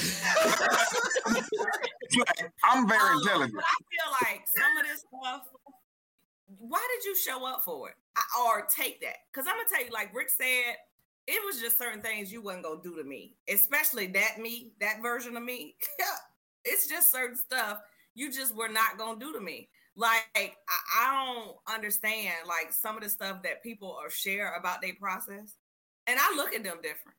[2.64, 3.60] I'm very um, intelligent.
[3.60, 5.42] I feel like some of this stuff.
[6.58, 9.18] Why did you show up for it I, or take that?
[9.32, 10.76] Because I'm gonna tell you, like Rick said,
[11.28, 15.02] it was just certain things you wasn't gonna do to me, especially that me, that
[15.02, 15.76] version of me.
[16.66, 17.80] it's just certain stuff
[18.16, 19.70] you just were not gonna do to me.
[19.96, 20.52] Like I,
[20.98, 25.56] I don't understand like some of the stuff that people are share about their process,
[26.08, 27.18] and I look at them different.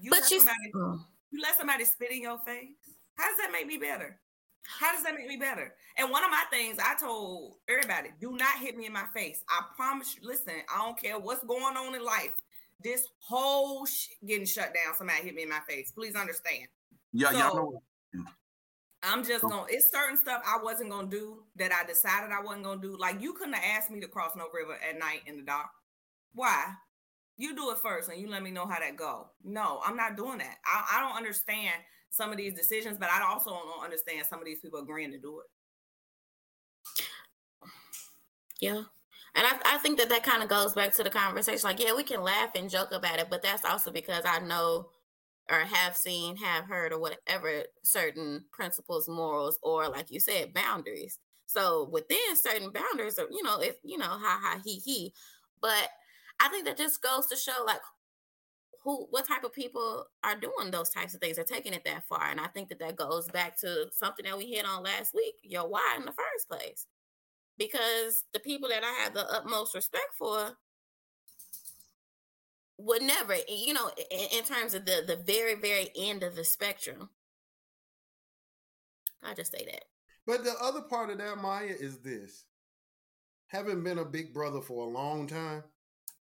[0.00, 2.70] You but let you, somebody, you let somebody spit in your face.
[3.16, 4.18] How does that make me better?
[4.66, 5.74] How does that make me better?
[5.96, 9.42] And one of my things I told everybody: do not hit me in my face.
[9.48, 10.26] I promise you.
[10.26, 12.34] Listen, I don't care what's going on in life.
[12.82, 14.94] This whole shit getting shut down.
[14.96, 15.90] Somebody hit me in my face.
[15.90, 16.68] Please understand.
[17.12, 17.82] Yeah, so, y'all know.
[19.02, 22.64] I'm just gonna it's certain stuff I wasn't gonna do that I decided I wasn't
[22.64, 22.96] gonna do.
[22.98, 25.68] Like you couldn't have asked me to cross no river at night in the dark.
[26.34, 26.64] Why?
[27.36, 29.28] You do it first and you let me know how that go.
[29.44, 30.56] No, I'm not doing that.
[30.66, 31.74] I, I don't understand
[32.10, 35.18] some of these decisions, but I also don't understand some of these people agreeing to
[35.18, 35.46] do it.
[38.60, 38.82] Yeah.
[39.34, 41.60] And I, I think that that kind of goes back to the conversation.
[41.62, 44.88] Like, yeah, we can laugh and joke about it, but that's also because I know
[45.50, 51.18] or have seen, have heard, or whatever certain principles, morals, or like you said, boundaries.
[51.46, 55.14] So within certain boundaries, or you know, if you know, ha ha he he.
[55.60, 55.88] But
[56.40, 57.80] I think that just goes to show like
[58.84, 62.06] who, what type of people are doing those types of things, are taking it that
[62.06, 62.28] far.
[62.30, 65.34] And I think that that goes back to something that we hit on last week.
[65.42, 66.86] Your why in the first place,
[67.58, 70.52] because the people that I have the utmost respect for
[72.78, 76.44] would never, you know, in, in, terms of the the very very end of the
[76.44, 77.10] spectrum.
[79.22, 79.84] I just say that.
[80.26, 82.44] But the other part of that, Maya, is this:
[83.48, 85.64] having been a big brother for a long time,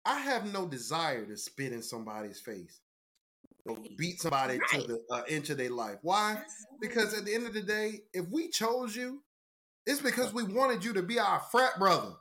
[0.04, 2.80] I have no desire to spit in somebody's face
[3.64, 4.82] or beat somebody right.
[4.82, 5.98] to the uh, inch of their life.
[6.02, 6.42] Why?
[6.80, 9.22] Because at the end of the day, if we chose you,
[9.86, 12.12] it's because we wanted you to be our frat brother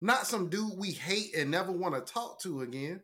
[0.00, 3.00] not some dude we hate and never want to talk to again.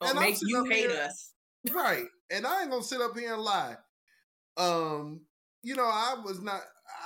[0.00, 1.32] Or and make you hate here, us.
[1.72, 2.04] Right.
[2.30, 3.76] And I ain't gonna sit up here and lie.
[4.56, 5.20] Um,
[5.62, 6.60] you know, I was not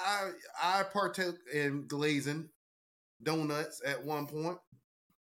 [0.06, 0.30] I
[0.62, 2.48] I partook in glazing
[3.22, 4.58] donuts at one point.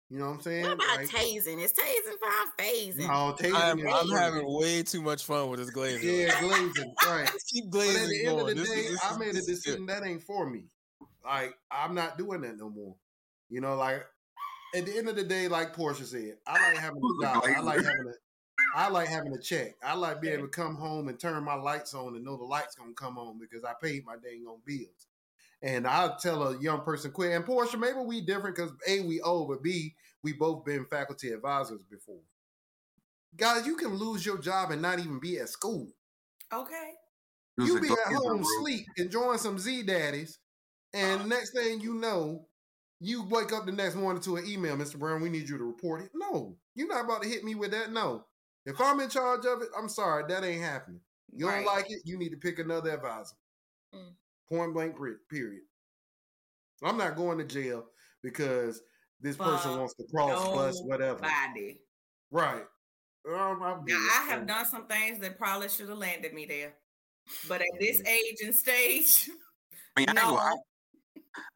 [0.10, 0.64] You know what I'm saying?
[0.64, 1.60] What about Like, tasing?
[1.64, 3.08] Is tasing fine phasing?
[3.08, 6.08] no, tasting I'm, I'm having way too much fun with this glazing.
[6.08, 7.24] yeah, glazing, right.
[7.26, 8.42] Let's keep But glazing at the end going.
[8.42, 9.56] of the This day, this I made a this is good.
[9.72, 10.66] decision that ain't for me.
[11.24, 12.96] Like I'm not doing that no more.
[13.50, 14.06] You know, like
[14.76, 17.44] at the end of the day, like Portia said, I like having a a job.
[17.46, 18.14] I like having a
[18.76, 19.76] I like having a check.
[19.84, 22.44] I like being able to come home and turn my lights on and know the
[22.44, 25.08] lights gonna come on because I paid my dang on bills.
[25.62, 27.32] And I'll tell a young person quit.
[27.32, 31.30] And Portia, maybe we different because A, we old, but B, we both been faculty
[31.30, 32.22] advisors before.
[33.38, 35.88] Guys, you can lose your job and not even be at school.
[36.54, 36.92] Okay.
[37.58, 40.40] You be at home, sleep, enjoying some Z daddies,
[40.94, 42.48] and next thing you know,
[43.00, 44.98] you wake up the next morning to an email, Mr.
[44.98, 46.12] Brown, we need you to report it.
[46.14, 47.92] No, you're not about to hit me with that.
[47.92, 48.26] No.
[48.66, 51.02] If I'm in charge of it, I'm sorry, that ain't happening.
[51.32, 51.66] You don't Right.
[51.66, 53.36] like it, you need to pick another advisor.
[53.94, 54.16] Mm.
[54.50, 55.64] Point blank, pre- period.
[56.84, 57.86] I'm not going to jail
[58.24, 58.82] because
[59.22, 61.20] this person wants to cross bus, whatever.
[61.20, 61.82] Body.
[62.32, 62.66] Right.
[63.28, 63.96] Um, I'll Now.
[63.96, 66.74] I have So- done some things that probably should have landed me there.
[67.48, 69.30] But at this age and stage,
[69.98, 70.62] I mean, I I, no.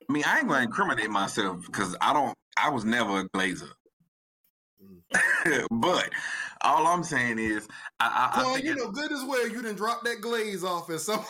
[0.10, 2.36] I mean, I ain't gonna incriminate myself because I don't.
[2.58, 3.70] I was never a glazer.
[5.72, 6.10] but
[6.62, 7.68] all I'm saying is,
[8.00, 10.90] I, I, I think you know good as well you didn't drop that glaze off
[10.90, 11.20] at some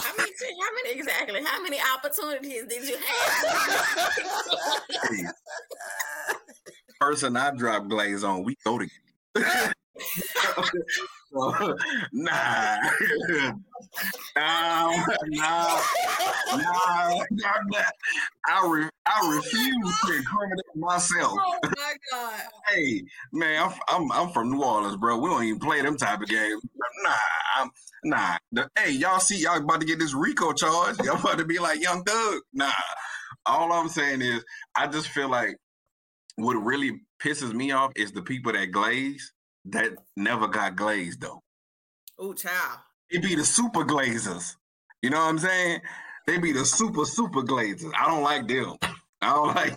[0.00, 1.42] How many, how many exactly?
[1.44, 4.14] How many opportunities did you have?
[7.00, 9.72] person I drop glaze on, we go together.
[11.32, 11.76] So,
[12.12, 12.76] nah,
[14.36, 15.80] nah, nah,
[16.56, 17.82] nah, nah,
[18.46, 21.38] I, re- I refuse to incriminate myself.
[21.38, 22.40] oh my God.
[22.68, 23.02] Hey,
[23.32, 25.18] man, I'm, I'm I'm from New Orleans, bro.
[25.18, 26.62] We don't even play them type of games.
[27.04, 27.14] Nah,
[27.58, 27.70] I'm,
[28.04, 28.38] nah.
[28.52, 30.96] The- hey, y'all see, y'all about to get this RICO charge.
[31.04, 32.40] Y'all about to be like Young Thug.
[32.52, 32.72] Nah.
[33.46, 34.44] All I'm saying is,
[34.76, 35.56] I just feel like
[36.36, 39.32] what really pisses me off is the people that glaze
[39.72, 41.42] that never got glazed though.
[42.18, 42.78] Oh, child.
[43.10, 44.56] It be the super glazers.
[45.02, 45.80] You know what I'm saying?
[46.26, 47.92] They be the super super glazers.
[47.98, 48.76] I don't like them.
[49.22, 49.76] I don't like.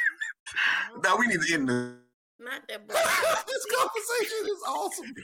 [1.02, 1.96] now we need to end the.
[2.38, 2.86] Not that
[3.46, 5.14] this conversation is awesome.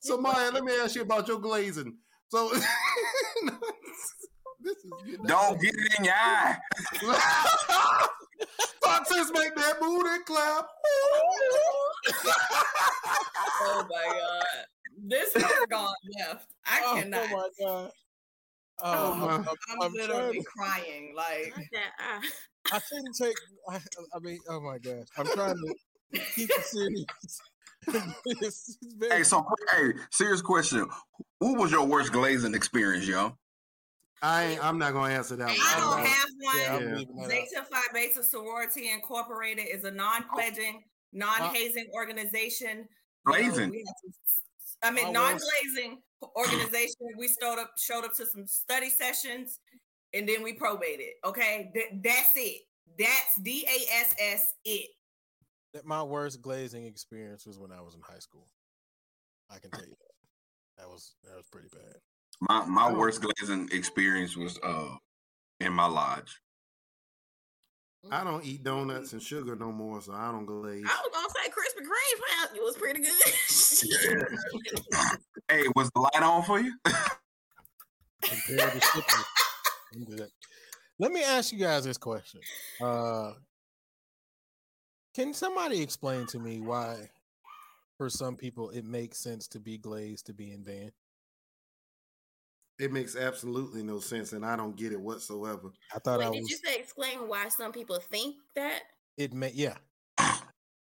[0.00, 1.96] so Maya, let me ask you about your glazing.
[2.28, 2.62] So this
[4.76, 4.84] is
[5.26, 6.56] Don't get it in your eye.
[8.82, 10.66] Foxes make that booty clap.
[13.62, 14.44] Oh my God.
[15.06, 16.46] This has gone left.
[16.66, 17.20] I Oh, cannot.
[17.30, 17.90] Oh my god.
[18.82, 20.82] Oh, Oh, my- I'm, I'm, I'm, I'm literally trying.
[20.82, 21.14] crying.
[21.16, 21.54] Like,
[21.98, 22.28] I.
[22.72, 23.34] I shouldn't take.
[23.68, 23.76] I,
[24.14, 25.74] I mean, oh my gosh, I'm trying to
[26.34, 27.04] keep it serious.
[27.86, 29.44] it's, it's very, Hey, so
[29.74, 30.86] hey, serious question.
[31.40, 33.36] Who was your worst glazing experience, yo?
[34.22, 35.56] I ain't, I'm not gonna answer that one.
[35.58, 36.56] I don't I'm have one.
[36.58, 36.94] yeah, I'm Yeah.
[36.96, 37.30] leaving that out.
[37.30, 40.88] Zeta Phi Beta Sorority Incorporated is a non-pledging, oh.
[41.12, 42.86] non-hazing organization.
[43.26, 43.70] You know, Glazing.
[43.70, 44.18] we have to-
[44.82, 46.02] I mean, oh, My non-glazing
[46.36, 46.96] organization.
[47.18, 49.58] We showed up, showed up to some study sessions,
[50.14, 51.14] and then we probated.
[51.24, 52.62] Okay, Th- that's it.
[52.98, 54.90] That's D A S S it.
[55.72, 58.48] that my worst glazing experience was when I was in high school.
[59.50, 60.14] I can tell you that.
[60.78, 61.96] That was that was pretty bad.
[62.40, 62.94] My my Oh.
[62.98, 64.96] worst glazing experience was uh
[65.60, 66.40] in my lodge.
[68.10, 70.86] I don't eat donuts and sugar no more, so I don't glaze.
[70.88, 74.38] I was gonna say Krispy Kreme found you was pretty good.
[75.48, 76.72] Hey, was the light on for you?
[78.22, 79.24] Compared to shipping.
[79.94, 80.28] I'm good.
[81.00, 82.40] Let me ask you guys this question.
[82.80, 83.32] Uh,
[85.14, 87.10] can somebody explain to me why,
[87.98, 90.92] for some people, it makes sense to be glazed to be in van?
[92.80, 95.70] It makes absolutely no sense, and I don't get it whatsoever.
[95.94, 96.50] I thought I Wait, did was.
[96.50, 98.80] you say explain why some people think that?
[99.18, 99.76] It may, yeah.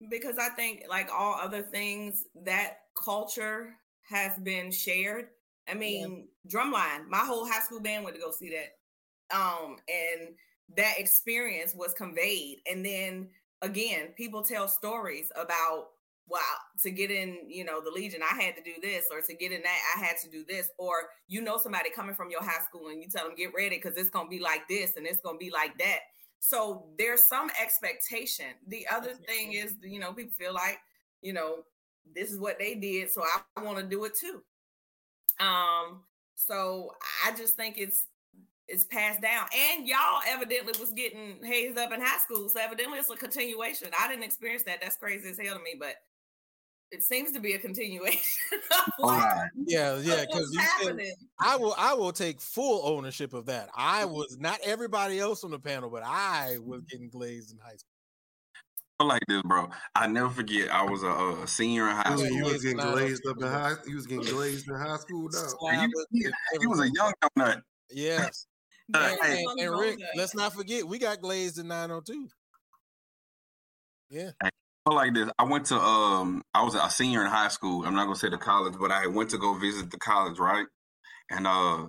[0.10, 3.74] because I think like all other things, that culture
[4.08, 5.30] has been shared.
[5.68, 9.36] I mean, drumline, my whole high school band went to go see that.
[9.36, 10.30] Um, and
[10.76, 12.60] that experience was conveyed.
[12.70, 13.30] And then
[13.62, 15.88] again, people tell stories about
[16.28, 16.40] wow,
[16.84, 19.52] to get in, you know, the Legion, I had to do this, or to get
[19.52, 22.64] in that, I had to do this, or you know somebody coming from your high
[22.68, 25.22] school and you tell them get ready because it's gonna be like this and it's
[25.22, 26.00] gonna be like that.
[26.40, 28.48] So there's some expectation.
[28.68, 30.80] The other thing is, you know, people feel like,
[31.22, 31.64] you know,
[32.16, 33.24] this is what they did, so
[33.56, 34.42] I want to do it too.
[35.44, 36.02] Um,
[36.36, 36.92] so
[37.26, 38.08] I just think it's
[38.68, 39.46] it's passed down.
[39.56, 42.50] And y'all evidently was getting hazed up in high school.
[42.50, 43.90] So evidently it's a continuation.
[43.98, 44.82] I didn't experience that.
[44.82, 45.96] That's crazy as hell to me, but
[46.92, 48.22] it seems to be a continuation.
[49.00, 49.50] All right.
[49.56, 50.58] Yeah, yeah, because
[51.40, 53.70] I will I will take full ownership of that.
[53.76, 54.14] I mm-hmm.
[54.14, 57.92] was not everybody else on the panel, but I was getting glazed in high school.
[59.00, 59.70] I like this, bro.
[59.94, 60.72] I never forget.
[60.72, 62.32] I was a, a senior in high school.
[62.32, 63.74] You was getting glazed up in high.
[63.86, 65.30] You was getting glazed in high school.
[65.70, 66.28] He, he,
[66.60, 67.62] he was a young nut.
[67.92, 68.48] Yes.
[68.94, 72.28] Uh, and, and Rick, let's not forget, we got glazed in 902.
[74.10, 74.32] Yeah.
[74.96, 75.30] Like this.
[75.40, 77.86] I went to um I was a senior in high school.
[77.86, 80.68] I'm not gonna say the college, but I went to go visit the college, right?
[81.32, 81.88] And uh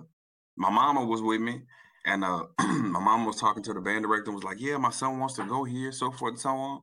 [0.57, 1.63] my mama was with me.
[2.05, 4.91] And uh my mama was talking to the band director and was like, Yeah, my
[4.91, 6.81] son wants to go here, so forth and so on.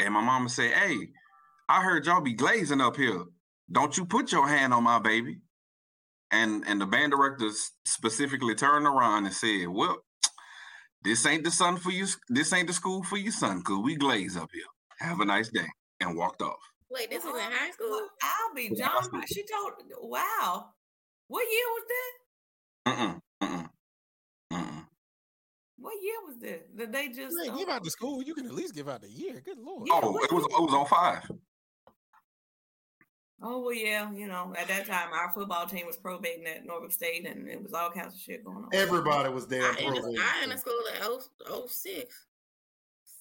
[0.00, 1.10] And my mama said, Hey,
[1.68, 3.24] I heard y'all be glazing up here.
[3.72, 5.38] Don't you put your hand on my baby.
[6.32, 7.50] And and the band director
[7.86, 9.98] specifically turned around and said, Well,
[11.04, 12.06] this ain't the son for you.
[12.28, 14.71] This ain't the school for your son, cause we glaze up here.
[15.02, 15.66] Have a nice day,
[16.00, 16.60] and walked off.
[16.90, 18.06] Wait, this was in high school.
[18.22, 19.02] I'll be John.
[19.26, 19.72] She told.
[20.00, 20.66] Wow,
[21.26, 22.92] what year was that?
[22.92, 23.70] Mm mm
[24.52, 24.84] mm
[25.78, 26.60] What year was this?
[26.76, 28.22] Did they just Man, give out the school?
[28.22, 29.40] You can at least give out the year.
[29.44, 29.88] Good lord.
[29.88, 31.28] Yeah, oh, it was it was on five.
[33.42, 34.12] Oh well, yeah.
[34.12, 37.60] You know, at that time, our football team was probating at Norfolk State, and it
[37.60, 38.68] was all kinds of shit going on.
[38.72, 39.64] Everybody was there.
[39.64, 42.26] I, in, the, I in the school at 06.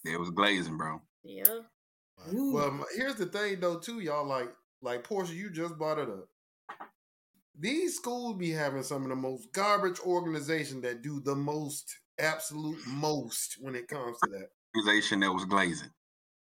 [0.05, 1.01] It was glazing, bro.
[1.23, 1.61] Yeah.
[2.31, 4.25] Well, here's the thing though, too, y'all.
[4.25, 4.49] Like,
[4.81, 6.27] like Portia, you just brought it up.
[7.59, 12.79] These schools be having some of the most garbage organization that do the most, absolute
[12.87, 14.49] most when it comes to that.
[14.75, 15.89] Organization that was glazing.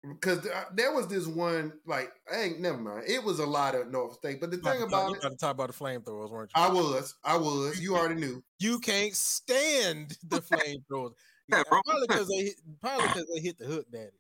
[0.06, 3.04] Because there was this one, like, I ain't never mind.
[3.08, 5.52] It was a lot of North State, but the thing about, about it, you talk
[5.52, 6.62] about the flamethrowers, weren't you?
[6.62, 7.80] I was, I was.
[7.80, 8.42] You already knew.
[8.60, 11.12] You can't stand the flamethrowers.
[11.48, 12.50] yeah, probably because they
[12.80, 14.10] probably because they hit the hook, daddy.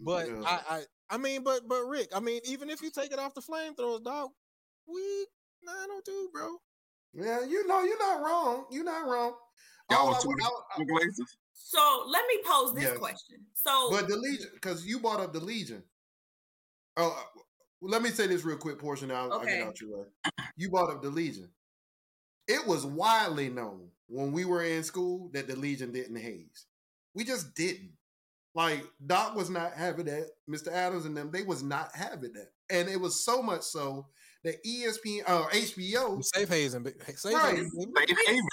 [0.00, 0.42] But yeah.
[0.44, 3.34] I, I, I mean, but but Rick, I mean, even if you take it off
[3.34, 4.30] the flamethrowers, dog,
[4.86, 5.00] we
[5.64, 6.56] nine oh two, bro.
[7.12, 8.64] Yeah, you know, you're not wrong.
[8.70, 9.34] You're not wrong.
[9.90, 10.30] Y'all was two
[11.52, 12.98] So let me pose this yes.
[12.98, 13.38] question.
[13.54, 15.82] So, but the Legion, because you brought up the Legion.
[16.96, 17.40] Oh, uh,
[17.82, 18.78] let me say this real quick.
[18.78, 19.34] Portia, I'll, okay.
[19.34, 20.06] I'll get out your way.
[20.56, 21.48] You brought up the Legion.
[22.46, 26.66] It was widely known when we were in school that the Legion didn't haze.
[27.14, 27.92] We just didn't.
[28.54, 30.26] Like Doc was not having that.
[30.48, 30.72] Mr.
[30.72, 32.48] Adams and them, they was not having that.
[32.68, 34.06] And it was so much so
[34.42, 37.56] that ESPN or uh, HBO Safe Haven, Safe right.
[37.56, 37.70] Haven,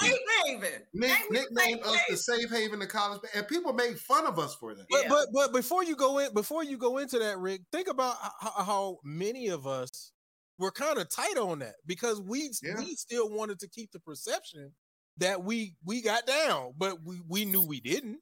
[0.02, 4.38] Safe Haven, Nick, nicknamed us the Safe Haven of college, and people made fun of
[4.38, 4.86] us for that.
[4.90, 5.10] But yeah.
[5.10, 8.64] but but before you go in, before you go into that, Rick, think about how,
[8.64, 10.12] how many of us
[10.60, 12.76] were kind of tight on that because we yeah.
[12.78, 14.74] we still wanted to keep the perception
[15.18, 18.20] that we we got down, but we we knew we didn't.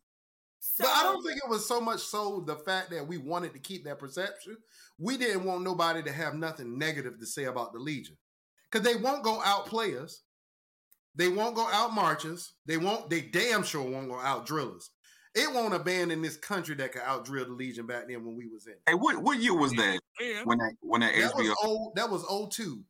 [0.74, 3.54] So, but I don't think it was so much so the fact that we wanted
[3.54, 4.58] to keep that perception.
[4.98, 8.18] We didn't want nobody to have nothing negative to say about the Legion.
[8.70, 10.24] Because they won't go out players.
[11.16, 12.54] They won't go out marchers.
[12.66, 14.90] They won't, they damn sure won't go out drillers.
[15.34, 18.48] It won't abandon this country that could out drill the Legion back then when we
[18.48, 18.76] was in.
[18.86, 20.00] Hey, what, what year was that?
[20.20, 20.42] Yeah.
[20.46, 22.82] When that when that, that HBO was old, that was 02.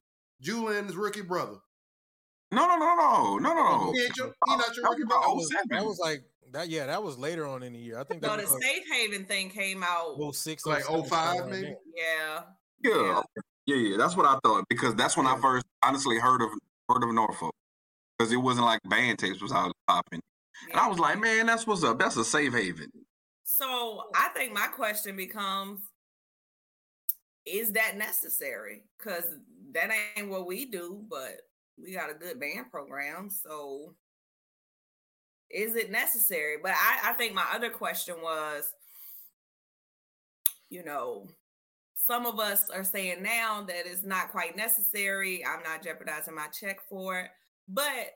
[0.41, 1.57] Julian's rookie brother.
[2.55, 3.91] No, no, no, no, no, no.
[3.91, 5.25] He, your, he not your rookie brother.
[5.27, 6.23] That was, oh that was like
[6.53, 7.99] that yeah, that was later on in the year.
[7.99, 11.47] I think no, that the like, Safe Haven thing came out well six like 05
[11.47, 11.75] maybe.
[11.95, 12.41] Yeah.
[12.83, 13.21] yeah.
[13.67, 13.75] Yeah.
[13.75, 15.33] Yeah, that's what I thought because that's when yeah.
[15.33, 16.49] I first honestly heard of
[16.87, 17.53] heard of Norfolk
[18.17, 20.21] because it wasn't like band tapes was out popping,
[20.67, 20.73] yeah.
[20.73, 21.97] and I was like, man, that's what's up.
[21.97, 22.91] That's a safe haven.
[23.43, 25.79] So I think my question becomes:
[27.45, 28.83] Is that necessary?
[28.99, 29.25] Because
[29.73, 31.41] that ain't what we do, but
[31.81, 33.93] we got a good band program, so
[35.49, 36.55] is it necessary?
[36.61, 38.73] But I, I think my other question was,
[40.69, 41.27] you know,
[41.95, 45.43] some of us are saying now that it's not quite necessary.
[45.45, 47.29] I'm not jeopardizing my check for it.
[47.67, 48.11] But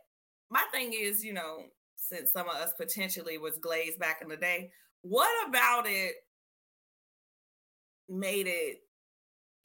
[0.49, 1.63] my thing is, you know,
[1.95, 4.71] since some of us potentially was glazed back in the day,
[5.01, 6.15] what about it
[8.07, 8.81] made it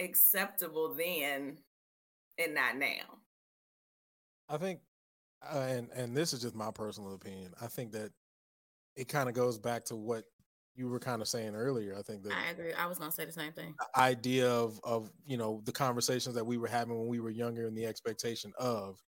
[0.01, 1.59] acceptable then
[2.39, 3.24] and not now?
[4.49, 4.81] I think
[5.43, 7.53] uh, and and this is just my personal opinion.
[7.61, 8.11] I think that
[8.97, 10.25] it kind of goes back to what
[10.75, 11.97] you were kind of saying earlier.
[11.97, 12.73] I think that I agree.
[12.73, 13.75] I was gonna say the same thing.
[13.79, 17.31] The idea of of you know the conversations that we were having when we were
[17.31, 19.03] younger and the expectation of,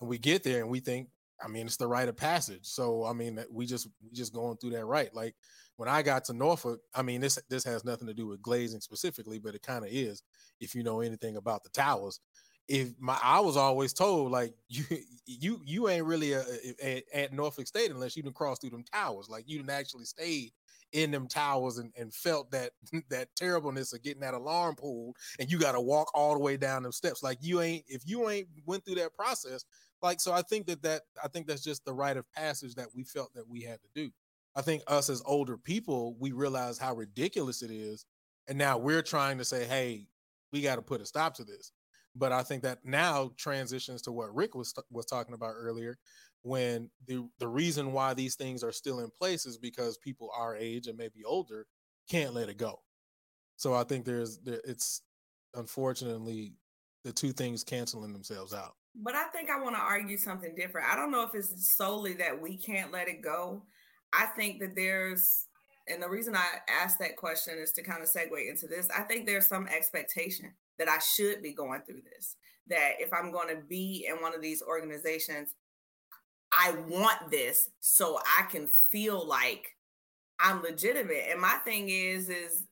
[0.00, 1.08] and we get there and we think,
[1.42, 2.64] I mean, it's the rite of passage.
[2.66, 5.14] So I mean, we just we just going through that right.
[5.14, 5.34] Like
[5.76, 8.80] when I got to Norfolk, I mean, this this has nothing to do with glazing
[8.80, 10.22] specifically, but it kind of is.
[10.60, 12.20] If you know anything about the towers,
[12.68, 14.84] if my I was always told like you
[15.26, 16.44] you you ain't really a,
[16.82, 19.28] a, at Norfolk State unless you didn't cross through them towers.
[19.28, 20.52] Like you didn't actually stayed
[20.92, 22.72] in them towers and, and felt that
[23.10, 26.56] that terribleness of getting that alarm pulled and you got to walk all the way
[26.56, 27.22] down them steps.
[27.22, 29.64] Like you ain't if you ain't went through that process.
[30.02, 32.88] Like so, I think that that I think that's just the rite of passage that
[32.94, 34.10] we felt that we had to do.
[34.54, 38.04] I think us as older people, we realize how ridiculous it is,
[38.46, 40.06] and now we're trying to say, hey,
[40.52, 41.72] we got to put a stop to this
[42.16, 45.98] but I think that now transitions to what Rick was was talking about earlier,
[46.42, 50.56] when the the reason why these things are still in place is because people our
[50.56, 51.66] age and maybe older
[52.10, 52.80] can't let it go.
[53.56, 55.02] So I think there's there, it's
[55.54, 56.54] unfortunately
[57.04, 58.74] the two things canceling themselves out.
[58.94, 60.88] But I think I want to argue something different.
[60.90, 63.62] I don't know if it's solely that we can't let it go.
[64.12, 65.46] I think that there's
[65.88, 68.88] and the reason I asked that question is to kind of segue into this.
[68.96, 72.36] I think there's some expectation that I should be going through this.
[72.68, 75.54] That if I'm going to be in one of these organizations,
[76.52, 79.76] I want this so I can feel like
[80.40, 81.26] I'm legitimate.
[81.30, 82.64] And my thing is, is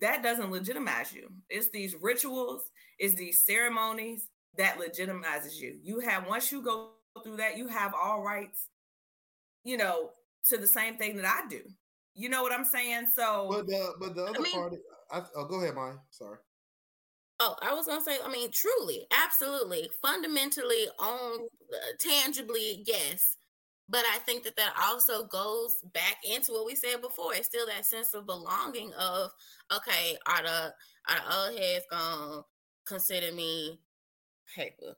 [0.00, 1.30] that doesn't legitimize you.
[1.48, 2.62] It's these rituals,
[2.98, 5.78] it's these ceremonies that legitimizes you.
[5.82, 6.90] You have once you go
[7.22, 8.68] through that, you have all rights,
[9.64, 10.10] you know,
[10.48, 11.60] to the same thing that I do.
[12.14, 13.08] You know what I'm saying?
[13.12, 14.74] So, but the but the other I mean, part,
[15.10, 15.94] I, oh, go ahead, Maya.
[16.10, 16.38] Sorry.
[17.46, 18.16] Oh, I was gonna say.
[18.24, 23.36] I mean, truly, absolutely, fundamentally, on uh, tangibly, yes.
[23.86, 27.34] But I think that that also goes back into what we said before.
[27.34, 28.94] It's still that sense of belonging.
[28.94, 29.30] Of
[29.76, 30.74] okay, are the
[31.06, 32.42] are the old heads gonna
[32.86, 33.78] consider me
[34.56, 34.96] paper?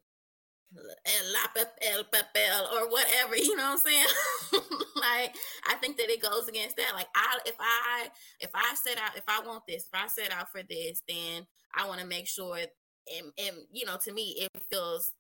[1.83, 4.07] El papel or whatever, you know what I'm saying?
[4.97, 5.35] like
[5.69, 6.93] I think that it goes against that.
[6.95, 8.09] Like I if I
[8.41, 11.47] if I set out if I want this, if I set out for this, then
[11.77, 15.13] I want to make sure and, and you know, to me it feels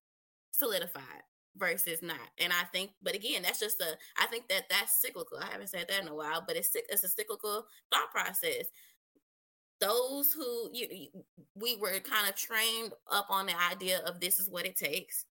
[0.52, 1.22] solidified
[1.56, 2.18] versus not.
[2.38, 3.96] And I think, but again, that's just a.
[4.18, 5.38] I think that that's cyclical.
[5.38, 8.66] I haven't said that in a while, but it's it's a cyclical thought process.
[9.80, 11.08] Those who you,
[11.54, 15.24] we were kind of trained up on the idea of this is what it takes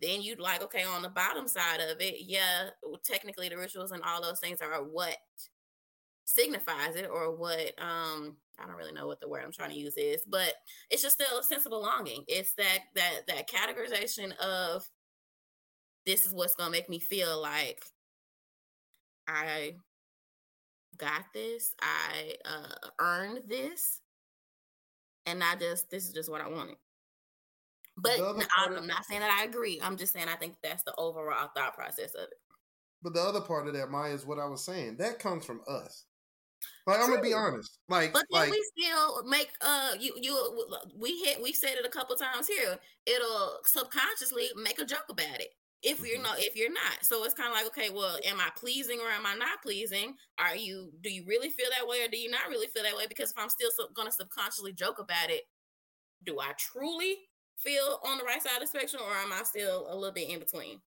[0.00, 2.70] then you'd like, okay, on the bottom side of it, yeah,
[3.04, 5.16] technically the rituals and all those things are what
[6.24, 9.78] signifies it or what um I don't really know what the word I'm trying to
[9.78, 10.54] use is, but
[10.90, 12.24] it's just still a sense of belonging.
[12.28, 14.88] It's that that that categorization of
[16.06, 17.84] this is what's gonna make me feel like
[19.26, 19.74] I
[20.96, 24.00] got this, I uh earned this,
[25.26, 26.76] and not just this is just what I wanted.
[27.96, 29.78] But I'm, I'm not saying that I agree.
[29.82, 32.38] I'm just saying I think that's the overall thought process of it.
[33.02, 34.96] But the other part of that, Maya, is what I was saying.
[34.98, 36.04] That comes from us.
[36.86, 37.04] Like True.
[37.04, 37.78] I'm gonna be honest.
[37.88, 40.66] Like, but then like, we still make uh you you
[40.98, 42.78] we hit we said it a couple times here.
[43.06, 45.48] It'll subconsciously make a joke about it
[45.82, 46.06] if mm-hmm.
[46.06, 47.02] you're not if you're not.
[47.02, 50.14] So it's kind of like okay, well, am I pleasing or am I not pleasing?
[50.38, 52.96] Are you do you really feel that way or do you not really feel that
[52.96, 53.06] way?
[53.08, 55.42] Because if I'm still sub- gonna subconsciously joke about it,
[56.24, 57.16] do I truly
[57.58, 60.30] feel on the right side of the spectrum, or am I still a little bit
[60.30, 60.80] in between?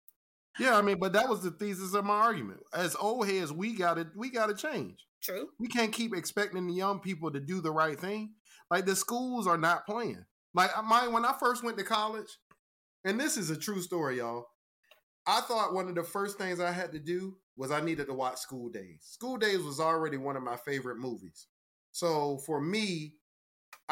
[0.60, 2.60] Yeah, I mean, but that was the thesis of my argument.
[2.74, 5.06] As old heads, we gotta we gotta change.
[5.22, 5.50] True.
[5.60, 8.34] We can't keep expecting the young people to do the right thing.
[8.70, 10.26] Like the schools are not playing.
[10.54, 12.38] Like my when I first went to college,
[13.04, 14.48] and this is a true story, y'all.
[15.26, 18.14] I thought one of the first things I had to do was I needed to
[18.14, 19.00] watch School Daze.
[19.02, 21.48] School Daze was already one of my favorite movies.
[21.92, 23.14] So for me,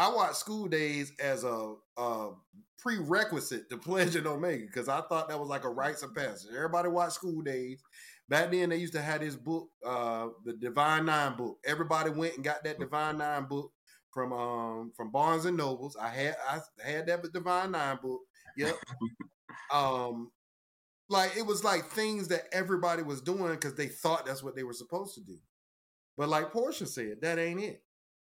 [0.02, 2.32] I watched School Daze as a, a
[2.80, 6.50] prerequisite to Pledge and Omega because I thought that was like a rites of passage.
[6.56, 7.84] Everybody watched School Daze.
[8.28, 11.60] Back then, they used to have this book, uh, the Divine Nine book.
[11.64, 13.72] Everybody went and got that Divine Nine book
[14.12, 15.96] from um from Barnes and Nobles.
[15.96, 18.22] I had I had that Divine Nine book.
[18.58, 18.76] Yep.
[19.72, 20.32] um,
[21.10, 24.64] like it was like things that everybody was doing because they thought that's what they
[24.64, 25.38] were supposed to do.
[26.18, 27.84] But like Portia said, that ain't it.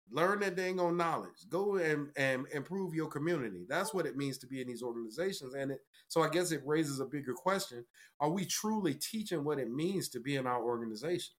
[0.10, 1.50] Learn that dang on knowledge.
[1.50, 3.66] Go and, and improve your community.
[3.68, 5.54] That's what it means to be in these organizations.
[5.54, 7.84] And it so I guess it raises a bigger question.
[8.20, 11.36] Are we truly teaching what it means to be in our organizations?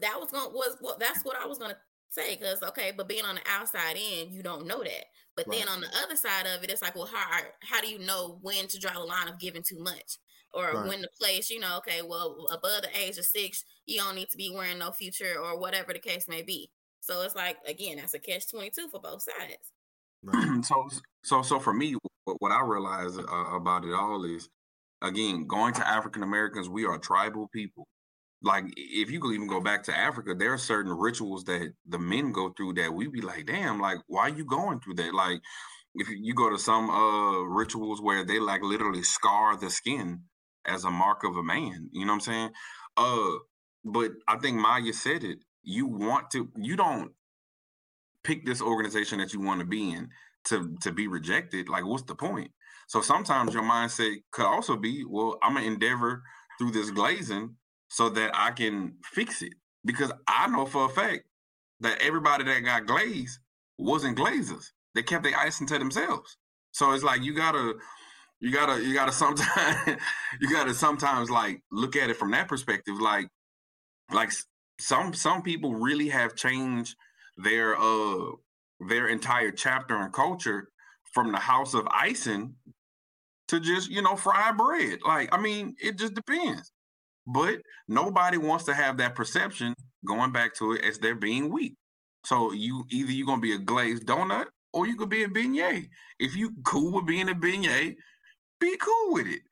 [0.00, 1.76] That was going was well, that's what I was gonna
[2.08, 5.04] say, because okay, but being on the outside in, you don't know that.
[5.36, 5.58] But right.
[5.58, 8.38] then on the other side of it, it's like, well, how how do you know
[8.42, 10.18] when to draw the line of giving too much?
[10.54, 10.88] Or right.
[10.88, 14.30] when to place, you know, okay, well, above the age of six, you don't need
[14.30, 16.70] to be wearing no future or whatever the case may be.
[17.06, 19.72] So it's like again, that's a catch twenty two for both sides.
[20.22, 20.64] Right.
[20.64, 20.88] so
[21.22, 24.48] so so for me, what, what I realize uh, about it all is
[25.02, 26.68] again going to African Americans.
[26.68, 27.86] We are tribal people.
[28.42, 31.98] Like if you could even go back to Africa, there are certain rituals that the
[31.98, 35.14] men go through that we be like, damn, like why are you going through that?
[35.14, 35.40] Like
[35.94, 40.22] if you go to some uh rituals where they like literally scar the skin
[40.66, 41.88] as a mark of a man.
[41.92, 42.50] You know what I'm saying?
[42.96, 43.32] Uh,
[43.84, 45.38] but I think Maya said it.
[45.66, 46.48] You want to.
[46.56, 47.12] You don't
[48.24, 50.08] pick this organization that you want to be in
[50.44, 51.68] to to be rejected.
[51.68, 52.52] Like, what's the point?
[52.88, 56.22] So sometimes your mindset could also be, well, I'm gonna endeavor
[56.58, 57.56] through this glazing
[57.88, 59.54] so that I can fix it.
[59.84, 61.24] Because I know for a fact
[61.80, 63.38] that everybody that got glazed
[63.78, 64.70] wasn't glazers.
[64.94, 66.38] They kept their icing to themselves.
[66.72, 67.74] So it's like you gotta
[68.40, 70.00] you gotta you gotta sometimes
[70.40, 73.28] you gotta sometimes like look at it from that perspective like
[74.12, 74.30] like
[74.78, 76.96] some some people really have changed
[77.36, 78.32] their uh
[78.88, 80.68] their entire chapter and culture
[81.12, 82.54] from the house of icing
[83.48, 85.00] to just you know fry bread.
[85.06, 86.72] Like i mean it just depends.
[87.26, 89.74] But nobody wants to have that perception
[90.06, 91.74] going back to it as they're being weak.
[92.24, 95.88] So you either you're gonna be a glazed donut or you could be a beignet.
[96.18, 97.96] If you cool with being a beignet
[98.60, 99.42] be cool with it.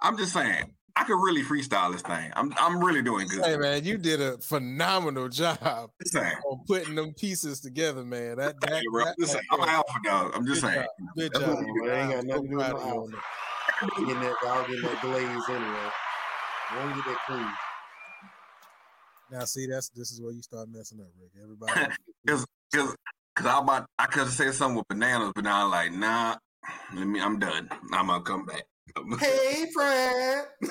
[0.00, 2.32] I'm just saying, I could really freestyle this thing.
[2.34, 3.44] I'm I'm really doing good.
[3.44, 8.38] Hey man, you did a phenomenal job on putting them pieces together, man.
[8.38, 10.32] That, that, hey, bro, that, listen, I'm an alpha dog.
[10.34, 10.86] I'm just good saying.
[10.86, 11.08] Job.
[11.16, 11.54] Good That's job.
[11.54, 13.16] what we ain't got nothing to do with proud no of you on alpha.
[13.80, 14.06] that.
[14.06, 15.90] Getting that, y'all getting that glaze anyway.
[16.76, 17.48] Won't get that clean.
[19.30, 21.32] Now see, that's this is where you start messing up, Rick.
[21.42, 21.72] Everybody,
[22.26, 22.96] Cause, cause,
[23.34, 26.36] cause I about I could have said something with bananas, but now I'm like, nah,
[26.94, 27.20] let me.
[27.20, 27.68] I'm done.
[27.92, 28.64] I'm gonna come back.
[29.18, 30.44] Hey, Fred.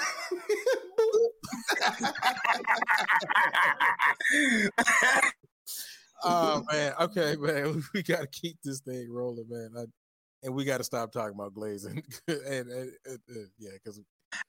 [6.23, 9.85] oh man, okay, man, we got to keep this thing rolling, man, I,
[10.43, 14.01] and we got to stop talking about glazing, and, and, and uh, yeah, because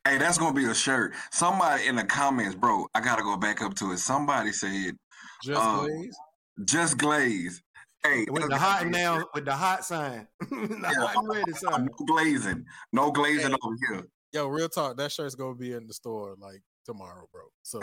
[0.07, 1.15] hey, that's gonna be a shirt.
[1.31, 2.87] Somebody in the comments, bro.
[2.95, 3.99] I gotta go back up to it.
[3.99, 4.97] Somebody said
[5.43, 6.17] just Um, glaze.
[6.65, 7.63] just glaze.
[8.07, 11.17] Hey, with the hot gotta be a now, with the hot sign, the Yeah, hot
[11.17, 11.87] and ready sign.
[11.87, 12.65] No glazing.
[12.93, 13.59] No glazing Hey.
[13.63, 14.07] over here.
[14.33, 17.43] Yo, real talk, that shirt's gonna be in the store like tomorrow, bro.
[17.63, 17.83] So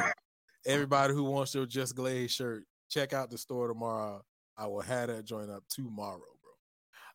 [0.66, 4.24] everybody who wants your just glaze shirt, check out the store tomorrow.
[4.58, 6.52] I will have that joint up tomorrow, bro.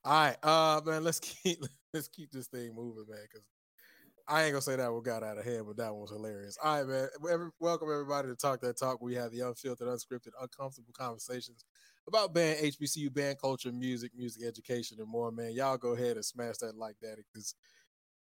[0.05, 1.59] All right, uh, man, let's keep
[1.95, 3.47] let's keep this thing moving, man, because
[4.27, 6.59] I ain't gonna say that one got out of hand, but that one was hilarious.
[6.63, 7.09] All right, man.
[7.31, 9.01] Every, welcome everybody to Talk That Talk.
[9.01, 11.65] We have the unfiltered, unscripted, uncomfortable conversations
[12.09, 15.31] about band HBCU, band culture, music, music education, and more.
[15.31, 17.55] Man, y'all go ahead and smash that like that because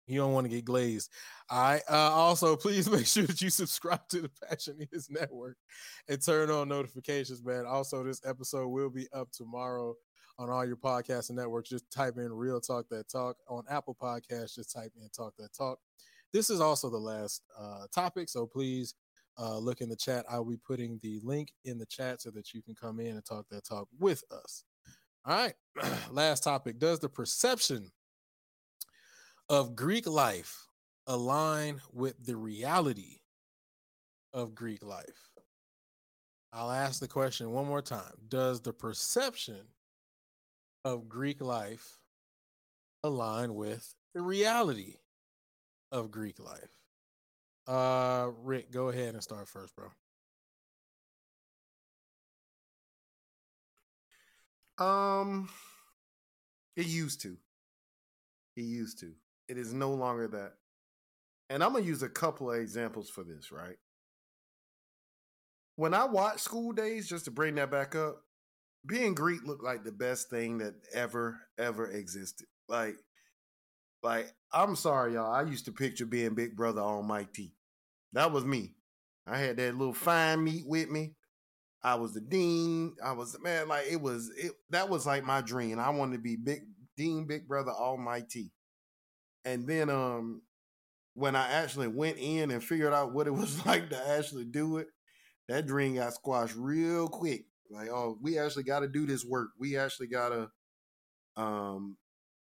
[0.07, 1.11] you don't want to get glazed.
[1.51, 1.81] Right.
[1.89, 5.57] Uh, also, please make sure that you subscribe to the Passioneers Network
[6.07, 7.65] and turn on notifications, man.
[7.65, 9.95] Also, this episode will be up tomorrow
[10.39, 11.69] on all your podcasting networks.
[11.69, 14.55] Just type in Real Talk That Talk on Apple Podcasts.
[14.55, 15.77] Just type in Talk That Talk.
[16.33, 18.95] This is also the last uh, topic, so please
[19.39, 20.25] uh, look in the chat.
[20.29, 23.25] I'll be putting the link in the chat so that you can come in and
[23.25, 24.63] talk that talk with us.
[25.25, 25.53] All right.
[26.11, 26.79] last topic.
[26.79, 27.91] Does the perception
[29.47, 30.67] of Greek life
[31.07, 33.19] align with the reality
[34.33, 35.29] of Greek life?
[36.51, 38.13] I'll ask the question one more time.
[38.27, 39.61] Does the perception
[40.83, 41.99] of Greek life
[43.03, 44.95] align with the reality
[45.91, 46.78] of Greek life?
[47.69, 49.89] Uh Rick, go ahead and start first, bro.
[54.79, 55.49] Um,
[56.75, 57.37] it used to.
[58.55, 59.11] It used to.
[59.47, 60.53] It is no longer that.
[61.51, 63.77] And I'm gonna use a couple of examples for this, right?
[65.75, 68.23] When I watch School Daze, just to bring that back up,
[68.85, 72.47] being Greek looked like the best thing that ever, ever existed.
[72.67, 72.95] Like,
[74.01, 75.31] like I'm sorry, y'all.
[75.31, 77.53] I used to picture being Big Brother Almighty.
[78.13, 78.75] That was me.
[79.27, 81.13] I had that little fine meat with me.
[81.83, 82.95] I was the dean.
[83.03, 85.79] I was man, like it was it that was like my dream.
[85.79, 86.61] I wanted to be big
[86.97, 88.51] dean, big brother, almighty.
[89.45, 90.41] And then um
[91.13, 94.77] when I actually went in and figured out what it was like to actually do
[94.77, 94.87] it,
[95.47, 97.45] that dream got squashed real quick.
[97.71, 99.49] Like, oh, we actually got to do this work.
[99.59, 100.49] We actually got to,
[101.41, 101.97] um,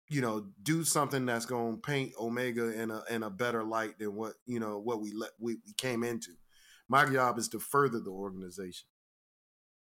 [0.08, 3.98] you know, do something that's going to paint Omega in a in a better light
[3.98, 6.32] than what you know what we let we, we came into.
[6.88, 8.86] My job is to further the organization.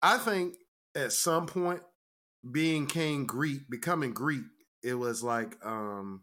[0.02, 0.56] I think
[0.94, 1.82] at some point,
[2.50, 4.44] being King Greek, becoming Greek,
[4.82, 6.22] it was like, um,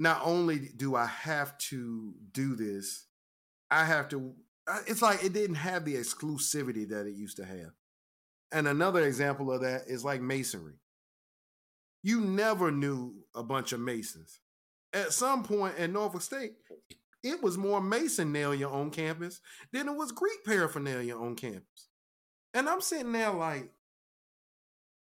[0.00, 3.06] not only do I have to do this,
[3.70, 4.32] I have to.
[4.86, 7.72] It's like it didn't have the exclusivity that it used to have.
[8.50, 10.78] And another example of that is like masonry.
[12.04, 14.38] You never knew a bunch of masons.
[14.92, 16.52] At some point in Norfolk State,
[17.22, 19.40] it was more masonry on campus
[19.72, 21.88] than it was Greek paraphernalia on campus.
[22.52, 23.70] And I'm sitting there like,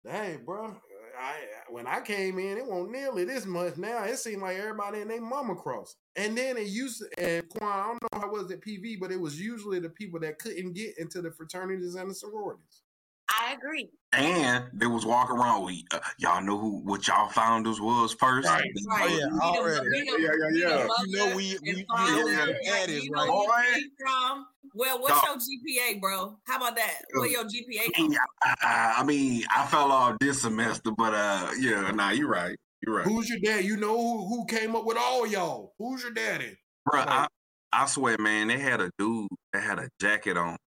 [0.04, 0.76] hey, bro,
[1.22, 1.36] I
[1.70, 3.78] when I came in, it won't nearly this much.
[3.78, 5.96] Now it seemed like everybody and their mama cross.
[6.16, 9.00] And then it used to, and Quan, I don't know how it was at PV,
[9.00, 12.82] but it was usually the people that couldn't get into the fraternities and the sororities.
[13.40, 13.90] I agree.
[14.14, 15.66] And they was walking around.
[15.66, 18.48] with uh, y'all know who what y'all founders was first.
[18.48, 18.64] Right.
[18.88, 19.10] Right.
[19.12, 19.90] Oh, yeah, already.
[19.90, 20.88] we Yeah, yeah, yeah.
[21.06, 23.74] You know we- and we- you father, know where like, that is, you know right?
[23.76, 23.82] Boy.
[24.00, 24.46] from.
[24.74, 25.40] Well, what's Dog.
[25.40, 26.38] your GPA, bro?
[26.46, 27.02] How about that?
[27.14, 31.50] Where your GPA I mean, I, I mean, I fell off this semester, but uh,
[31.60, 32.56] yeah, nah, you're right.
[32.86, 33.66] You're right, Who's your dad?
[33.66, 35.74] You know who, who came up with all y'all?
[35.80, 36.56] Who's your daddy?
[36.86, 37.00] bro.
[37.00, 37.28] Like- I,
[37.74, 40.60] I swear, man, they had a dude that had a jacket on with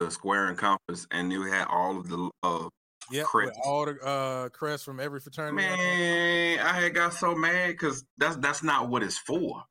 [0.00, 2.68] the square and compass, and they had all of the uh,
[3.10, 3.50] Yeah, Chris.
[3.64, 5.56] all the uh crests from every fraternity.
[5.56, 6.58] man.
[6.60, 9.64] I had got so mad because that's that's not what it's for.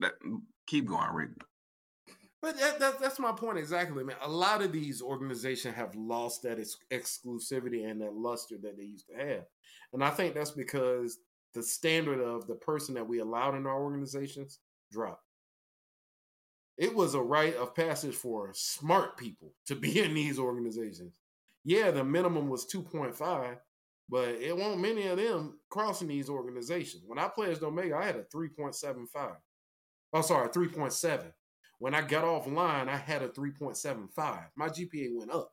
[0.00, 0.12] That
[0.66, 1.30] keep going, Rick.
[2.42, 4.16] But that, that, that's my point exactly, man.
[4.22, 8.84] A lot of these organizations have lost that ex- exclusivity and that luster that they
[8.84, 9.44] used to have.
[9.92, 11.18] And I think that's because
[11.52, 14.58] the standard of the person that we allowed in our organizations
[14.90, 15.22] dropped.
[16.80, 21.12] It was a rite of passage for smart people to be in these organizations.
[21.62, 23.58] Yeah, the minimum was 2.5,
[24.08, 27.04] but it won't many of them crossing these organizations.
[27.06, 29.36] When I pledged Omega, I had a 3.75.
[30.14, 31.30] Oh, sorry, 3.7.
[31.80, 34.46] When I got offline, I had a 3.75.
[34.56, 35.52] My GPA went up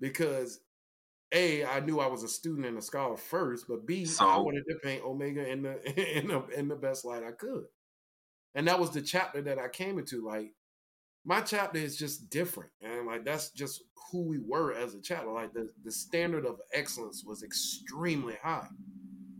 [0.00, 0.60] because
[1.32, 4.42] A, I knew I was a student and a scholar first, but B, I So-
[4.42, 5.74] wanted to paint Omega in the
[6.18, 7.66] in the in the best light I could.
[8.54, 10.24] And that was the chapter that I came into.
[10.24, 10.52] Like
[11.24, 12.70] my chapter is just different.
[12.82, 15.30] And like that's just who we were as a chapter.
[15.30, 18.68] Like the, the standard of excellence was extremely high.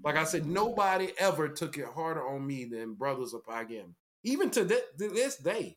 [0.02, 3.64] Like I said, nobody ever took it harder on me than Brothers of Pi
[4.24, 5.76] even to, to this day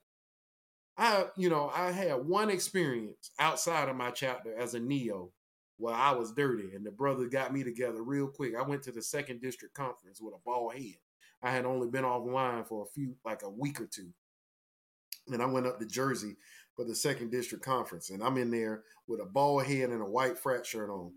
[0.98, 5.32] i you know i had one experience outside of my chapter as a neo
[5.78, 8.92] where i was dirty and the brother got me together real quick i went to
[8.92, 10.96] the second district conference with a bald head
[11.44, 14.10] i had only been offline for a few like a week or two.
[15.30, 16.36] And i went up to jersey
[16.76, 20.06] for the second district conference and i'm in there with a bald head and a
[20.06, 21.12] white frat shirt on.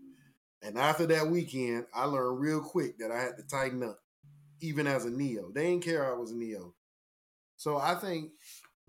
[0.61, 3.99] And after that weekend i learned real quick that i had to tighten up
[4.61, 5.51] even as a neo.
[5.51, 6.73] They didn't care i was a neo.
[7.57, 8.31] So I think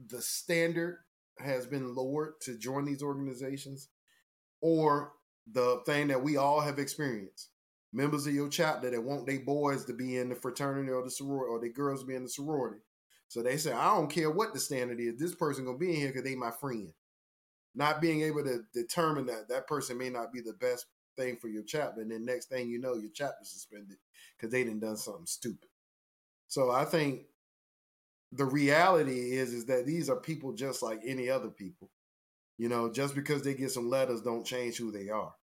[0.09, 0.99] the standard
[1.39, 3.89] has been lowered to join these organizations,
[4.61, 5.13] or
[5.51, 7.49] the thing that we all have experienced.
[7.93, 11.11] Members of your chapter that want their boys to be in the fraternity or the
[11.11, 12.81] sorority, or their girls to be in the sorority.
[13.29, 15.17] So they say, I don't care what the standard is.
[15.17, 16.93] This person gonna be in here because they my friend.
[17.75, 20.87] Not being able to determine that that person may not be the best
[21.17, 23.97] thing for your chapter, and then next thing you know, your chapter suspended
[24.37, 25.69] because they didn't done something stupid.
[26.49, 27.23] So I think
[28.33, 31.91] the reality is is that these are people just like any other people.
[32.59, 35.35] You know, just because they get some letters don't change who they are.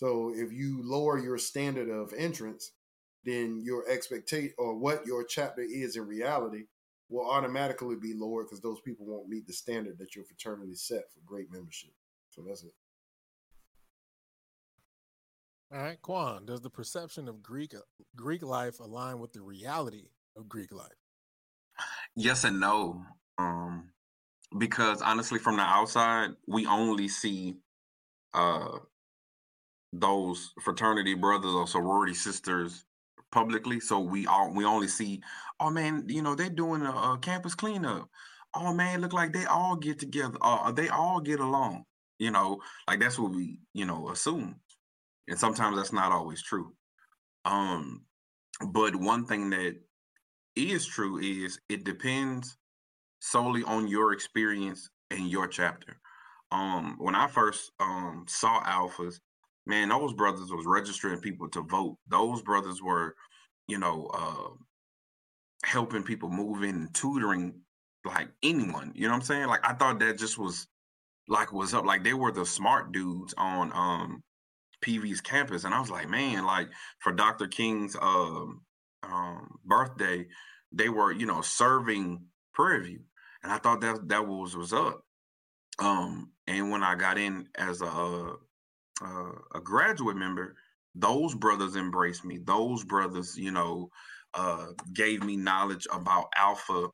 [0.00, 2.72] So if you lower your standard of entrance,
[3.26, 6.62] then your expectation or what your chapter is in reality
[7.10, 11.02] will automatically be lower because those people won't meet the standard that your fraternity set
[11.12, 11.90] for great membership.
[12.30, 12.72] So that's it.
[15.70, 17.74] All right, Quan, does the perception of Greek
[18.16, 20.88] Greek life align with the reality of Greek life?
[22.16, 23.04] Yes and no.
[23.36, 23.90] Um,
[24.56, 27.56] because honestly, from the outside, we only see
[28.32, 28.78] uh
[29.92, 32.84] those fraternity brothers or sorority sisters
[33.32, 33.80] publicly.
[33.80, 35.22] So we all we only see,
[35.58, 38.08] oh man, you know, they're doing a, a campus cleanup.
[38.54, 40.36] Oh man, look like they all get together.
[40.40, 41.84] Uh, they all get along.
[42.18, 44.56] You know, like that's what we, you know, assume.
[45.28, 46.74] And sometimes that's not always true.
[47.44, 48.02] Um,
[48.68, 49.76] but one thing that
[50.56, 52.56] is true is it depends
[53.20, 56.00] solely on your experience and your chapter.
[56.52, 59.20] Um, when I first um saw alphas,
[59.70, 61.96] man, those brothers was registering people to vote.
[62.08, 63.14] Those brothers were,
[63.68, 64.54] you know, uh
[65.64, 67.54] helping people move in and tutoring
[68.04, 68.92] like anyone.
[68.94, 69.46] You know what I'm saying?
[69.46, 70.66] Like I thought that just was
[71.28, 71.84] like was up.
[71.84, 74.22] Like they were the smart dudes on um
[74.84, 75.64] PV's campus.
[75.64, 76.68] And I was like, man, like
[76.98, 77.46] for Dr.
[77.46, 78.62] King's um
[79.02, 80.26] um birthday,
[80.72, 82.24] they were, you know, serving
[82.54, 83.00] Prairie View.
[83.42, 85.02] And I thought that that was was up.
[85.78, 88.32] Um, and when I got in as a
[89.04, 90.56] uh, a graduate member,
[90.94, 92.38] those brothers embraced me.
[92.44, 93.90] Those brothers, you know,
[94.34, 96.88] uh, gave me knowledge about Alpha,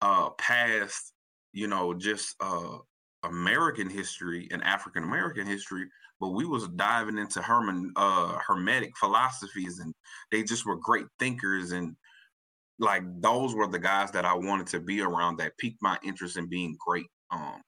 [0.00, 1.12] uh, past,
[1.52, 2.78] you know, just uh,
[3.24, 5.86] American history and African American history.
[6.20, 9.92] But we was diving into Herman uh, Hermetic philosophies, and
[10.30, 11.96] they just were great thinkers and
[12.78, 16.36] like those were the guys that I wanted to be around that piqued my interest
[16.36, 17.06] in being great.
[17.30, 17.62] Um,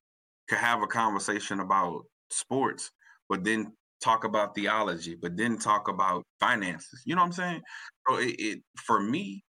[0.48, 2.90] could have a conversation about sports,
[3.28, 3.72] but then
[4.02, 7.02] talk about theology, but then talk about finances.
[7.06, 7.62] You know what I'm saying?
[8.08, 9.44] So it, it for me,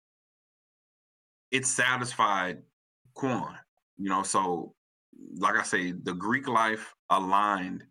[1.51, 2.59] it satisfied
[3.15, 3.55] Quan.
[3.97, 4.73] You know, so
[5.37, 7.83] like I say, the Greek life aligned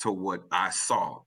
[0.00, 1.20] to what I saw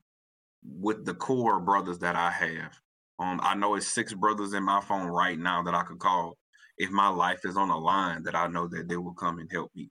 [0.63, 2.80] with the core brothers that I have.
[3.19, 6.38] Um, I know it's six brothers in my phone right now that I could call
[6.77, 9.49] if my life is on a line that I know that they will come and
[9.51, 9.89] help me.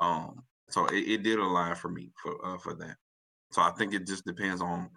[0.00, 2.96] Um, so it, it did align for me for uh, for that.
[3.52, 4.90] So I think it just depends on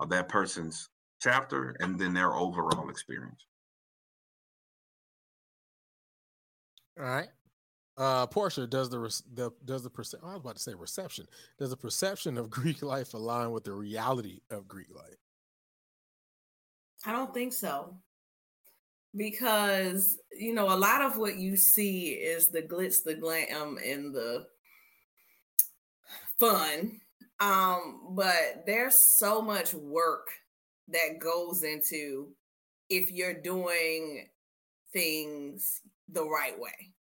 [0.00, 0.88] uh, that person's
[1.20, 3.46] chapter and then their overall experience.
[6.98, 7.28] All right.
[7.98, 8.98] Uh, Portia, does the,
[9.34, 11.26] the does the perce- I was about to say reception.
[11.58, 15.16] Does the perception of Greek life align with the reality of Greek life?
[17.04, 17.96] I don't think so.
[19.14, 24.14] Because, you know, a lot of what you see is the glitz, the glam, and
[24.14, 24.46] the
[26.38, 27.00] fun.
[27.40, 30.28] Um, but there's so much work
[30.88, 32.28] that goes into
[32.88, 34.28] if you're doing
[34.92, 36.92] things the right way.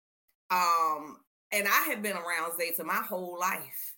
[0.51, 1.19] Um,
[1.53, 3.95] and I have been around Zeta my whole life.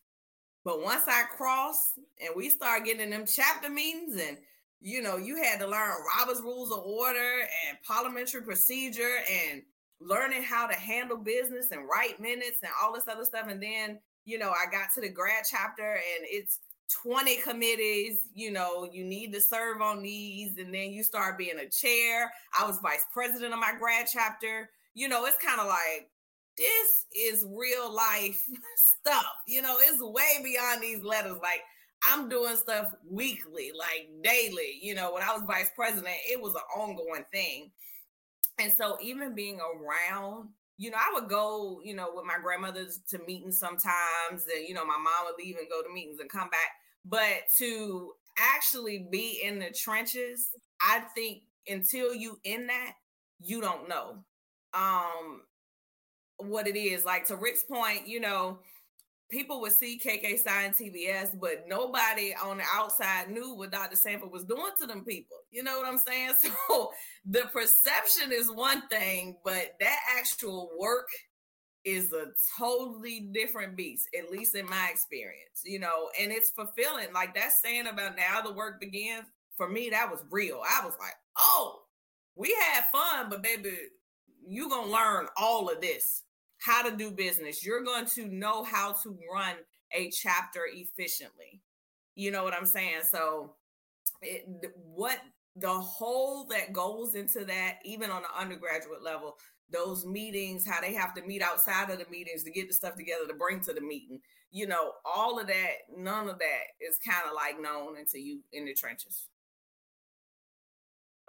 [0.65, 4.37] But once I crossed and we started getting them chapter meetings and
[4.81, 9.17] you know, you had to learn Robert's rules of order and parliamentary procedure
[9.51, 9.63] and
[10.01, 13.47] learning how to handle business and write minutes and all this other stuff.
[13.49, 16.59] And then, you know, I got to the grad chapter and it's
[17.03, 20.59] 20 committees, you know, you need to serve on these.
[20.59, 22.33] And then you start being a chair.
[22.59, 24.71] I was vice president of my grad chapter.
[24.95, 26.11] You know, it's kind of like,
[26.57, 28.45] this is real life
[28.77, 29.27] stuff.
[29.47, 31.39] You know, it's way beyond these letters.
[31.43, 31.61] Like,
[32.03, 34.79] I'm doing stuff weekly, like daily.
[34.81, 37.71] You know, when I was vice president, it was an ongoing thing.
[38.59, 40.49] And so, even being around,
[40.79, 44.75] you know, I would go, you know, with my grandmothers to meetings sometimes, and you
[44.75, 46.71] know, my mom would leave and go to meetings and come back.
[47.05, 50.49] But to actually be in the trenches,
[50.81, 52.93] I think until you in that,
[53.41, 54.19] you don't know
[54.75, 55.43] um
[56.39, 57.05] what it is.
[57.05, 58.59] Like to Rick's point, you know,
[59.29, 63.97] people would see KK Psi TBS, but nobody on the outside knew what Dr.
[63.97, 65.39] Sanford was doing to them people.
[65.51, 66.35] You know what I'm saying?
[66.69, 66.91] So
[67.25, 71.09] the perception is one thing, but that actual work
[71.85, 72.27] is a
[72.59, 77.13] totally different beast, at least in my experience, you know, and it's fulfilling.
[77.13, 79.25] Like that saying about now the work begins,
[79.57, 80.61] for me, that was real.
[80.69, 81.81] I was like, oh,
[82.35, 83.71] we had fun, but baby,
[84.47, 86.23] you gonna learn all of this
[86.59, 87.65] how to do business.
[87.65, 89.55] You're going to know how to run
[89.93, 91.61] a chapter efficiently.
[92.15, 93.03] You know what I'm saying?
[93.11, 93.55] So,
[94.23, 95.19] it, what
[95.57, 99.37] the whole that goes into that, even on the undergraduate level,
[99.71, 102.95] those meetings, how they have to meet outside of the meetings to get the stuff
[102.95, 104.21] together to bring to the meeting,
[104.51, 108.41] you know, all of that, none of that is kind of like known until you
[108.53, 109.29] in the trenches.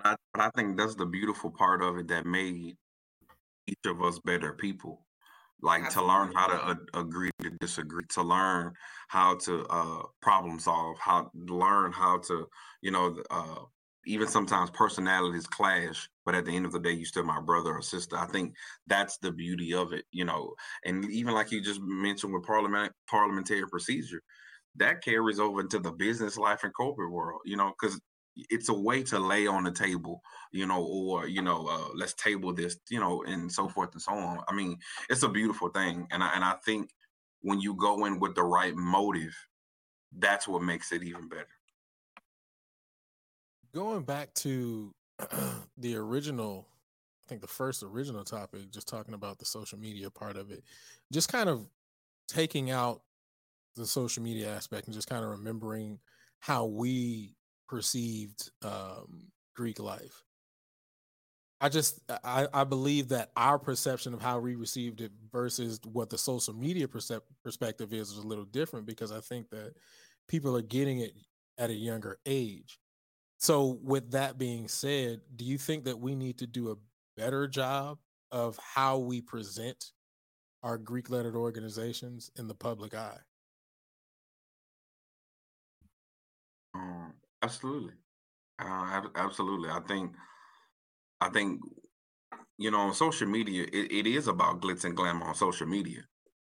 [0.03, 2.77] I, I think that's the beautiful part of it that made
[3.65, 5.06] each of us better people
[5.61, 6.13] like Absolutely.
[6.13, 8.73] to learn how to uh, agree to disagree to learn
[9.07, 12.47] how to uh, problem solve how learn how to
[12.81, 13.59] you know uh,
[14.05, 17.73] even sometimes personalities clash but at the end of the day you still my brother
[17.73, 18.53] or sister i think
[18.87, 20.53] that's the beauty of it you know
[20.85, 24.21] and even like you just mentioned with parliament parliamentary procedure
[24.75, 27.99] that carries over into the business life and corporate world you know because
[28.49, 32.13] it's a way to lay on the table, you know, or you know, uh, let's
[32.13, 34.39] table this, you know, and so forth and so on.
[34.47, 34.77] I mean,
[35.09, 36.91] it's a beautiful thing, and I and I think
[37.41, 39.35] when you go in with the right motive,
[40.17, 41.47] that's what makes it even better.
[43.73, 44.93] Going back to
[45.77, 46.67] the original,
[47.25, 50.63] I think the first original topic, just talking about the social media part of it,
[51.11, 51.67] just kind of
[52.27, 53.01] taking out
[53.75, 55.99] the social media aspect and just kind of remembering
[56.39, 57.36] how we
[57.67, 60.23] perceived um, Greek life.
[61.59, 66.09] I just I, I believe that our perception of how we received it versus what
[66.09, 69.73] the social media percep- perspective is is a little different because I think that
[70.27, 71.13] people are getting it
[71.57, 72.79] at a younger age.
[73.39, 76.75] So with that being said, do you think that we need to do a
[77.15, 77.97] better job
[78.31, 79.91] of how we present
[80.63, 83.17] our Greek lettered organizations in the public eye?
[86.75, 87.93] Um, Absolutely.
[88.59, 89.69] Uh, absolutely.
[89.69, 90.13] I think,
[91.21, 91.61] I think,
[92.57, 96.01] you know, on social media, it, it is about glitz and glamour on social media.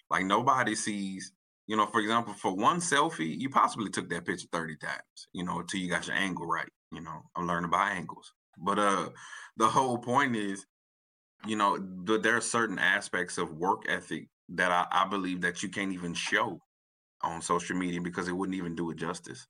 [0.10, 1.32] Like nobody sees,
[1.68, 5.44] you know, for example, for one selfie, you possibly took that picture 30 times, you
[5.44, 6.70] know, until you got your angle right.
[6.92, 8.34] You know, I'm learning about angles.
[8.58, 9.10] But uh
[9.58, 10.66] the whole point is,
[11.46, 15.64] you know, th- there are certain aspects of work ethic that I, I believe that
[15.64, 16.62] you can't even show
[17.24, 19.48] on social media because it wouldn't even do it justice.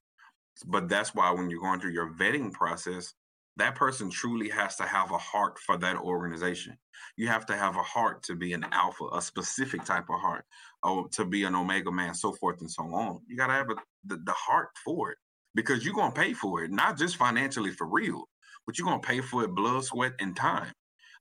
[0.66, 3.14] But that's why when you're going through your vetting process,
[3.58, 6.78] that person truly has to have a heart for that organization.
[7.18, 10.46] You have to have a heart to be an alpha, a specific type of heart,
[10.82, 13.20] or to be an omega man, so forth and so on.
[13.28, 13.76] You got to have a,
[14.06, 15.18] the, the heart for it
[15.54, 18.28] because you're going to pay for it, not just financially for real,
[18.66, 20.72] but you're going to pay for it blood, sweat, and time.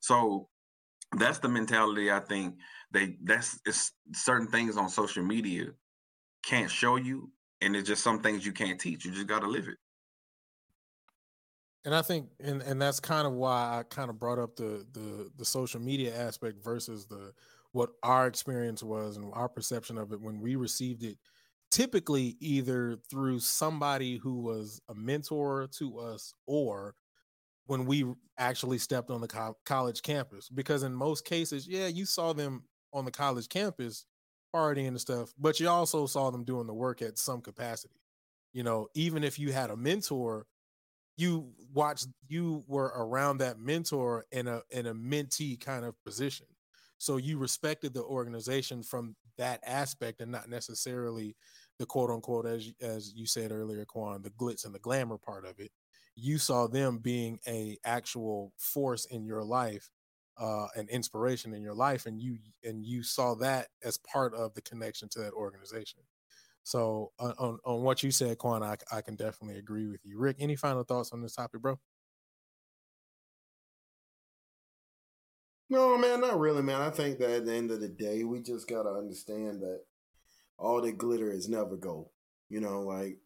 [0.01, 0.49] So
[1.19, 2.57] that's the mentality I think
[2.91, 5.67] they that's it's certain things on social media
[6.45, 7.31] can't show you
[7.62, 9.05] and it's just some things you can't teach.
[9.05, 9.78] You just got to live it.
[11.84, 14.86] And I think, and and that's kind of why I kind of brought up the
[14.93, 17.32] the the social media aspect versus the
[17.72, 21.18] what our experience was and our perception of it when we received it.
[21.70, 26.94] Typically, either through somebody who was a mentor to us, or
[27.66, 28.05] when we
[28.39, 30.48] actually stepped on the co- college campus.
[30.51, 34.05] Because in most cases, yeah, you saw them on the college campus
[34.55, 38.01] partying and stuff, but you also saw them doing the work at some capacity.
[38.53, 40.47] You know, even if you had a mentor
[41.16, 46.47] you watched you were around that mentor in a in a mentee kind of position
[46.99, 51.37] so you respected the organization from that aspect and not necessarily
[51.79, 55.45] the quote unquote as as you said earlier Quan the glitz and the glamour part
[55.45, 55.70] of it
[56.15, 59.91] you saw them being a actual force in your life
[60.39, 64.55] uh an inspiration in your life and you and you saw that as part of
[64.55, 66.01] the connection to that organization
[66.65, 70.19] so on, on, what you said, Quan, I, I can definitely agree with you.
[70.19, 71.79] Rick, any final thoughts on this topic, bro?
[75.69, 76.83] No, man, not really, man.
[76.83, 79.81] I think that at the end of the day, we just gotta understand that
[80.59, 82.11] all that glitter is never gold.
[82.51, 83.19] You know, like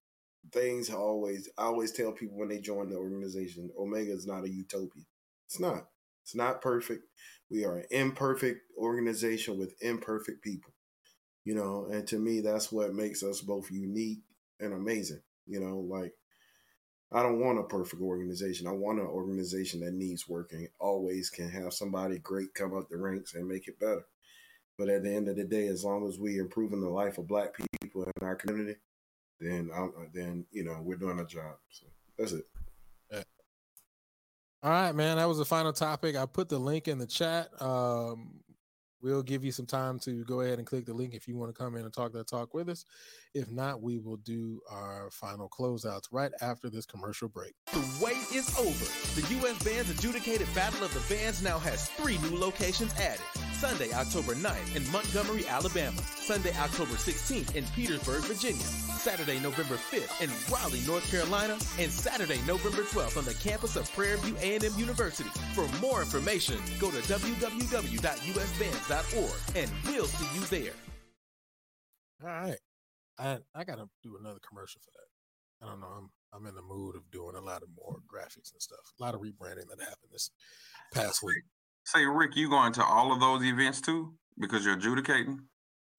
[0.53, 4.49] things always I always tell people when they join the organization, Omega is not a
[4.49, 5.03] utopia.
[5.47, 5.89] It's not.
[6.27, 7.05] It's not perfect.
[7.51, 10.73] We are an imperfect organization with imperfect people
[11.47, 14.19] you know, and to me, that's what makes us both unique
[14.59, 15.23] and amazing.
[15.47, 16.13] You know, like
[17.13, 18.67] I don't want a perfect organization.
[18.67, 20.67] I want an organization that needs working.
[20.81, 24.05] Always can have somebody great come up the ranks and make it better.
[24.77, 27.29] But at the end of the day, as long as we improving the life of
[27.29, 28.81] Black people in our community,
[29.39, 31.55] then I'm, then you know we're doing a job.
[31.71, 31.87] So
[32.19, 32.45] that's it.
[34.63, 35.17] All right, man.
[35.17, 36.17] That was the final topic.
[36.17, 37.51] I put the link in the chat.
[37.61, 38.41] Um,
[39.03, 41.55] We'll give you some time to go ahead and click the link if you want
[41.55, 42.85] to come in and talk that talk with us.
[43.37, 47.53] If not, we will do our final closeouts right after this commercial break.
[47.71, 48.87] The wait is over.
[49.21, 49.63] The U.S.
[49.63, 53.21] Bands Adjudicated Battle of the Bands now has three new locations added.
[53.53, 56.01] Sunday, October 9th in Montgomery, Alabama.
[56.17, 58.63] Sunday, October 16th in Petersburg, Virginia.
[58.63, 61.59] Saturday, November 5th in Raleigh, North Carolina.
[61.79, 65.29] And Saturday, November 12th on the campus of Prairie View A&M University.
[65.53, 70.73] For more information, go to www.usbands.org and we'll see you there.
[72.25, 72.57] All right.
[73.19, 75.67] I I gotta do another commercial for that.
[75.67, 75.87] I don't know.
[75.87, 78.93] I'm I'm in the mood of doing a lot of more graphics and stuff.
[79.01, 80.31] A lot of rebranding that happened this
[80.93, 81.45] past week.
[81.85, 85.41] Say, Rick, you going to all of those events too because you're adjudicating?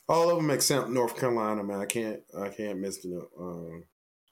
[0.10, 1.80] All of them except North Carolina, man.
[1.80, 3.26] I can't, I can't miss the.
[3.39, 3.84] Um,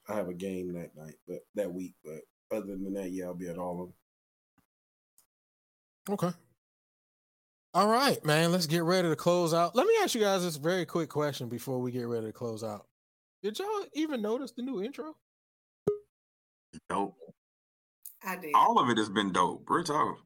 [0.08, 1.96] I have a game that night, but that week.
[2.04, 2.22] But
[2.56, 3.94] other than that, yeah, I'll be at all of them.
[6.14, 6.32] Okay.
[7.76, 8.54] All right, man.
[8.54, 9.76] Let's get ready to close out.
[9.76, 12.64] Let me ask you guys this very quick question before we get ready to close
[12.64, 12.86] out.
[13.44, 15.18] Did y'all even notice the new intro?
[16.90, 17.18] Dope.
[18.26, 18.52] I did.
[18.56, 19.70] All of it has been dope.
[19.70, 20.20] Rich off.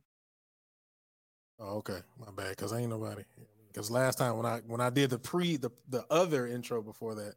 [1.59, 1.97] Oh, okay.
[2.19, 2.55] My bad.
[2.55, 3.23] Cause I ain't nobody.
[3.73, 7.15] Cause last time when I when I did the pre the the other intro before
[7.15, 7.33] that,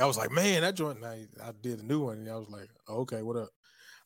[0.00, 1.04] I was like, man, that joint.
[1.04, 3.50] I, I did the new one, and I was like, oh, okay, what up?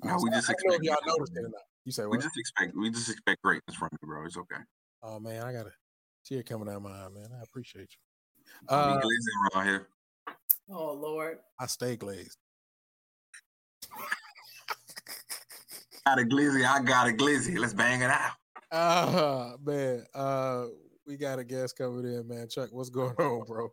[0.04, 1.62] No, we just expect y'all noticed it or not.
[1.86, 2.18] You say what?
[2.18, 4.26] We just expect we just expect greatness from you, bro.
[4.26, 4.60] It's okay.
[5.02, 5.70] Oh man, I got a
[6.24, 7.28] tear coming out of my eye, man.
[7.38, 8.66] I appreciate you.
[8.68, 9.88] Uh, glazing around here.
[10.70, 11.38] Oh Lord.
[11.60, 12.36] I stay glazed.
[16.06, 17.58] got a glizzy, I got a glizzy.
[17.58, 18.32] Let's bang it out.
[18.72, 20.66] Ah uh, man, uh,
[21.06, 22.48] we got a guest coming in, man.
[22.48, 23.68] Chuck, what's going on, bro?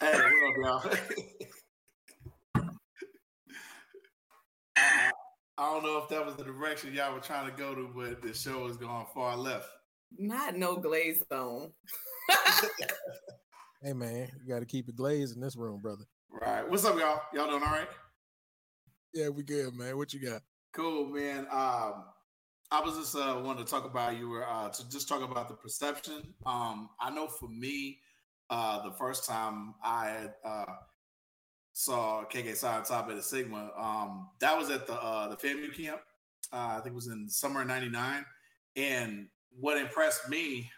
[0.00, 0.94] Hey, what up, y'all?
[5.58, 8.22] I don't know if that was the direction y'all were trying to go to, but
[8.22, 9.68] the show is going far left.
[10.18, 11.72] Not no glaze on.
[13.82, 16.04] hey man, you got to keep it glazed in this room, brother.
[16.30, 16.68] Right.
[16.68, 17.22] What's up, y'all?
[17.32, 17.88] Y'all doing all right?
[19.12, 19.96] Yeah, we good, man.
[19.96, 20.42] What you got?
[20.72, 21.46] Cool, man.
[21.50, 22.04] Um,
[22.70, 25.48] I was just uh, wanting to talk about you were uh, to just talk about
[25.48, 26.34] the perception.
[26.46, 27.98] Um, I know for me,
[28.48, 30.72] uh, the first time I had, uh,
[31.72, 36.00] saw KK Psi Tau Beta Sigma, um, that was at the uh, the FAMU camp.
[36.52, 38.24] Uh, I think it was in summer of '99,
[38.76, 39.26] and
[39.58, 40.70] what impressed me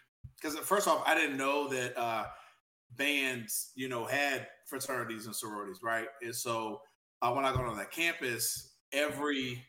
[0.43, 2.25] because first off, I didn't know that uh,
[2.97, 6.07] bands, you know, had fraternities and sororities, right?
[6.21, 6.81] And so
[7.21, 9.63] uh, when I got on that campus, every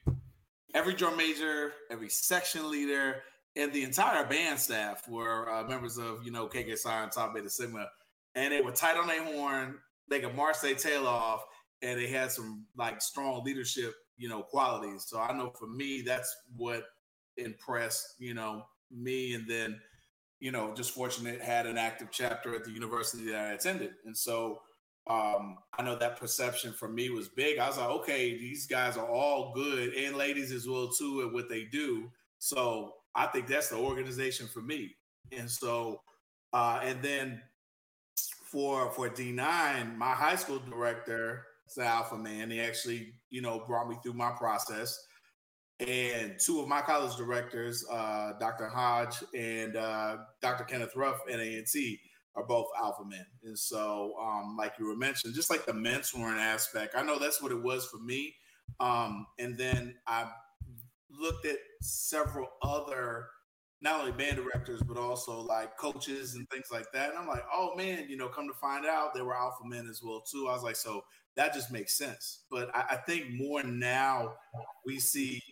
[0.74, 3.22] every drum major, every section leader,
[3.56, 7.32] and the entire band staff were uh, members of you know KK Psi and Tau
[7.32, 7.86] Beta Sigma,
[8.34, 9.78] and they were tight on their horn.
[10.08, 11.44] They could march their tail off,
[11.82, 15.06] and they had some like strong leadership you know qualities.
[15.06, 16.82] So I know for me, that's what
[17.36, 19.80] impressed you know me, and then
[20.40, 24.16] you know just fortunate had an active chapter at the university that I attended, and
[24.16, 24.60] so
[25.06, 27.58] um, I know that perception for me was big.
[27.58, 31.32] I was like, okay, these guys are all good and ladies as well too at
[31.32, 32.10] what they do.
[32.38, 34.96] So I think that's the organization for me.
[35.30, 36.00] And so,
[36.54, 37.42] uh, and then
[38.50, 42.50] for for D9, my high school director is the alpha man.
[42.50, 44.98] He actually, you know, brought me through my process.
[45.80, 48.68] And two of my college directors, uh, Dr.
[48.68, 50.64] Hodge and uh, Dr.
[50.64, 52.00] Kenneth Ruff at A&T,
[52.36, 53.26] are both alpha men.
[53.44, 57.40] And so, um, like you were mentioning, just like the mentoring aspect, I know that's
[57.42, 58.34] what it was for me.
[58.80, 60.30] Um, and then I
[61.10, 63.26] looked at several other,
[63.80, 67.10] not only band directors, but also like coaches and things like that.
[67.10, 69.86] And I'm like, oh man, you know, come to find out, they were alpha men
[69.88, 70.48] as well too.
[70.48, 71.04] I was like, so
[71.36, 72.44] that just makes sense.
[72.50, 74.34] But I, I think more now
[74.86, 75.42] we see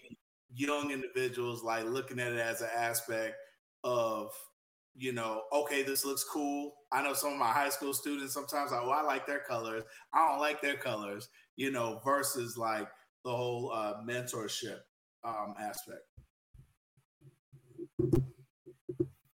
[0.54, 3.36] young individuals like looking at it as an aspect
[3.84, 4.32] of
[4.94, 6.74] you know, okay, this looks cool.
[6.92, 9.84] I know some of my high school students sometimes like, oh, I like their colors.
[10.12, 12.88] I don't like their colors, you know, versus like
[13.24, 14.80] the whole uh, mentorship
[15.24, 16.02] um, aspect.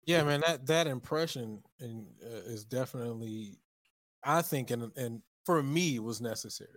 [0.05, 3.57] Yeah, man, that that impression in, uh, is definitely,
[4.23, 6.69] I think, and and for me was necessary,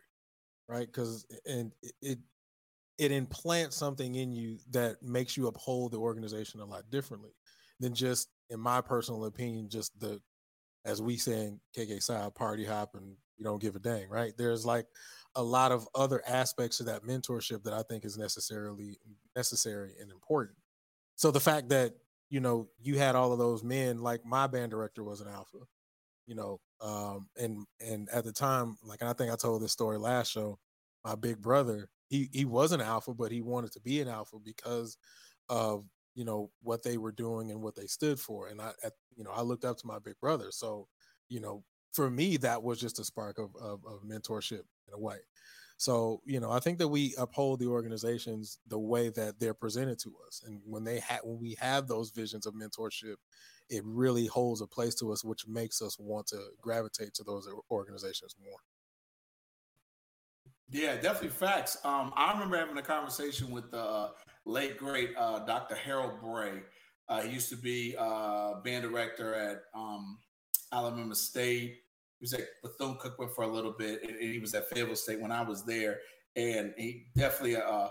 [0.69, 0.87] right?
[0.87, 1.73] Because and
[2.03, 2.19] it
[3.01, 7.31] it implants something in you that makes you uphold the organization a lot differently
[7.81, 10.21] than just in my personal opinion, just the
[10.85, 14.35] as we saying KK Psi party hop and you don't give a dang, right?
[14.37, 14.87] There's like
[15.35, 18.99] a lot of other aspects of that mentorship that I think is necessarily
[19.35, 20.59] necessary and important.
[21.17, 21.95] So the fact that
[22.29, 25.61] you know you had all of those men, like my band director was an alpha,
[26.27, 29.73] you know, um, and and at the time, like and I think I told this
[29.73, 30.59] story last show,
[31.03, 34.37] my big brother, he he was an alpha, but he wanted to be an alpha
[34.45, 34.99] because
[35.49, 35.85] of
[36.15, 38.49] you know what they were doing and what they stood for.
[38.49, 40.49] And i at, you know i looked up to my big brother.
[40.51, 40.89] So
[41.29, 44.99] you know for me that was just a spark of, of, of mentorship in a
[44.99, 45.19] way.
[45.77, 49.99] So you know i think that we uphold the organizations the way that they're presented
[50.01, 50.43] to us.
[50.45, 53.17] And when they have when we have those visions of mentorship
[53.69, 57.49] it really holds a place to us which makes us want to gravitate to those
[57.71, 58.59] organizations more
[60.71, 61.79] yeah, definitely facts.
[61.85, 64.11] Um, I remember having a conversation with the
[64.47, 65.75] late great uh, Dr.
[65.75, 66.63] Harold Bray.
[67.09, 70.19] Uh, he used to be uh, band director at um,
[70.73, 71.79] Alabama State.
[72.19, 75.21] He was at Bethune Cookman for a little bit, and, he was at Fayetteville State
[75.21, 75.99] when I was there.
[76.37, 77.91] And he definitely a, a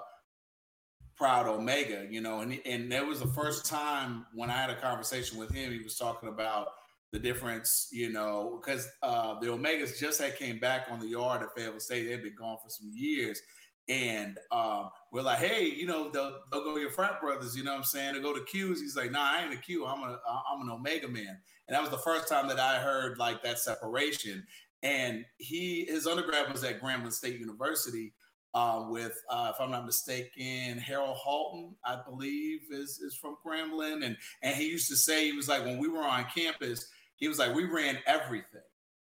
[1.18, 2.40] proud Omega, you know.
[2.40, 5.74] And and there was the first time when I had a conversation with him.
[5.74, 6.68] He was talking about
[7.12, 11.42] the difference, you know, because uh, the Omegas just had came back on the yard
[11.42, 12.08] at Fayetteville State.
[12.08, 13.42] They'd been gone for some years.
[13.88, 17.72] And um, we're like, hey, you know, they'll, they'll go your frat brothers, you know
[17.72, 18.14] what I'm saying?
[18.14, 18.80] To go to Q's.
[18.80, 19.88] He's like, nah, I ain't a Q.
[19.88, 20.20] I'm a
[20.52, 21.40] I'm an Omega man.
[21.68, 24.46] And that was the first time that I heard like that separation.
[24.84, 28.14] And he his undergrad was at Grambling State University
[28.54, 34.06] uh, with, uh, if I'm not mistaken, Harold Halton, I believe, is is from Grambling.
[34.06, 36.88] And and he used to say he was like when we were on campus,
[37.20, 38.62] he was like, we ran everything.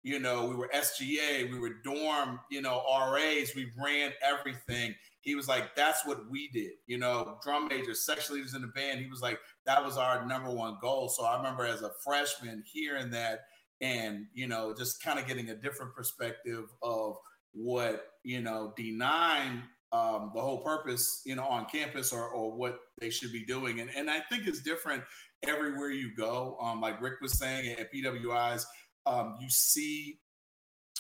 [0.03, 4.95] You know, we were SGA, we were dorm, you know, RAs, we ran everything.
[5.23, 8.69] He was like, that's what we did, you know, drum majors, section leaders in the
[8.69, 9.01] band.
[9.01, 11.09] He was like, that was our number one goal.
[11.09, 13.45] So I remember as a freshman hearing that
[13.81, 17.17] and, you know, just kind of getting a different perspective of
[17.53, 19.63] what, you know, D9
[19.95, 23.79] um, the whole purpose, you know, on campus or, or what they should be doing.
[23.79, 25.05] And, and I think it's different
[25.49, 26.57] everywhere you go.
[26.61, 28.65] Um, like Rick was saying at PWIs,
[29.07, 30.19] um, you see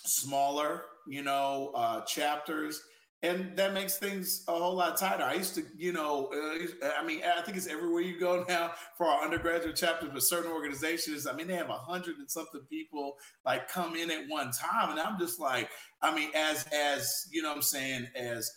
[0.05, 2.83] smaller, you know, uh, chapters,
[3.25, 5.23] and that makes things a whole lot tighter.
[5.23, 8.73] I used to, you know, uh, I mean, I think it's everywhere you go now
[8.99, 12.61] for our undergraduate chapters, but certain organizations, I mean, they have a hundred and something
[12.69, 13.15] people
[13.47, 15.71] like come in at one time, and I'm just like,
[16.03, 18.51] I mean, as as you know, I'm saying as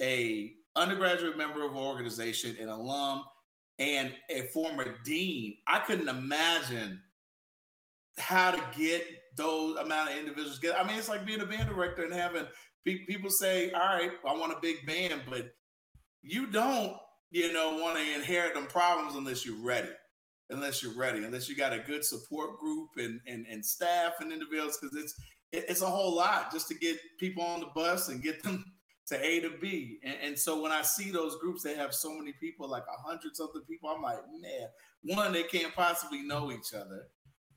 [0.00, 3.24] a undergraduate member of an organization, an alum,
[3.78, 7.00] and a former dean, I couldn't imagine
[8.18, 9.04] how to get
[9.36, 10.78] those amount of individuals get.
[10.78, 12.46] I mean, it's like being a band director and having
[12.84, 15.54] people say, "All right, I want a big band," but
[16.22, 16.96] you don't,
[17.30, 19.90] you know, want to inherit them problems unless you're ready.
[20.50, 24.32] Unless you're ready, unless you got a good support group and and, and staff and
[24.32, 25.14] individuals, because it's
[25.52, 28.64] it, it's a whole lot just to get people on the bus and get them
[29.08, 29.98] to A to B.
[30.04, 33.02] And, and so when I see those groups, they have so many people, like a
[33.02, 33.90] hundred something people.
[33.90, 34.68] I'm like, man,
[35.02, 37.08] one, they can't possibly know each other.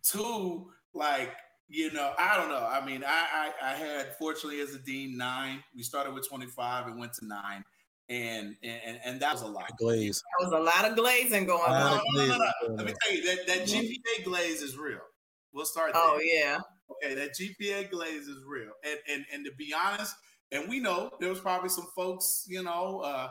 [0.03, 1.31] Two, like
[1.67, 2.67] you know, I don't know.
[2.67, 5.63] I mean, I, I, I had fortunately as a dean nine.
[5.75, 7.63] We started with twenty five and went to nine,
[8.09, 9.71] and and and that was a lot.
[9.77, 10.21] Glaze.
[10.39, 12.01] That was a lot of glazing going on.
[12.13, 12.75] No, no, no, no.
[12.75, 13.79] Let me tell you that that mm-hmm.
[13.79, 14.99] GPA glaze is real.
[15.53, 15.91] We'll start.
[15.95, 16.17] Oh, there.
[16.17, 16.59] Oh yeah.
[16.91, 20.15] Okay, that GPA glaze is real, and and and to be honest,
[20.51, 23.29] and we know there was probably some folks, you know, uh,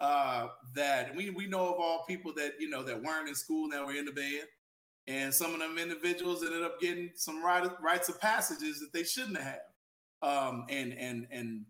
[0.00, 3.68] uh, that we we know of all people that you know that weren't in school
[3.70, 4.46] that were in the band
[5.08, 9.04] and some of them individuals ended up getting some right, rites of passages that they
[9.04, 9.60] shouldn't have.
[10.22, 11.64] Um, and and and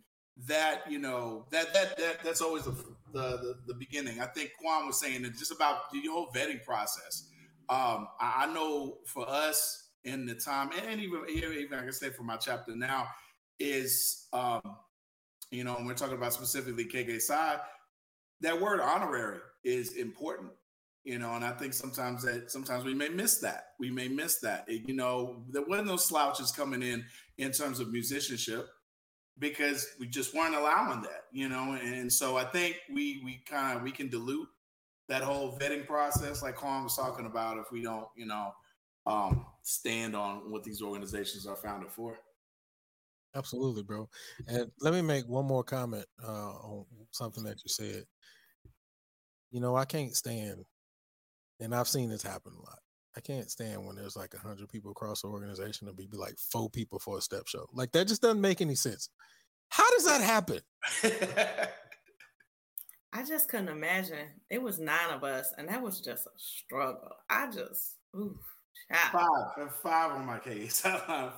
[0.46, 2.72] that you know that that that that's always the
[3.12, 4.20] the, the, beginning.
[4.20, 7.28] I think Quan was saying that just about the whole vetting process.
[7.68, 12.10] Um, I, I, know for us in the time, and even even I can say
[12.10, 13.08] for my chapter now,
[13.58, 14.60] is um,
[15.50, 17.58] you know, and we're talking about specifically KK Psi,
[18.40, 20.50] that word honorary is important
[21.06, 23.68] you know, and I think sometimes that sometimes we may miss that.
[23.78, 24.64] We may miss that.
[24.66, 27.04] It, you know, there wasn't no slouches coming in
[27.38, 28.68] in terms of musicianship
[29.38, 31.78] because we just weren't allowing that, you know.
[31.80, 34.48] And so I think we we kind of we can dilute
[35.08, 38.50] that whole vetting process, like Quan was talking about, if we don't, you know,
[39.06, 42.18] um, stand on what these organizations are founded for.
[43.36, 44.08] Absolutely, bro.
[44.48, 48.04] And let me make one more comment uh, on something that you said.
[49.50, 50.64] You know, I can't stand
[51.60, 52.78] and I've seen this happen a lot.
[53.16, 56.36] I can't stand when there's like a hundred people across the organization and be like
[56.38, 57.66] four people for a step show.
[57.72, 59.08] Like that just doesn't make any sense.
[59.70, 60.60] How does that happen?
[63.12, 64.28] I just couldn't imagine.
[64.50, 67.16] It was nine of us, and that was just a struggle.
[67.30, 68.38] I just ooh,
[68.90, 70.80] five, five on my case.
[70.82, 71.32] five,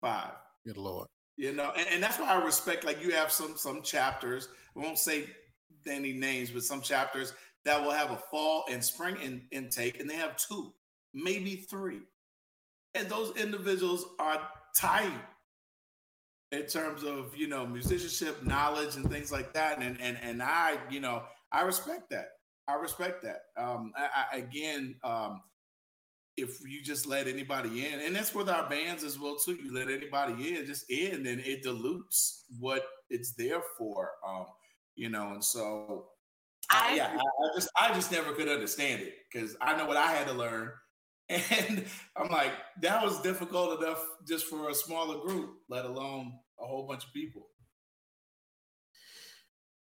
[0.00, 0.32] five.
[0.66, 1.08] Good lord.
[1.36, 2.84] You know, and, and that's why I respect.
[2.84, 4.48] Like you have some some chapters.
[4.76, 5.24] I won't say
[5.86, 7.32] any names, but some chapters
[7.64, 10.72] that will have a fall and spring in, intake, and they have two,
[11.14, 12.00] maybe three.
[12.94, 14.40] And those individuals are
[14.74, 15.12] tight
[16.50, 19.78] in terms of you know musicianship knowledge and things like that.
[19.80, 21.22] And and and I, you know,
[21.52, 22.30] I respect that.
[22.66, 23.42] I respect that.
[23.56, 25.40] Um, I, I, again, um,
[26.38, 29.58] if you just let anybody in, and that's with our bands as well too.
[29.62, 34.10] You let anybody in, just in, then it dilutes what it's there for.
[34.26, 34.46] Um,
[34.94, 36.06] you know, and so
[36.70, 39.96] I, yeah, I, I, just I just never could understand it because I know what
[39.96, 40.70] I had to learn,
[41.28, 41.84] and
[42.16, 42.52] I'm like
[42.82, 47.12] that was difficult enough just for a smaller group, let alone a whole bunch of
[47.12, 47.48] people.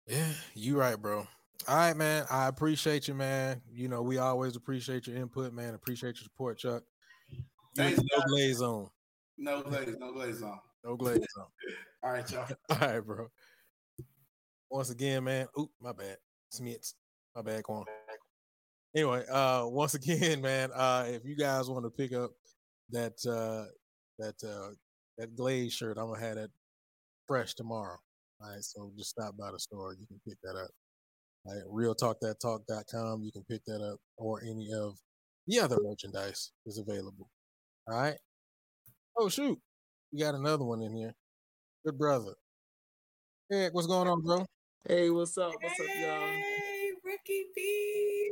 [0.07, 1.27] Yeah, you right, bro.
[1.67, 2.25] All right, man.
[2.29, 3.61] I appreciate you, man.
[3.71, 5.73] You know, we always appreciate your input, man.
[5.73, 6.83] Appreciate your support, Chuck.
[7.75, 8.89] Thanks, no glaze on.
[9.37, 10.59] No glaze, no glaze on.
[10.83, 11.45] No glaze on.
[12.03, 12.47] All right, y'all.
[12.69, 13.27] All right, bro.
[14.69, 15.47] Once again, man.
[15.57, 16.17] Oop, my bad.
[16.53, 16.93] Smits.
[17.35, 17.85] My bad, Quan.
[18.95, 22.31] Anyway, uh, once again, man, uh, if you guys want to pick up
[22.91, 23.65] that uh,
[24.19, 24.73] that uh,
[25.17, 26.49] that glaze shirt, I'm gonna have that
[27.27, 27.97] fresh tomorrow.
[28.41, 29.93] All right, so just stop by the store.
[29.93, 30.69] You can pick that up.
[31.45, 33.21] All right, realtalkthattalk.com.
[33.23, 34.97] You can pick that up, or any of
[35.47, 37.29] the other merchandise is available.
[37.87, 38.15] All right.
[39.17, 39.59] Oh shoot,
[40.11, 41.13] we got another one in here.
[41.85, 42.33] Good brother.
[43.51, 44.45] Eric, what's going on, bro?
[44.87, 45.51] Hey, what's up?
[45.61, 46.27] What's up, y'all?
[46.27, 48.31] Hey, Ricky B.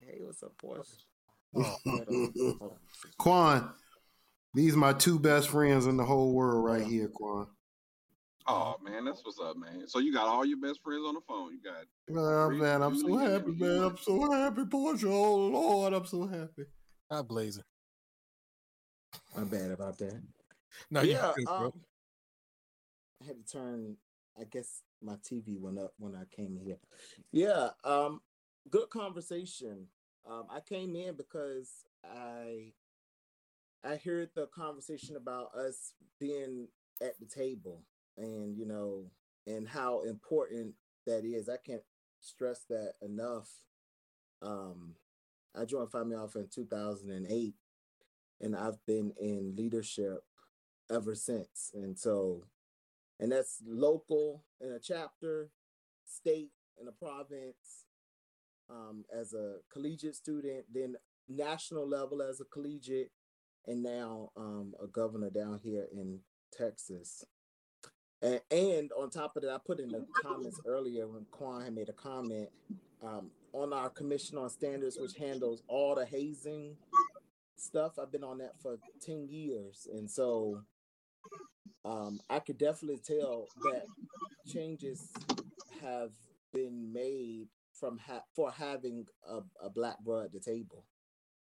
[0.00, 1.06] Hey, what's up, boys?
[1.56, 2.76] Oh,
[3.18, 3.70] Quan,
[4.54, 7.46] these my two best friends in the whole world right here, Quan.
[8.52, 9.86] Oh man, that's what's up, man.
[9.86, 11.52] So you got all your best friends on the phone.
[11.52, 13.82] You got man, man I'm so happy, man.
[13.82, 15.08] I'm so happy, Portia.
[15.08, 16.64] Oh Lord, I'm so happy.
[17.10, 17.62] Not blazing.
[19.36, 20.20] I'm bad about that.
[20.90, 21.72] No, yeah, um,
[23.22, 23.96] I had to turn.
[24.38, 26.78] I guess my TV went up when I came here.
[27.30, 28.20] Yeah, um,
[28.68, 29.86] good conversation.
[30.28, 32.72] Um, I came in because I
[33.84, 36.66] I heard the conversation about us being
[37.00, 37.84] at the table
[38.20, 39.10] and you know
[39.46, 40.74] and how important
[41.06, 41.48] that is.
[41.48, 41.82] I can't
[42.20, 43.48] stress that enough.
[44.42, 44.94] Um,
[45.58, 47.54] I joined Phi Alpha in 2008
[48.40, 50.24] and I've been in leadership
[50.90, 51.70] ever since.
[51.74, 52.44] And so
[53.18, 55.50] and that's local in a chapter,
[56.06, 57.84] state in a province,
[58.70, 60.94] um, as a collegiate student, then
[61.28, 63.10] national level as a collegiate,
[63.66, 66.20] and now um, a governor down here in
[66.50, 67.24] Texas.
[68.22, 71.74] And, and on top of that, I put in the comments earlier when Quan had
[71.74, 72.50] made a comment
[73.02, 76.76] um, on our Commission on Standards, which handles all the hazing
[77.56, 77.98] stuff.
[77.98, 79.88] I've been on that for 10 years.
[79.92, 80.60] And so
[81.84, 83.84] um, I could definitely tell that
[84.46, 85.08] changes
[85.80, 86.10] have
[86.52, 90.84] been made from ha- for having a, a black bro at the table,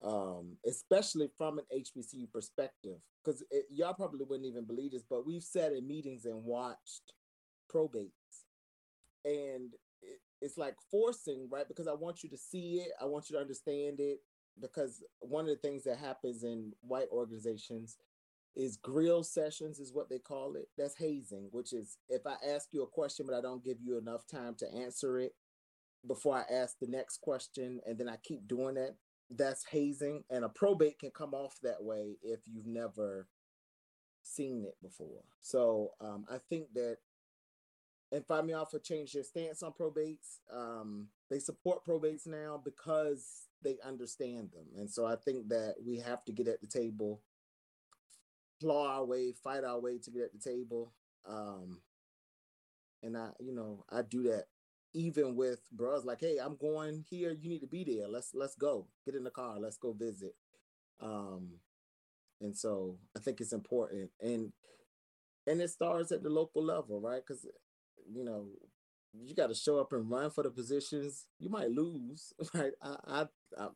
[0.02, 2.98] um, especially from an HBCU perspective.
[3.24, 7.12] Because y'all probably wouldn't even believe this, but we've sat in meetings and watched
[7.72, 8.10] probates,
[9.24, 11.66] and it, it's like forcing, right?
[11.66, 14.20] Because I want you to see it, I want you to understand it.
[14.60, 17.98] Because one of the things that happens in white organizations
[18.56, 22.68] is grill sessions is what they call it that's hazing which is if i ask
[22.72, 25.34] you a question but i don't give you enough time to answer it
[26.06, 28.96] before i ask the next question and then i keep doing that
[29.30, 33.26] that's hazing and a probate can come off that way if you've never
[34.22, 35.22] seen it before.
[35.40, 36.98] So um, i think that
[38.12, 40.38] and Phi Mu Alpha changed their stance on probates.
[40.52, 44.66] Um, they support probates now because they understand them.
[44.76, 47.20] And so i think that we have to get at the table
[48.60, 50.92] claw our way, fight our way to get at the table.
[51.28, 51.80] Um,
[53.02, 54.46] and I, you know, I do that
[54.96, 58.08] even with bros like, hey, I'm going here, you need to be there.
[58.08, 58.88] Let's let's go.
[59.04, 60.34] Get in the car, let's go visit.
[61.00, 61.50] Um,
[62.40, 64.10] and so I think it's important.
[64.20, 64.52] And
[65.46, 67.22] and it starts at the local level, right?
[67.26, 67.46] Because
[68.10, 68.46] you know,
[69.12, 71.26] you got to show up and run for the positions.
[71.38, 72.72] You might lose, right?
[72.82, 73.26] I, I,
[73.58, 73.68] I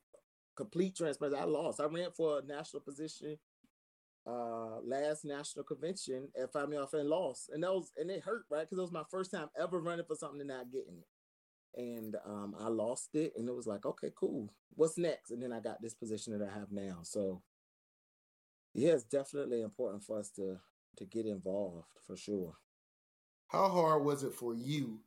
[0.57, 1.41] complete transparency.
[1.41, 1.81] I lost.
[1.81, 3.39] I ran for a national position
[4.31, 7.51] uh last national convention at Alpha and lost.
[7.53, 8.61] And that was and it hurt, right?
[8.61, 11.81] Because it was my first time ever running for something and not getting it.
[11.81, 14.53] And um I lost it and it was like, okay, cool.
[14.75, 15.31] What's next?
[15.31, 17.01] And then I got this position that I have now.
[17.03, 17.43] So
[18.75, 20.59] yeah, it's definitely important for us to
[20.97, 22.55] to get involved for sure.
[23.49, 25.01] How hard was it for you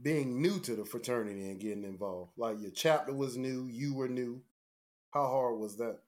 [0.00, 2.32] being new to the fraternity and getting involved?
[2.36, 4.42] Like your chapter was new, you were new.
[5.10, 6.00] How hard was that?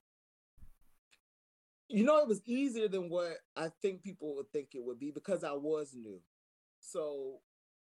[1.89, 5.11] You know, it was easier than what I think people would think it would be
[5.11, 6.21] because I was new.
[6.81, 7.41] So,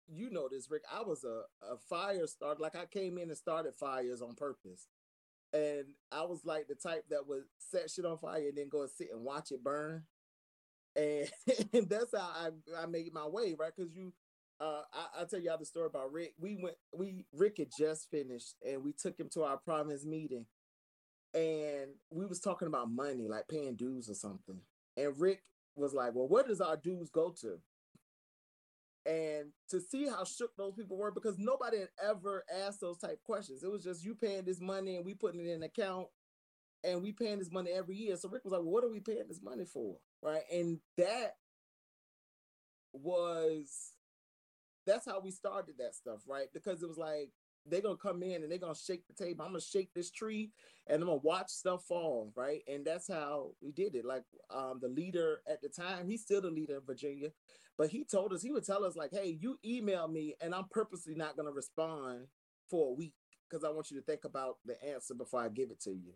[0.07, 0.83] you know this, Rick.
[0.93, 2.61] I was a, a fire starter.
[2.61, 4.87] Like I came in and started fires on purpose.
[5.53, 8.83] And I was like the type that would set shit on fire and then go
[8.83, 10.05] and sit and watch it burn.
[10.97, 13.70] And, that's how I, I made my way, right?
[13.77, 14.12] Because you
[14.61, 16.35] uh, I, will tell y'all the story about Rick.
[16.39, 20.47] We went, we Rick had just finished, and we took him to our province meeting,
[21.39, 24.60] and we was talking about money, like paying dues or something.
[24.97, 25.43] And Rick
[25.77, 27.60] was like, "Well, where does our dues go to?"
[29.06, 33.23] And to see how shook those people were, because nobody had ever asked those type
[33.23, 33.62] questions.
[33.62, 36.09] It was just you paying this money and we putting it in an account,
[36.85, 38.16] and we paying this money every year.
[38.16, 41.36] So Rick was like, well, "What are we paying this money for?" Right, and that
[42.93, 43.93] was
[44.86, 46.48] that's how we started that stuff, right?
[46.52, 47.31] Because it was like
[47.70, 49.45] they're gonna come in and they're gonna shake the table.
[49.45, 50.51] I'm gonna shake this tree
[50.86, 52.62] and I'm gonna watch stuff fall, right?
[52.69, 54.05] And that's how we did it.
[54.05, 57.31] Like um the leader at the time, he's still the leader in Virginia,
[57.77, 60.66] but he told us, he would tell us, like, hey, you email me and I'm
[60.70, 62.27] purposely not gonna respond
[62.69, 63.15] for a week
[63.49, 66.12] because I want you to think about the answer before I give it to you.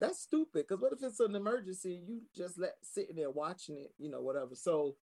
[0.00, 0.66] That's stupid.
[0.68, 2.00] Because what if it's an emergency?
[2.06, 4.54] You just let sitting there watching it, you know, whatever.
[4.54, 4.96] So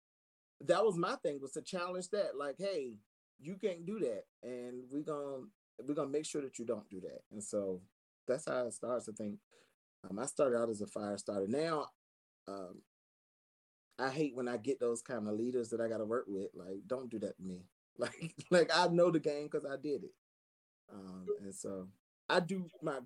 [0.61, 2.37] that was my thing was to challenge that.
[2.37, 2.97] Like, hey,
[3.39, 5.43] you can't do that and we're gonna
[5.85, 7.21] we're gonna make sure that you don't do that.
[7.31, 7.81] And so
[8.27, 9.39] that's how it starts i think.
[10.09, 11.47] Um, i started out as a fire starter.
[11.47, 11.87] Now
[12.47, 12.81] um,
[13.99, 16.81] i hate when i get those kind of leaders that i gotta work with like
[16.87, 17.65] don't do that to me.
[17.97, 20.13] Like like i know the game because i did it.
[20.93, 21.87] Um, and so
[22.27, 22.97] i do my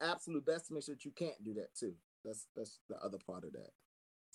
[0.00, 1.94] absolute best to make sure that you can't do that too.
[2.24, 3.70] That's that's the other part of that.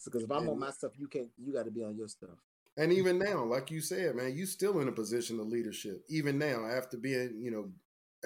[0.03, 2.38] Because if i'm on my stuff you can't you got to be on your stuff
[2.78, 6.04] and even now, like you said, man, you still in a position of leadership.
[6.10, 7.72] Even now, after being, you know,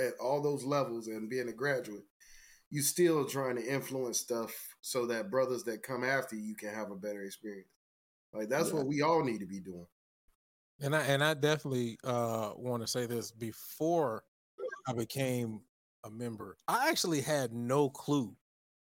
[0.03, 2.05] at all those levels and being a graduate,
[2.69, 6.91] you still trying to influence stuff so that brothers that come after you can have
[6.91, 7.67] a better experience.
[8.33, 8.75] Like that's yeah.
[8.75, 9.87] what we all need to be doing.
[10.81, 14.23] And I and I definitely uh want to say this before
[14.87, 15.61] I became
[16.03, 16.57] a member.
[16.67, 18.35] I actually had no clue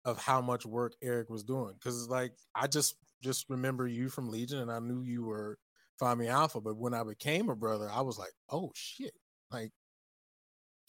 [0.05, 4.29] of how much work Eric was doing because like I just just remember you from
[4.29, 5.57] Legion, and I knew you were
[5.99, 6.61] Phi Mu Alpha.
[6.61, 9.13] But when I became a brother, I was like, oh shit,
[9.51, 9.71] like,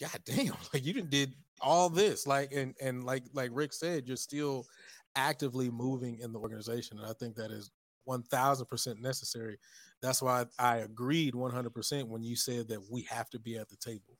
[0.00, 4.16] god damn, like you did all this, like, and and like like Rick said, you're
[4.16, 4.64] still
[5.16, 7.70] actively moving in the organization, and I think that is
[8.04, 9.58] one thousand percent necessary.
[10.02, 13.56] That's why I agreed one hundred percent when you said that we have to be
[13.58, 14.18] at the table.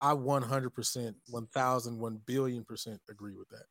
[0.00, 3.64] I 100%, 1000, 1 billion percent agree with that.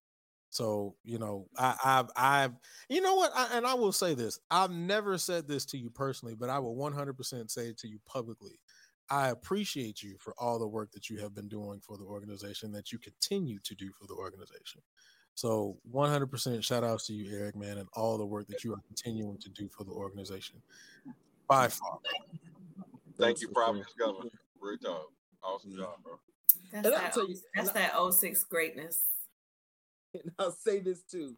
[0.53, 2.51] So you know, I, I've, I've,
[2.87, 5.89] you know what, I, and I will say this: I've never said this to you
[5.89, 8.59] personally, but I will 100% say it to you publicly.
[9.09, 12.71] I appreciate you for all the work that you have been doing for the organization,
[12.73, 14.81] that you continue to do for the organization.
[15.33, 18.81] So 100% shout outs to you, Eric, man, and all the work that you are
[18.85, 20.61] continuing to do for the organization.
[21.47, 21.97] By far.
[23.17, 24.29] Thank you, Providence Governor.
[24.61, 25.01] Great job.
[25.43, 25.77] Awesome mm.
[25.77, 26.13] job, bro.
[26.71, 29.01] That's, And I'll that, tell you- that's and that 06 greatness.
[30.23, 31.35] and I'll say this too.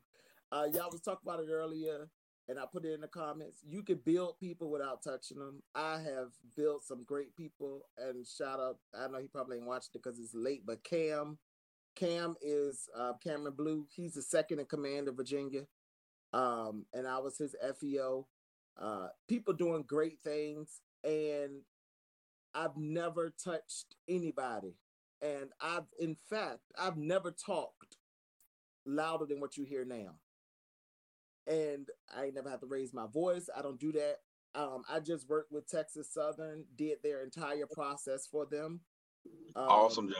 [0.52, 2.10] Uh, y'all was talking about it earlier,
[2.47, 3.57] and I put it in the comments.
[3.65, 5.64] You can build people without touching them.
[5.73, 8.77] I have built some great people, and shout out.
[8.97, 11.38] I know he probably ain't watched it because it's late, but Cam,
[11.95, 13.85] Cam is uh, Cameron Blue.
[13.93, 15.64] He's the second in command of Virginia,
[16.34, 18.27] um, and I was his FEO.
[18.80, 21.61] Uh, people doing great things, and
[22.53, 24.76] I've never touched anybody,
[25.22, 27.97] and I've, in fact, I've never talked
[28.85, 30.15] louder than what you hear now.
[31.47, 33.49] And I never have to raise my voice.
[33.55, 34.17] I don't do that.
[34.55, 38.81] Um, I just worked with Texas Southern, did their entire process for them.
[39.55, 40.17] Um, awesome job.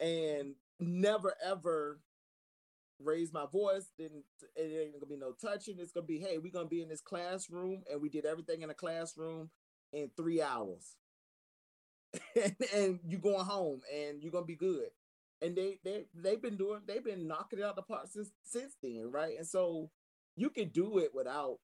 [0.00, 2.00] and never ever
[3.02, 3.90] raise my voice.
[3.98, 4.10] Then
[4.56, 5.76] it ain't gonna be no touching.
[5.78, 8.68] It's gonna be, hey, we're gonna be in this classroom, and we did everything in
[8.68, 9.50] the classroom
[9.92, 10.96] in three hours.
[12.36, 14.88] and, and you going home, and you're gonna be good.
[15.44, 18.74] And they they they've been doing, they've been knocking it out the park since since
[18.82, 19.36] then, right?
[19.36, 19.90] And so
[20.36, 21.58] you can do it without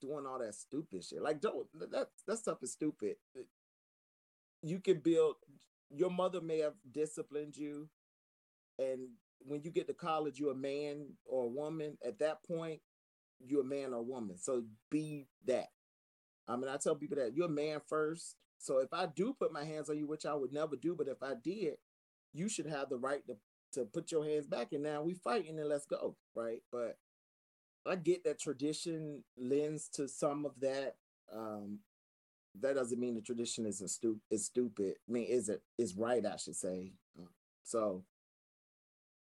[0.00, 1.22] doing all that stupid shit.
[1.22, 3.16] Like, don't that that stuff is stupid.
[4.62, 5.36] You can build.
[5.92, 7.88] Your mother may have disciplined you,
[8.78, 11.98] and when you get to college, you're a man or a woman.
[12.04, 12.80] At that point,
[13.44, 14.38] you're a man or a woman.
[14.38, 15.68] So be that.
[16.48, 18.36] I mean, I tell people that you're a man first.
[18.58, 21.08] So if I do put my hands on you, which I would never do, but
[21.08, 21.74] if I did,
[22.32, 23.36] you should have the right to
[23.72, 24.72] to put your hands back.
[24.72, 26.62] And now we fighting and let's go, right?
[26.72, 26.98] But
[27.86, 30.96] I get that tradition lends to some of that.
[31.32, 31.78] Um,
[32.60, 34.96] that doesn't mean the tradition is a stu- is stupid.
[35.08, 36.24] I mean, is it is right?
[36.26, 36.92] I should say.
[37.18, 37.26] Uh,
[37.62, 38.04] So,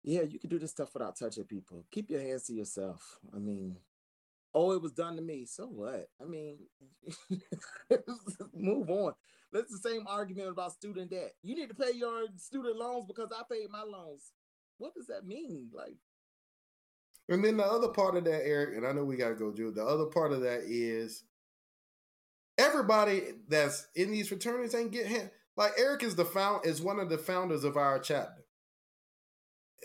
[0.03, 1.85] yeah, you can do this stuff without touching people.
[1.91, 3.19] Keep your hands to yourself.
[3.35, 3.77] I mean,
[4.53, 5.45] oh, it was done to me.
[5.45, 6.07] So what?
[6.21, 6.57] I mean,
[8.53, 9.13] move on.
[9.53, 11.33] That's the same argument about student debt.
[11.43, 14.31] You need to pay your student loans because I paid my loans.
[14.77, 15.69] What does that mean?
[15.73, 15.95] Like,
[17.29, 19.51] And then the other part of that, Eric, and I know we got to go,
[19.51, 19.71] Drew.
[19.71, 21.23] The other part of that is
[22.57, 25.29] everybody that's in these fraternities ain't get him.
[25.57, 28.43] Like Eric is the found is one of the founders of our chapter.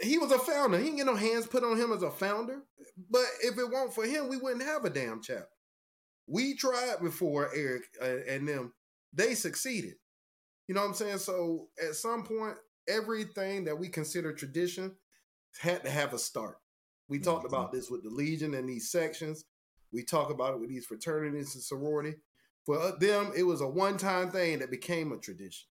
[0.02, 0.78] He was a founder.
[0.78, 2.62] He didn't get no hands put on him as a founder.
[3.10, 5.47] But if it weren't for him, we wouldn't have a damn chapter.
[6.26, 8.73] We tried before Eric and them.
[9.12, 9.94] They succeeded.
[10.68, 11.18] You know what I'm saying?
[11.18, 12.57] So at some point,
[12.89, 14.97] everything that we consider tradition
[15.60, 16.58] had to have a start.
[17.08, 19.44] We talked about this with the Legion and these sections.
[19.92, 22.16] We talk about it with these fraternities and sorority.
[22.65, 25.68] For uh, them, it was a one time thing that became a tradition.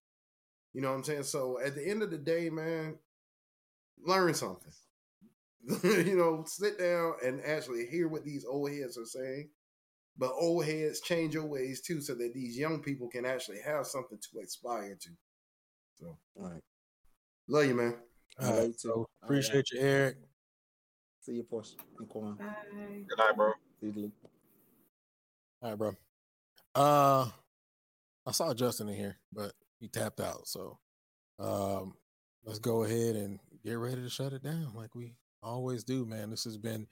[0.72, 1.24] You know what I'm saying?
[1.24, 2.96] So at the end of the day, man,
[4.04, 4.72] learn something.
[5.82, 9.48] you know, sit down and actually hear what these old heads are saying.
[10.18, 13.86] But old heads change your ways too, so that these young people can actually have
[13.86, 15.10] something to aspire to.
[15.98, 16.62] So, all right.
[17.48, 17.96] love you, man.
[18.40, 20.16] All right, so appreciate you, Eric.
[21.20, 22.36] See you, Portia and Quan.
[22.36, 22.44] Bye.
[23.08, 23.52] Good night, bro.
[23.80, 24.12] See you,
[25.62, 25.96] All right, bro.
[26.74, 27.28] Uh,
[28.26, 30.46] I saw Justin in here, but he tapped out.
[30.46, 30.78] So,
[31.38, 31.94] um,
[32.44, 36.30] let's go ahead and get ready to shut it down, like we always do, man.
[36.30, 36.86] This has been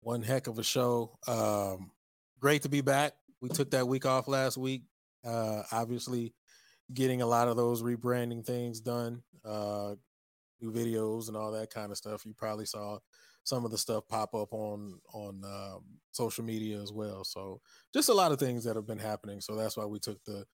[0.00, 1.18] one heck of a show.
[1.26, 1.90] Um,
[2.38, 3.14] great to be back.
[3.40, 4.84] We took that week off last week.
[5.24, 6.32] Uh, obviously,
[6.94, 9.94] getting a lot of those rebranding things done, uh,
[10.60, 12.24] new videos and all that kind of stuff.
[12.24, 12.98] You probably saw
[13.42, 17.24] some of the stuff pop up on on um, social media as well.
[17.24, 17.60] So
[17.92, 19.40] just a lot of things that have been happening.
[19.40, 20.44] So that's why we took the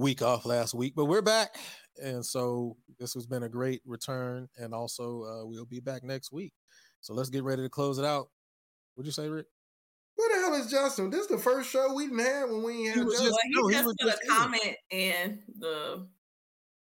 [0.00, 1.56] week off last week, but we're back,
[2.02, 4.48] and so this has been a great return.
[4.58, 6.52] And also, uh, we'll be back next week.
[7.00, 8.28] So let's get ready to close it out.
[8.94, 9.46] What'd you say, Rick?
[10.16, 11.10] Where the hell is Justin?
[11.10, 13.30] This is the first show we didn't have when we ain't had was Justin.
[13.30, 14.28] just- Well, he no, he just was put just a in.
[14.30, 16.06] comment in the.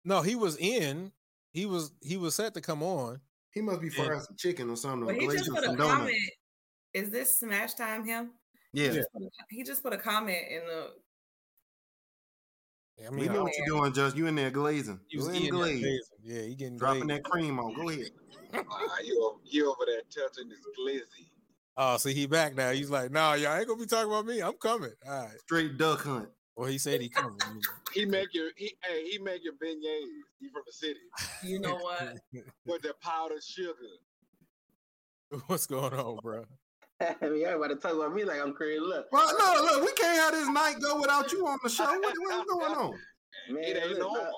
[0.04, 1.12] No, he was in.
[1.52, 3.22] He was he was set to come on.
[3.52, 4.04] He must be Yeah.
[4.06, 5.06] frying some chicken or something.
[5.08, 6.16] But or he just put a some comment.
[6.94, 8.32] Is this Smash Time him?
[8.74, 9.02] Yeah, Yeah.
[9.50, 10.90] He just put a comment in the.
[13.06, 15.00] I we mean, know what you're doing, Just You in there glazing.
[15.08, 15.82] he was Go in eating that glaze.
[15.82, 16.10] glaze.
[16.24, 17.24] Yeah, he getting Dropping glazed.
[17.26, 17.74] that cream on.
[17.74, 18.06] Go ahead.
[18.54, 21.28] Ah, you, over, you over there touching this glizzy.
[21.78, 22.72] Oh, see, he back now.
[22.72, 24.40] He's like, nah, y'all ain't gonna be talking about me.
[24.42, 24.94] I'm coming.
[25.06, 25.40] All right.
[25.42, 26.30] Straight duck hunt.
[26.56, 27.38] Well, he said he coming.
[27.94, 30.06] He make your he hey he make your beignets.
[30.40, 31.00] He from the city
[31.44, 32.16] You know what?
[32.66, 33.74] with the powdered sugar.
[35.48, 36.46] What's going on, bro?
[37.02, 38.80] I mean, everybody talk about me like I'm crazy.
[38.80, 41.84] Look, Well, no, look, we can't have this night go without you on the show.
[41.84, 42.92] What, what's going on?
[43.50, 44.24] man, it ain't look, normal.
[44.24, 44.32] I-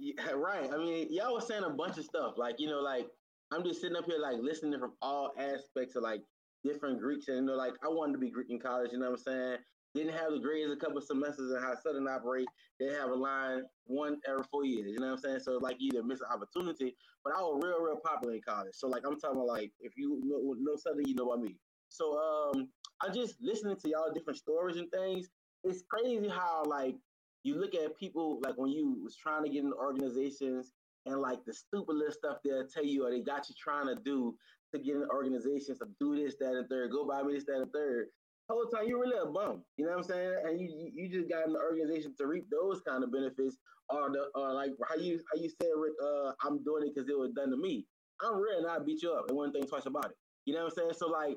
[0.00, 0.68] yeah, right.
[0.72, 3.06] I mean, y'all was saying a bunch of stuff, like you know, like
[3.52, 6.20] I'm just sitting up here like listening from all aspects of like
[6.64, 8.90] different Greeks, and you know, like I wanted to be Greek in college.
[8.92, 9.56] You know what I'm saying?
[9.94, 12.48] Didn't have the grades a couple semesters in how Southern operate.
[12.80, 14.90] They have a line one every four years.
[14.90, 15.40] You know what I'm saying?
[15.40, 18.74] So like you either miss an opportunity, but I was real, real popular in college.
[18.74, 21.42] So like I'm talking about like if you know, know Southern, you know what I
[21.42, 21.56] mean.
[21.94, 22.68] So um,
[23.00, 25.28] I just listening to y'all different stories and things.
[25.62, 26.96] It's crazy how like
[27.44, 30.72] you look at people like when you was trying to get into organizations
[31.06, 33.94] and like the stupid little stuff they'll tell you or they got you trying to
[33.94, 34.34] do
[34.74, 37.60] to get in organizations to do this, that, and third, go buy me this, that,
[37.60, 38.06] and third
[38.48, 39.62] whole time you're really a bum.
[39.76, 40.34] You know what I'm saying?
[40.44, 43.56] And you you just got in the organization to reap those kind of benefits,
[43.88, 47.08] or the or like how you how you said, Rick, uh, I'm doing it because
[47.08, 47.86] it was done to me.
[48.22, 50.16] I'm real and I beat you up and one thing twice about it.
[50.46, 50.92] You know what I'm saying?
[50.98, 51.36] So like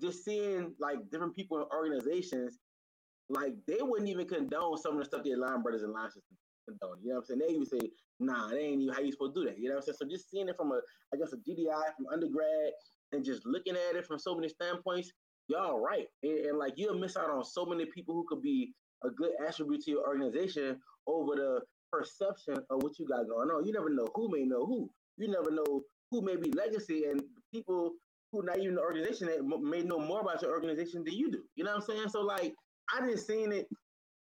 [0.00, 2.58] just seeing like different people in organizations,
[3.28, 6.38] like they wouldn't even condone some of the stuff the Line Brothers and Line Sisters
[6.68, 6.98] condone.
[7.02, 7.40] You know what I'm saying?
[7.40, 9.58] They even say, nah, they ain't even how you supposed to do that.
[9.58, 9.96] You know what I'm saying?
[10.00, 10.80] So just seeing it from a
[11.14, 12.72] I guess a GDI from undergrad
[13.12, 15.12] and just looking at it from so many standpoints,
[15.48, 16.06] y'all right.
[16.22, 18.72] And, and, like you'll miss out on so many people who could be
[19.04, 21.60] a good attribute to your organization over the
[21.92, 23.66] perception of what you got going on.
[23.66, 24.90] You never know who may know who.
[25.16, 27.22] You never know who may be legacy and
[27.52, 27.92] people
[28.32, 31.42] who not even the organization that may know more about your organization than you do.
[31.56, 32.08] You know what I'm saying?
[32.10, 32.54] So like
[32.94, 33.68] I just seen it.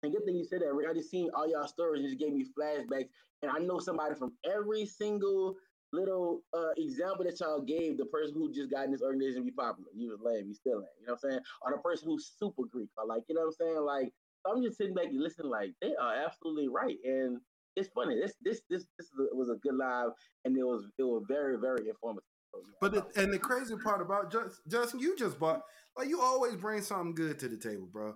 [0.03, 0.88] And good thing you said that, Rick.
[0.90, 3.09] I just seen all y'all stories and just gave me flashbacks.
[3.42, 5.56] And I know somebody from every single
[5.93, 9.51] little uh, example that y'all gave, the person who just got in this organization be
[9.51, 9.90] popular.
[9.95, 10.90] You was lame, you still ain't.
[11.00, 11.43] You know what I'm saying?
[11.61, 13.82] Or the person who's super Greek, or like, you know what I'm saying?
[13.82, 14.14] Like,
[14.45, 16.98] I'm just sitting back and listening, like, they are absolutely right.
[17.03, 17.40] And
[17.75, 18.16] it's funny.
[18.19, 20.09] This this this this was a good live,
[20.45, 22.24] and it was it was very very informative.
[22.56, 25.61] So, yeah, but it, and the crazy part about just, Justin, you just bought
[25.98, 28.16] like you always bring something good to the table, bro.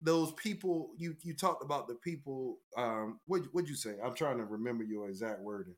[0.00, 2.58] Those people you you talked about the people.
[2.76, 3.94] Um, what what'd you say?
[4.02, 5.74] I'm trying to remember your exact wording.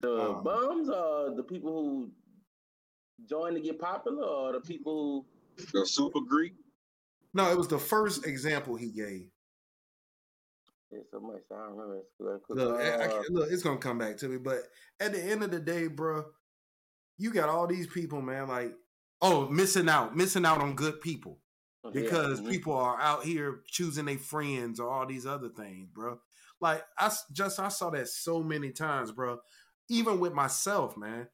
[0.00, 2.10] The um, bums are the people who
[3.28, 6.54] join to get popular or the people who the super Greek?
[7.34, 9.28] No, it was the first example he gave.
[10.90, 11.42] Yeah, so much.
[11.52, 12.02] I don't remember.
[12.18, 14.38] Look, uh, I, I look, it's gonna come back to me.
[14.38, 14.60] But
[15.00, 16.24] at the end of the day, bro,
[17.18, 18.48] you got all these people, man.
[18.48, 18.72] Like,
[19.20, 21.38] oh, missing out, missing out on good people
[21.84, 22.44] oh, because yeah.
[22.44, 22.50] mm-hmm.
[22.50, 26.18] people are out here choosing their friends or all these other things, bro.
[26.60, 29.38] Like, I just I saw that so many times, bro
[29.88, 31.28] even with myself, man.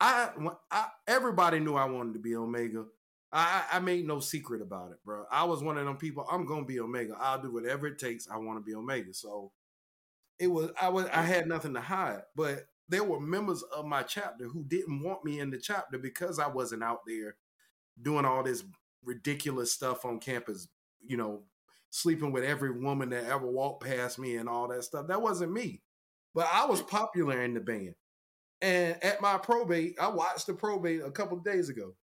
[0.00, 0.30] I,
[0.70, 2.84] I everybody knew I wanted to be Omega.
[3.32, 5.24] I, I made no secret about it, bro.
[5.30, 6.26] I was one of them people.
[6.30, 7.14] I'm gonna be Omega.
[7.18, 8.28] I'll do whatever it takes.
[8.28, 9.14] I want to be Omega.
[9.14, 9.52] So
[10.38, 10.70] it was.
[10.80, 11.06] I was.
[11.06, 12.22] I had nothing to hide.
[12.34, 16.38] But there were members of my chapter who didn't want me in the chapter because
[16.38, 17.36] I wasn't out there
[18.00, 18.64] doing all this
[19.04, 20.68] ridiculous stuff on campus.
[21.04, 21.42] You know,
[21.90, 25.06] sleeping with every woman that ever walked past me and all that stuff.
[25.08, 25.82] That wasn't me.
[26.34, 27.94] But I was popular in the band.
[28.62, 31.94] And at my probate, I watched the probate a couple of days ago.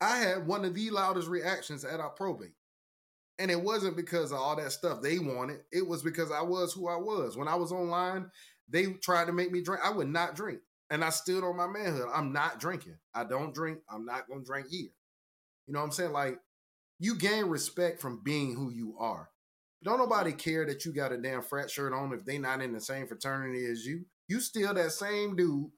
[0.00, 2.54] I had one of the loudest reactions at our probate.
[3.38, 5.60] And it wasn't because of all that stuff they wanted.
[5.70, 7.36] It was because I was who I was.
[7.36, 8.30] When I was online,
[8.68, 9.80] they tried to make me drink.
[9.84, 10.60] I would not drink.
[10.90, 12.08] And I stood on my manhood.
[12.14, 12.96] I'm not drinking.
[13.14, 13.80] I don't drink.
[13.90, 14.88] I'm not going to drink here.
[15.66, 16.12] You know what I'm saying?
[16.12, 16.38] Like,
[16.98, 19.28] you gain respect from being who you are.
[19.84, 22.72] Don't nobody care that you got a damn frat shirt on if they not in
[22.72, 24.06] the same fraternity as you.
[24.28, 25.70] You still that same dude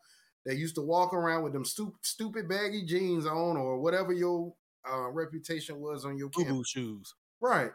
[0.46, 4.54] that used to walk around with them stupid, stupid baggy jeans on or whatever your
[4.90, 7.72] uh, reputation was on your boo shoes, right?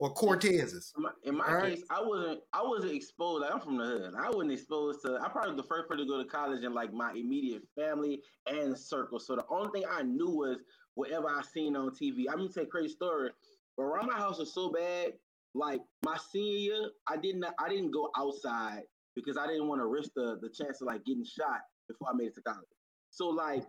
[0.00, 0.92] Or Cortezes.
[0.96, 1.74] In my, in my right?
[1.74, 2.40] case, I wasn't.
[2.52, 3.42] I wasn't exposed.
[3.42, 4.14] Like, I'm from the hood.
[4.16, 5.18] I wasn't exposed to.
[5.20, 8.22] I probably was the first person to go to college in like my immediate family
[8.46, 9.18] and circle.
[9.18, 10.58] So the only thing I knew was
[10.94, 12.24] whatever I seen on TV.
[12.30, 13.30] I'm gonna tell a crazy story.
[13.76, 15.14] But around my house was so bad
[15.54, 18.82] like my senior year, I didn't I didn't go outside
[19.14, 22.16] because I didn't want to risk the the chance of like getting shot before I
[22.16, 22.66] made it to college.
[23.10, 23.64] So like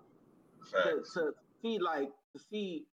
[0.71, 2.85] to, to, see like to see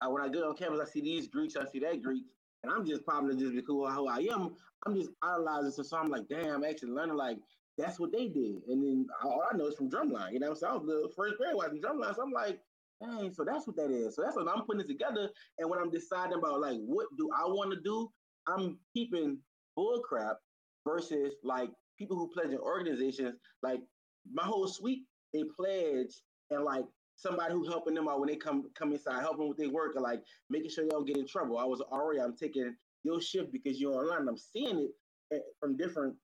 [0.00, 2.26] uh, when I get on campus, I see these Greeks, I see that Greeks,
[2.62, 4.54] and I'm just probably just because who I am.
[4.86, 5.84] I'm just idolizing.
[5.84, 7.38] So, I'm like, damn, I'm actually learning like
[7.78, 8.62] that's what they did.
[8.68, 10.32] And then all I know is from drumline.
[10.32, 12.14] You know, so I was the first grade watching drumline.
[12.14, 12.60] So I'm like,
[13.02, 14.16] dang, so that's what that is.
[14.16, 15.30] So that's what I'm putting it together.
[15.58, 18.10] And when I'm deciding about like what do I want to do,
[18.46, 19.38] I'm keeping
[19.78, 20.36] bullcrap
[20.86, 23.36] versus like people who pledge in organizations.
[23.62, 23.80] Like
[24.32, 26.12] my whole suite, they pledge
[26.50, 26.84] and like
[27.22, 30.22] somebody who helping them out when they come come inside, helping with their work, like
[30.50, 31.58] making sure they don't get in trouble.
[31.58, 34.28] I was already I'm taking your shift because you're online.
[34.28, 34.90] I'm seeing it
[35.32, 36.14] eh, from different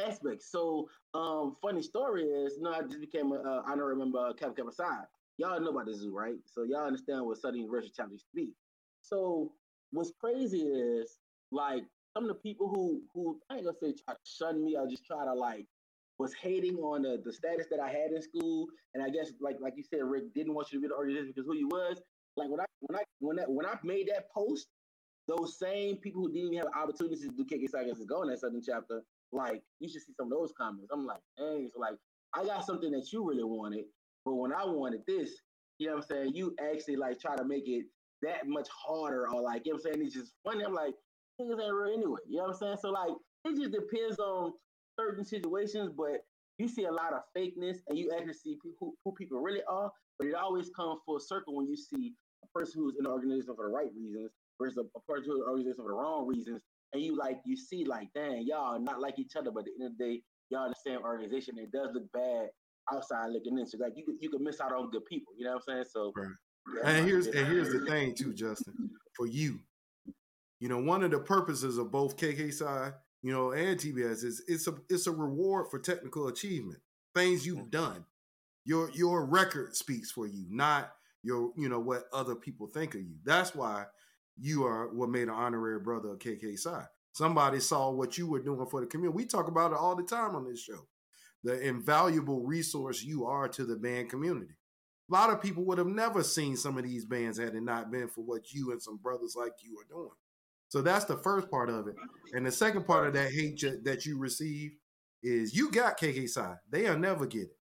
[0.00, 0.50] aspects.
[0.50, 4.54] So, um, funny story is, know, I just became a uh, honorary member of Kappa
[4.54, 5.06] Kappa.
[5.38, 6.36] Y'all know about the zoo, right?
[6.46, 8.52] So y'all understand what Southern University chapter used to be.
[9.00, 9.52] So
[9.90, 11.18] what's crazy is
[11.50, 14.76] like some of the people who who I ain't gonna say try to shun me
[14.76, 15.66] I just try to like
[16.22, 19.56] was hating on the, the status that I had in school, and I guess like
[19.60, 22.00] like you said, Rick didn't want you to be the organization because who you was.
[22.36, 24.68] Like when I when I when that when I made that post,
[25.26, 28.28] those same people who didn't even have opportunities to do KK Seconds to go in
[28.28, 29.02] that Southern chapter,
[29.32, 30.88] like you should see some of those comments.
[30.92, 31.96] I'm like, hey, so like
[32.34, 33.84] I got something that you really wanted,
[34.24, 35.30] but when I wanted this,
[35.78, 37.86] you know what I'm saying, you actually like try to make it
[38.22, 40.64] that much harder, or like you know what I'm saying, it's just funny.
[40.64, 40.94] I'm like,
[41.40, 42.20] niggas ain't real anyway.
[42.28, 42.76] You know what I'm saying?
[42.80, 43.12] So like
[43.44, 44.52] it just depends on
[45.02, 46.24] certain situations, but
[46.58, 49.90] you see a lot of fakeness and you actually see who, who people really are,
[50.18, 52.14] but it always comes full circle when you see
[52.44, 55.38] a person who's in the organization for the right reasons versus a, a person who's
[55.38, 56.62] in the organization for the wrong reasons.
[56.92, 59.84] And you like you see like, dang, y'all not like each other, but at the
[59.84, 61.56] end of the day, y'all in the same organization.
[61.58, 62.48] It does look bad
[62.92, 63.66] outside looking in.
[63.66, 65.32] So like you you could miss out on good people.
[65.38, 65.84] You know what I'm saying?
[65.90, 66.28] So right.
[66.76, 68.90] yeah, and here's and here's the thing too, Justin.
[69.16, 69.60] For you,
[70.60, 74.42] you know, one of the purposes of both KK Psi you know, and TBS is
[74.48, 76.80] it's a it's a reward for technical achievement,
[77.14, 77.70] things you've mm.
[77.70, 78.04] done.
[78.64, 80.92] Your your record speaks for you, not
[81.22, 83.16] your you know what other people think of you.
[83.24, 83.84] That's why
[84.38, 86.84] you are what made an honorary brother of KK Psi.
[87.12, 89.16] Somebody saw what you were doing for the community.
[89.16, 90.86] We talk about it all the time on this show.
[91.44, 94.54] The invaluable resource you are to the band community.
[95.10, 97.90] A lot of people would have never seen some of these bands had it not
[97.90, 100.10] been for what you and some brothers like you are doing.
[100.72, 101.96] So that's the first part of it.
[102.32, 104.72] And the second part of that hate that you receive
[105.22, 106.54] is you got KK Psi.
[106.70, 107.58] They'll never get it.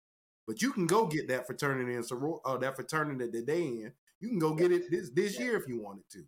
[0.45, 3.93] But you can go get that fraternity and soror- uh, that fraternity that they in.
[4.19, 6.23] You can go get it this this year if you wanted to.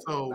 [0.00, 0.32] So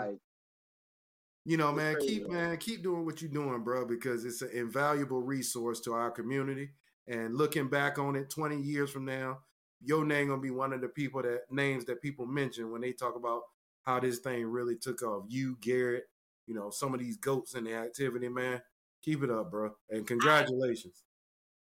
[1.43, 5.21] you know, man, keep man, keep doing what you're doing, bro, because it's an invaluable
[5.21, 6.69] resource to our community.
[7.09, 9.39] And looking back on it 20 years from now,
[9.83, 12.93] your name gonna be one of the people that names that people mention when they
[12.93, 13.41] talk about
[13.83, 15.23] how this thing really took off.
[15.27, 16.09] You, Garrett,
[16.47, 18.61] you know, some of these goats in the activity, man.
[19.01, 21.03] Keep it up, bro, and congratulations.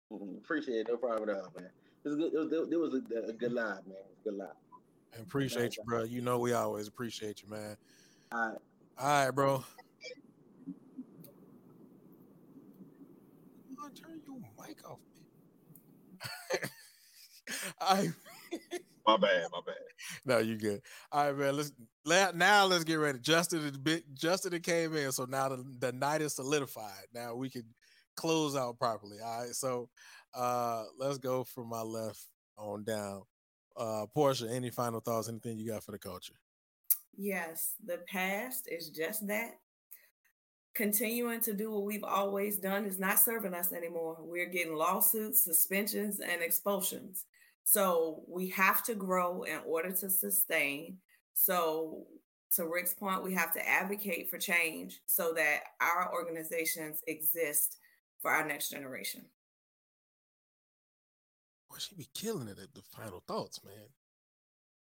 [0.38, 0.88] Appreciate it.
[0.90, 1.70] No problem at all, man.
[2.04, 2.34] It was good.
[2.34, 3.98] It was, it was a, a, good live, man.
[4.24, 4.48] Good live.
[5.14, 6.04] And appreciate you, bro.
[6.04, 7.76] You know we always appreciate you, man.
[8.32, 8.58] All right.
[8.98, 9.64] All right, bro.
[13.96, 15.00] Turn your mic off.
[17.82, 18.12] I
[19.08, 19.76] my bad, my bad.
[20.26, 20.82] No, you good.
[21.12, 21.56] All right, man.
[21.56, 23.20] Let's let, now let's get ready.
[23.20, 23.72] Justin
[24.14, 27.06] Justin came in, so now the, the night is solidified.
[27.14, 27.66] Now we can
[28.16, 29.18] close out properly.
[29.24, 29.54] All right.
[29.54, 29.90] So
[30.34, 32.22] uh let's go from my left
[32.58, 33.24] on down.
[33.76, 36.34] Uh Portia, any final thoughts, anything you got for the culture?
[37.16, 39.52] Yes, the past is just that.
[40.76, 44.18] Continuing to do what we've always done is not serving us anymore.
[44.20, 47.26] We're getting lawsuits, suspensions, and expulsions.
[47.64, 51.00] So we have to grow in order to sustain.
[51.40, 52.08] So,
[52.56, 57.78] to Rick's point, we have to advocate for change so that our organizations exist
[58.20, 59.22] for our next generation.
[61.70, 63.76] Boy, she be killing it at the final thoughts, man.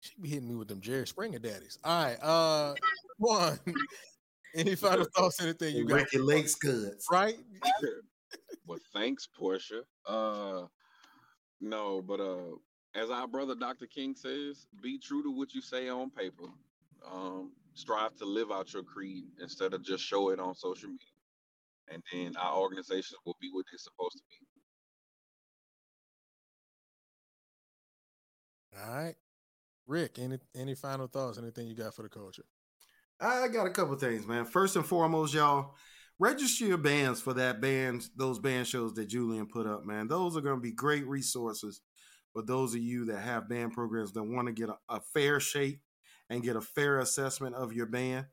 [0.03, 1.81] She be hitting me with them Jerry Springer daddies.
[1.83, 2.75] All right, uh,
[3.19, 3.59] one.
[4.55, 5.43] Any final thoughts?
[5.43, 5.97] Anything you got?
[5.97, 7.35] Ricki Lake's good, right?
[8.69, 9.83] well, thanks, Portia.
[10.07, 10.67] Uh,
[11.61, 12.55] no, but uh,
[12.97, 13.87] as our brother Dr.
[13.87, 16.45] King says, be true to what you say on paper.
[17.11, 21.07] Um, strive to live out your creed instead of just show it on social media.
[21.93, 24.37] And then our organizations will be what they're supposed to be.
[28.83, 29.15] All right.
[29.87, 31.39] Rick, any any final thoughts?
[31.39, 32.45] Anything you got for the culture?
[33.21, 34.45] I got a couple things, man.
[34.45, 35.75] First and foremost, y'all,
[36.19, 40.09] register your bands for that band, those band shows that Julian put up, man.
[40.09, 41.81] Those are going to be great resources
[42.37, 45.41] for those of you that have band programs that want to get a, a fair
[45.41, 45.81] shape
[46.29, 48.27] and get a fair assessment of your band,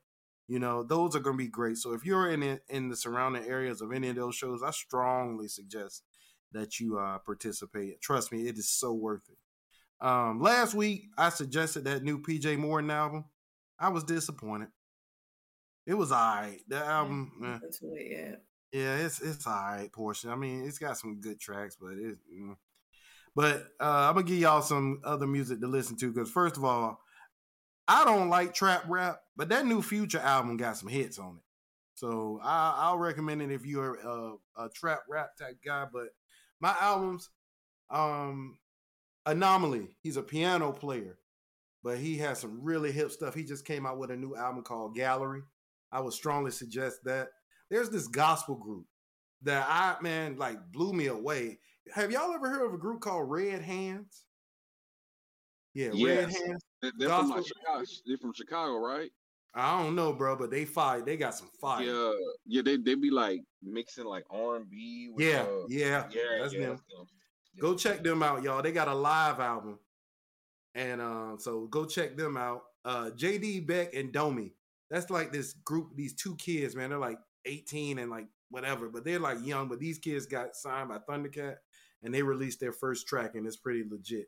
[0.46, 1.78] you know, those are going to be great.
[1.78, 4.72] So if you're in it, in the surrounding areas of any of those shows, I
[4.72, 6.02] strongly suggest
[6.52, 7.98] that you uh, participate.
[8.02, 10.06] Trust me, it is so worth it.
[10.06, 13.24] Um, last week, I suggested that new PJ Morton album.
[13.78, 14.68] I was disappointed.
[15.86, 16.60] It was all right.
[16.68, 17.58] The album, yeah,
[17.94, 18.34] yeah.
[18.70, 19.90] yeah, it's it's all right.
[19.90, 20.28] Portion.
[20.28, 22.54] I mean, it's got some good tracks, but it, mm,
[23.34, 26.64] but uh, I'm gonna give y'all some other music to listen to because first of
[26.64, 27.00] all,
[27.86, 31.42] I don't like trap rap, but that new Future album got some hits on it.
[31.94, 35.86] So I, will recommend it if you're a, a, trap rap type guy.
[35.92, 36.08] But
[36.60, 37.30] my albums,
[37.90, 38.58] um,
[39.26, 41.18] Anomalie, he's a piano player,
[41.84, 43.34] but he has some really hip stuff.
[43.34, 45.44] He just came out with a new album called Galerie.
[45.92, 47.28] I would strongly suggest that.
[47.70, 48.86] There's this gospel group
[49.42, 51.58] that I man like blew me away.
[51.92, 54.24] Have y'all ever heard of a group called Red Hands?
[55.74, 56.06] Yeah, yes.
[56.06, 56.62] Red Hands.
[56.98, 57.84] They're from, Chicago.
[58.06, 59.10] They're from Chicago, right?
[59.54, 61.06] I don't know, bro, but they fight.
[61.06, 61.84] They got some fire.
[61.84, 62.12] Yeah,
[62.46, 65.10] yeah, they they be like mixing like R and B.
[65.16, 66.68] Yeah, uh, yeah, yeah, that's yeah, them.
[66.70, 67.06] them.
[67.60, 68.62] Go check them out, y'all.
[68.62, 69.78] They got a live album,
[70.74, 72.62] and uh, so go check them out.
[72.84, 74.54] Uh, JD Beck and Domi.
[74.90, 75.94] That's like this group.
[75.94, 76.90] These two kids, man.
[76.90, 79.68] They're like 18 and like whatever, but they're like young.
[79.68, 81.56] But these kids got signed by Thundercat,
[82.04, 84.26] and they released their first track, and it's pretty legit.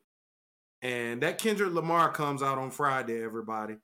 [0.82, 3.76] And that Kendrick Lamar comes out on Friday, everybody.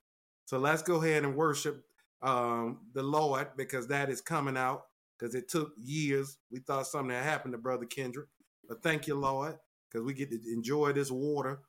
[0.46, 1.84] So let's go ahead and worship
[2.22, 4.84] um, the Lord because that is coming out
[5.18, 6.36] because it took years.
[6.50, 8.28] We thought something had happened to Brother Kendrick.
[8.68, 9.56] But thank you, Lord,
[9.90, 11.60] because we get to enjoy this water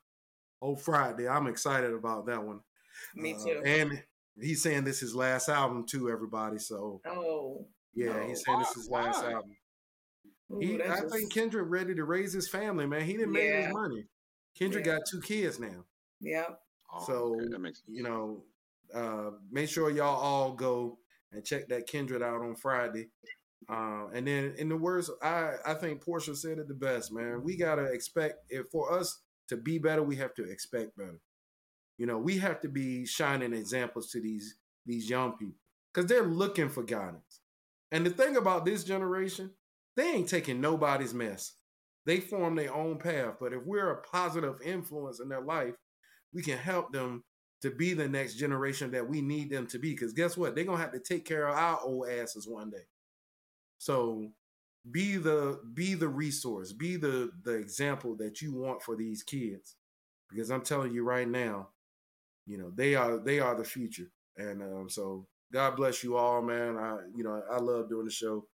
[0.60, 1.28] on Friday.
[1.28, 2.60] I'm excited about that one.
[3.14, 3.62] Me Uh, too.
[3.64, 4.02] and
[4.40, 6.58] he's saying this is his last album too, everybody.
[6.58, 8.26] So oh, yeah, no.
[8.28, 9.56] he's saying this is his last album.
[10.52, 13.02] Ooh, He, that's I just- think Kendrick ready to raise his family, man.
[13.04, 14.06] He didn't make his money.
[14.54, 14.98] Kendrick Yeah.
[14.98, 15.84] got two kids now.
[16.20, 16.60] Yep.
[16.92, 17.96] Oh, So okay, that makes sense.
[17.96, 18.44] you know,
[18.92, 20.98] uh, make sure y'all all go
[21.32, 23.10] and check that Kendrick out on Friday.
[23.68, 27.42] Uh, and then, in the words, I I think Portia said it the best, man.
[27.42, 31.18] We gotta expect if for us to be better, we have to expect better.
[31.96, 34.56] You know, we have to be shining examples to these
[34.86, 35.58] these young people
[35.92, 37.40] because they're looking for guidance.
[37.90, 39.50] And the thing about this generation,
[39.96, 41.54] they ain't taking nobody's mess.
[42.06, 43.36] They form their own path.
[43.40, 45.74] But if we're a positive influence in their life,
[46.32, 47.24] we can help them
[47.62, 49.92] to be the next generation that we need them to be.
[49.92, 50.54] Because guess what?
[50.54, 52.84] They're gonna have to take care of our old asses one day.
[53.78, 54.28] So
[54.90, 59.76] be the be the resource, be the the example that you want for these kids.
[60.30, 61.68] Because I'm telling you right now,
[62.46, 64.10] you know, they are they are the future.
[64.36, 66.76] And um, so God bless you all, man.
[66.76, 68.46] I you know, I love doing the show.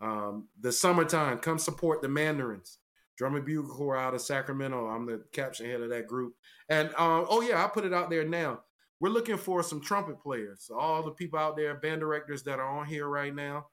[0.00, 2.78] Um, the summertime, come support the Mandarins.
[3.18, 4.86] Drum and Bugle Corps out of Sacramento.
[4.86, 6.34] I'm the caption head of that group.
[6.68, 8.60] And um, oh yeah, I put it out there now.
[9.00, 10.64] We're looking for some trumpet players.
[10.66, 13.66] So all the people out there, band directors that are on here right now.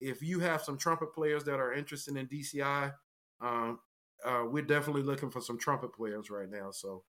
[0.00, 2.92] If you have some trumpet players that are interested in DCI,
[3.40, 3.78] um,
[4.24, 6.70] uh, we're definitely looking for some trumpet players right now.
[6.72, 7.04] So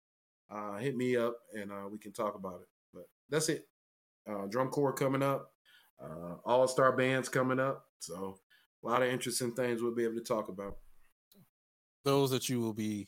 [0.51, 2.67] uh, hit me up and uh, we can talk about it.
[2.93, 3.67] But that's it.
[4.29, 5.51] Uh, drum corps coming up,
[6.03, 7.85] uh, all star bands coming up.
[7.99, 8.39] So
[8.83, 10.77] a lot of interesting things we'll be able to talk about.
[12.05, 13.07] Those that you will be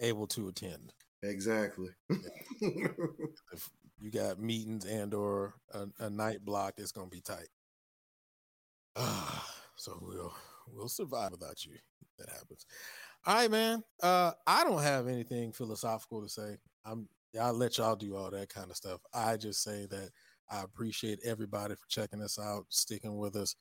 [0.00, 0.92] able to attend.
[1.22, 1.90] Exactly.
[3.52, 3.70] If
[4.00, 7.48] you got meetings and or a, a night block, it's gonna be tight.
[9.76, 10.34] so we'll
[10.72, 11.76] we'll survive without you.
[12.18, 12.66] That happens.
[13.26, 13.82] All right, man.
[14.02, 16.56] Uh, I don't have anything philosophical to say.
[16.84, 17.08] I'm.
[17.40, 19.00] I'll let y'all do all that kind of stuff.
[19.12, 20.10] I just say that
[20.50, 23.56] I appreciate everybody for checking us out, sticking with us,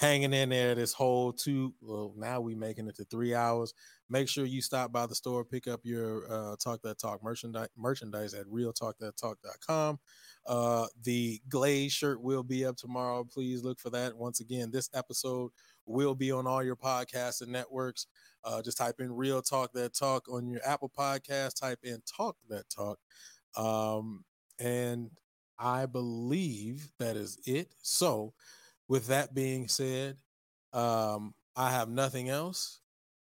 [0.00, 1.74] hanging in there this whole two.
[1.82, 3.74] Well, now we making it to three hours.
[4.08, 7.68] Make sure you stop by the store, pick up your uh, Talk That Talk merchandise
[7.76, 9.98] merchandise at realtalkthattalk.com.
[10.46, 13.24] Uh, the Glaze shirt will be up tomorrow.
[13.24, 14.16] Please look for that.
[14.16, 15.52] Once again, this episode
[15.84, 18.06] will be on all your podcasts and networks.
[18.42, 21.60] Uh, just type in Real Talk That Talk on your Apple Podcast.
[21.60, 22.98] Type in Talk That Talk.
[23.54, 24.24] Um,
[24.58, 25.10] and
[25.58, 27.74] I believe that is it.
[27.82, 28.32] So,
[28.90, 30.16] with that being said,
[30.72, 32.80] um, I have nothing else.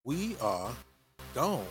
[0.05, 0.71] We are
[1.35, 1.65] gone.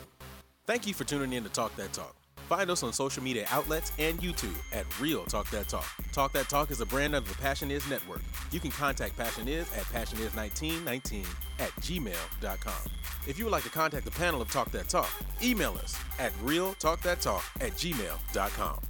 [0.66, 2.14] Thank you for tuning in to Talk That Talk.
[2.50, 5.86] Find us on social media outlets and YouTube at Real Talk That Talk.
[6.12, 8.20] Talk That Talk is a brand of the Passion Is Network.
[8.52, 11.24] You can contact Passion Is at passionis1919
[11.58, 12.92] at gmail.com.
[13.26, 15.10] If you would like to contact the panel of Talk That Talk,
[15.42, 18.80] email us at realtalkthattalk at gmail.com.